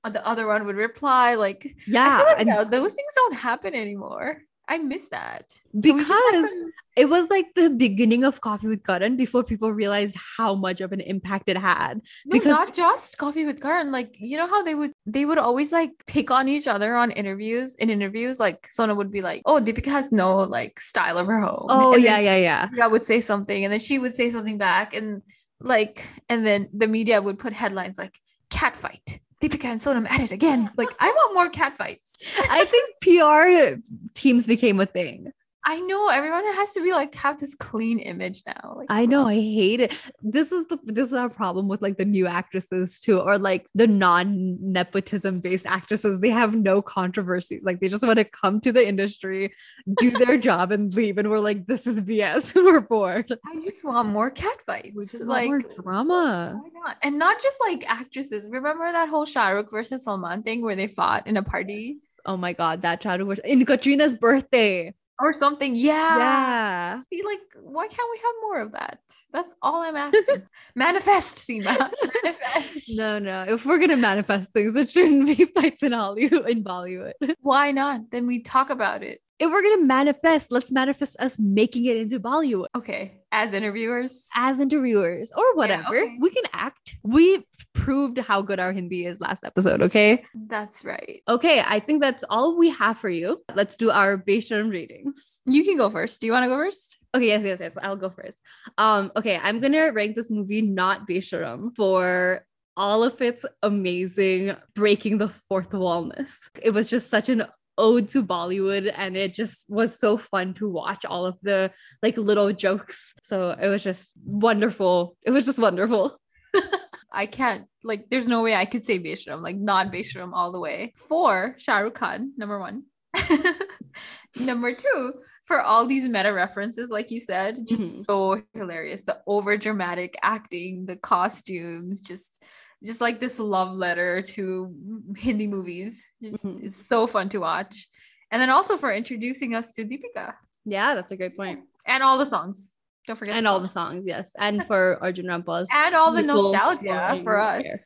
the 0.04 0.26
other 0.26 0.46
one 0.46 0.66
would 0.66 0.76
reply. 0.76 1.34
Like 1.34 1.74
Yeah, 1.86 2.22
like 2.22 2.46
and 2.46 2.70
those 2.70 2.94
things 2.94 3.12
don't 3.14 3.34
happen 3.34 3.74
anymore. 3.74 4.42
I 4.72 4.78
miss 4.78 5.08
that. 5.08 5.44
Because 5.78 6.08
some- 6.08 6.72
it 6.96 7.08
was 7.14 7.24
like 7.34 7.48
the 7.54 7.68
beginning 7.68 8.22
of 8.28 8.40
Coffee 8.40 8.68
with 8.68 8.82
Karan 8.88 9.16
before 9.16 9.42
people 9.44 9.70
realized 9.72 10.16
how 10.36 10.54
much 10.54 10.80
of 10.80 10.92
an 10.92 11.00
impact 11.00 11.48
it 11.54 11.58
had. 11.58 11.94
no, 12.24 12.32
because- 12.32 12.56
not 12.58 12.74
just 12.74 13.18
coffee 13.18 13.44
with 13.44 13.60
Karan. 13.60 13.92
Like 13.92 14.16
you 14.30 14.36
know 14.38 14.46
how 14.54 14.62
they 14.62 14.74
would 14.74 14.92
they 15.04 15.24
would 15.28 15.36
always 15.38 15.72
like 15.72 15.92
pick 16.06 16.30
on 16.30 16.48
each 16.48 16.66
other 16.74 16.90
on 17.02 17.10
interviews. 17.10 17.74
In 17.76 17.90
interviews, 17.90 18.40
like 18.46 18.66
Sona 18.76 18.94
would 18.94 19.10
be 19.10 19.20
like, 19.20 19.42
"Oh, 19.44 19.58
Deepika 19.60 19.90
has 19.98 20.10
no 20.10 20.28
like 20.58 20.80
style 20.80 21.18
of 21.18 21.26
her 21.26 21.40
home. 21.40 21.66
Oh 21.68 21.92
And 21.94 22.02
yeah, 22.02 22.18
yeah, 22.18 22.36
yeah. 22.48 22.68
Deepika 22.68 22.90
would 22.90 23.04
say 23.04 23.20
something, 23.20 23.64
and 23.64 23.70
then 23.72 23.80
she 23.80 23.98
would 23.98 24.14
say 24.14 24.30
something 24.30 24.58
back, 24.58 24.88
and 24.96 25.20
like, 25.60 25.96
and 26.30 26.46
then 26.46 26.68
the 26.72 26.88
media 26.96 27.20
would 27.20 27.38
put 27.38 27.52
headlines 27.52 27.98
like 27.98 28.16
"cat 28.48 28.74
fight." 28.76 29.20
Deepika 29.42 29.64
and 29.64 29.80
Sonam 29.80 30.08
at 30.08 30.20
it 30.20 30.30
again. 30.30 30.70
Like, 30.76 30.90
I 31.00 31.10
want 31.10 31.34
more 31.34 31.50
cat 31.50 31.76
fights. 31.76 32.22
I 32.48 32.64
think 32.64 33.00
PR 33.00 33.80
teams 34.14 34.46
became 34.46 34.78
a 34.78 34.86
thing. 34.86 35.32
I 35.64 35.78
know 35.80 36.08
everyone 36.08 36.44
has 36.54 36.70
to 36.72 36.82
be 36.82 36.90
like 36.90 37.14
have 37.14 37.38
this 37.38 37.54
clean 37.54 38.00
image 38.00 38.42
now. 38.46 38.74
Like, 38.76 38.86
I 38.88 39.06
know, 39.06 39.28
I 39.28 39.34
hate 39.34 39.80
it. 39.80 39.96
This 40.20 40.50
is 40.50 40.66
the 40.66 40.78
this 40.84 41.08
is 41.08 41.14
our 41.14 41.28
problem 41.28 41.68
with 41.68 41.82
like 41.82 41.98
the 41.98 42.04
new 42.04 42.26
actresses 42.26 43.00
too, 43.00 43.20
or 43.20 43.38
like 43.38 43.66
the 43.74 43.86
non-nepotism 43.86 45.40
based 45.40 45.66
actresses. 45.66 46.18
They 46.18 46.30
have 46.30 46.54
no 46.54 46.82
controversies. 46.82 47.62
Like 47.64 47.80
they 47.80 47.88
just 47.88 48.04
want 48.04 48.18
to 48.18 48.24
come 48.24 48.60
to 48.62 48.72
the 48.72 48.86
industry, 48.86 49.54
do 49.98 50.10
their 50.10 50.36
job, 50.48 50.72
and 50.72 50.92
leave. 50.94 51.18
And 51.18 51.30
we're 51.30 51.38
like, 51.38 51.66
this 51.66 51.86
is 51.86 52.00
BS. 52.00 52.54
we're 52.56 52.80
bored. 52.80 53.32
I 53.46 53.60
just 53.60 53.84
want 53.84 54.08
more 54.08 54.30
cat 54.30 54.58
fights. 54.66 54.90
We 54.94 55.04
just 55.04 55.20
like 55.22 55.48
more 55.48 55.60
drama. 55.60 56.60
why 56.60 56.68
not? 56.72 56.96
And 57.02 57.18
not 57.18 57.40
just 57.40 57.60
like 57.60 57.88
actresses. 57.88 58.48
Remember 58.50 58.90
that 58.90 59.08
whole 59.08 59.26
Shahrukh 59.26 59.70
versus 59.70 60.04
Salman 60.04 60.42
thing 60.42 60.62
where 60.62 60.76
they 60.76 60.88
fought 60.88 61.26
in 61.26 61.36
a 61.36 61.42
party 61.42 61.98
Oh 62.24 62.36
my 62.36 62.52
god, 62.52 62.82
that 62.82 63.00
childhood 63.00 63.28
was 63.28 63.38
in 63.40 63.64
Katrina's 63.64 64.14
birthday. 64.14 64.94
Or 65.22 65.32
something? 65.32 65.74
Yeah. 65.76 66.18
Yeah. 66.18 67.02
See, 67.12 67.22
like, 67.24 67.40
why 67.62 67.86
can't 67.86 68.10
we 68.10 68.18
have 68.18 68.34
more 68.42 68.60
of 68.60 68.72
that? 68.72 68.98
That's 69.32 69.54
all 69.62 69.82
I'm 69.82 69.96
asking. 69.96 70.42
Manifest, 70.74 71.38
Seema. 71.48 71.90
Manifest. 72.24 72.90
No, 72.96 73.18
no. 73.18 73.44
If 73.48 73.64
we're 73.64 73.78
gonna 73.78 73.96
manifest 73.96 74.52
things, 74.52 74.76
it 74.76 74.90
shouldn't 74.90 75.26
be 75.26 75.44
fights 75.46 75.82
in 75.82 75.92
Hollywood 75.92 76.50
in 76.50 76.64
Bollywood. 76.64 77.12
Why 77.40 77.70
not? 77.72 78.10
Then 78.10 78.26
we 78.26 78.42
talk 78.42 78.70
about 78.70 79.02
it. 79.02 79.21
If 79.38 79.50
we're 79.50 79.62
gonna 79.62 79.84
manifest, 79.84 80.52
let's 80.52 80.70
manifest 80.70 81.16
us 81.18 81.38
making 81.38 81.86
it 81.86 81.96
into 81.96 82.20
Bollywood. 82.20 82.66
Okay. 82.76 83.20
As 83.32 83.54
interviewers. 83.54 84.28
as 84.36 84.60
interviewers 84.60 85.32
or 85.36 85.56
whatever. 85.56 85.98
okay. 86.02 86.16
We 86.20 86.30
can 86.30 86.44
act. 86.52 86.96
We 87.02 87.44
proved 87.72 88.18
how 88.18 88.42
good 88.42 88.60
our 88.60 88.72
Hindi 88.72 89.06
is 89.06 89.20
last 89.20 89.42
episode. 89.44 89.82
Okay. 89.82 90.24
That's 90.34 90.84
right. 90.84 91.22
Okay. 91.26 91.60
I 91.66 91.80
think 91.80 92.02
that's 92.02 92.24
all 92.28 92.58
we 92.58 92.70
have 92.70 92.98
for 92.98 93.08
you. 93.08 93.42
Let's 93.54 93.76
do 93.76 93.90
our 93.90 94.18
Besharam 94.18 94.70
ratings. 94.70 95.40
You 95.46 95.64
can 95.64 95.76
go 95.76 95.90
first. 95.90 96.20
Do 96.20 96.26
you 96.26 96.32
want 96.32 96.44
to 96.44 96.48
go 96.48 96.56
first? 96.56 96.98
Okay. 97.14 97.26
Yes, 97.26 97.42
yes, 97.42 97.58
yes. 97.60 97.78
I'll 97.82 97.96
go 97.96 98.10
first. 98.10 98.38
Um, 98.78 99.10
okay. 99.16 99.40
I'm 99.42 99.60
going 99.60 99.72
to 99.72 99.86
rank 99.86 100.14
this 100.14 100.30
movie 100.30 100.62
not 100.62 101.08
Besharam 101.08 101.74
for 101.74 102.44
all 102.76 103.02
of 103.04 103.20
its 103.20 103.44
amazing 103.62 104.56
breaking 104.74 105.18
the 105.18 105.28
fourth 105.28 105.72
wallness. 105.72 106.50
It 106.62 106.70
was 106.70 106.88
just 106.90 107.10
such 107.10 107.28
an 107.28 107.44
ode 107.78 108.08
to 108.10 108.22
Bollywood 108.22 108.92
and 108.96 109.16
it 109.16 109.34
just 109.34 109.64
was 109.68 109.98
so 109.98 110.16
fun 110.16 110.54
to 110.54 110.68
watch 110.68 111.04
all 111.04 111.24
of 111.26 111.36
the 111.42 111.70
like 112.02 112.16
little 112.16 112.52
jokes. 112.52 113.14
So 113.22 113.50
it 113.50 113.68
was 113.68 113.82
just 113.82 114.12
wonderful. 114.24 115.16
It 115.24 115.30
was 115.30 115.44
just 115.44 115.58
wonderful. 115.58 116.18
I 117.14 117.26
can't, 117.26 117.66
like, 117.84 118.08
there's 118.08 118.26
no 118.28 118.42
way 118.42 118.54
I 118.54 118.64
could 118.64 118.84
say 118.84 118.98
Besharam, 118.98 119.42
like, 119.42 119.56
not 119.56 119.92
Besharam 119.92 120.30
all 120.32 120.50
the 120.50 120.60
way. 120.60 120.94
For 120.96 121.54
Shah 121.58 121.78
Rukh 121.80 121.94
Khan, 121.94 122.32
number 122.38 122.58
one. 122.58 122.84
number 124.38 124.72
two, 124.72 125.12
for 125.44 125.60
all 125.60 125.86
these 125.86 126.08
meta 126.08 126.32
references, 126.32 126.88
like 126.88 127.10
you 127.10 127.20
said, 127.20 127.58
just 127.68 127.82
Mhm. 127.82 128.04
so 128.04 128.42
hilarious. 128.54 129.04
The 129.04 129.20
over 129.26 129.56
dramatic 129.56 130.16
acting, 130.22 130.86
the 130.86 130.96
costumes, 130.96 132.00
just 132.00 132.42
just 132.84 133.00
like 133.00 133.20
this 133.20 133.38
love 133.38 133.72
letter 133.74 134.22
to 134.22 134.74
Hindi 135.16 135.46
movies. 135.46 136.06
Just 136.22 136.44
Mhm. 136.44 136.62
is 136.62 136.74
so 136.76 137.06
fun 137.06 137.28
to 137.30 137.38
watch. 137.38 137.88
And 138.30 138.40
then 138.40 138.50
also 138.50 138.76
for 138.76 138.92
introducing 138.92 139.54
us 139.54 139.72
to 139.72 139.84
Deepika 139.84 140.34
Yeah, 140.64 140.94
that's 140.94 141.12
a 141.12 141.16
great 141.16 141.36
point. 141.36 141.60
and 141.86 142.02
all 142.02 142.18
the 142.18 142.26
songs. 142.26 142.74
Don't 143.06 143.16
forget 143.16 143.36
And 143.36 143.46
the 143.46 143.50
all 143.50 143.60
the 143.60 143.68
songs. 143.68 144.06
yes. 144.06 144.32
And 144.38 144.64
for 144.68 144.98
Arjun 145.02 145.26
Rampal's. 145.26 145.68
and 145.74 145.94
all 145.94 146.12
the 146.12 146.22
nostalgia 146.22 147.20
for 147.22 147.38
us. 147.38 147.66
hair. 147.66 147.78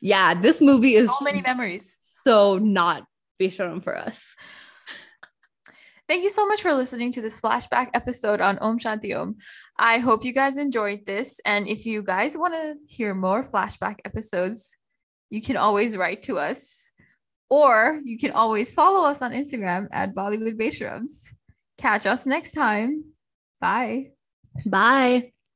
Yeah, 0.00 0.34
this 0.40 0.60
movie 0.60 0.94
is 0.94 1.08
So 1.10 1.24
many 1.24 1.40
memories. 1.42 1.96
so 2.24 2.58
not 2.58 3.04
Besharam 3.40 3.82
for 3.82 3.96
us. 3.96 4.34
Thank 6.08 6.24
you 6.24 6.30
so 6.30 6.46
much 6.46 6.60
for 6.60 6.74
listening 6.74 7.12
to 7.12 7.20
this 7.20 7.40
flashback 7.40 7.90
episode 7.94 8.40
on 8.40 8.58
Om 8.58 8.78
Shanti 8.78 9.16
Om. 9.18 9.36
I 9.78 9.98
hope 9.98 10.24
you 10.24 10.32
guys 10.32 10.56
enjoyed 10.56 11.06
this. 11.06 11.40
And 11.44 11.66
if 11.66 11.86
you 11.86 12.02
guys 12.02 12.36
want 12.36 12.54
to 12.54 12.74
hear 12.88 13.14
more 13.14 13.42
flashback 13.42 14.00
episodes, 14.04 14.76
you 15.30 15.40
can 15.40 15.56
always 15.56 15.96
write 15.96 16.22
to 16.24 16.38
us 16.38 16.90
or 17.48 18.00
you 18.04 18.18
can 18.18 18.32
always 18.32 18.74
follow 18.74 19.06
us 19.06 19.22
on 19.22 19.32
Instagram 19.32 19.88
at 19.92 20.14
Bollywood 20.14 20.58
Besharams. 20.58 21.28
Catch 21.78 22.06
us 22.06 22.26
next 22.26 22.52
time. 22.52 23.04
Bye. 23.60 24.10
Bye. 24.66 25.32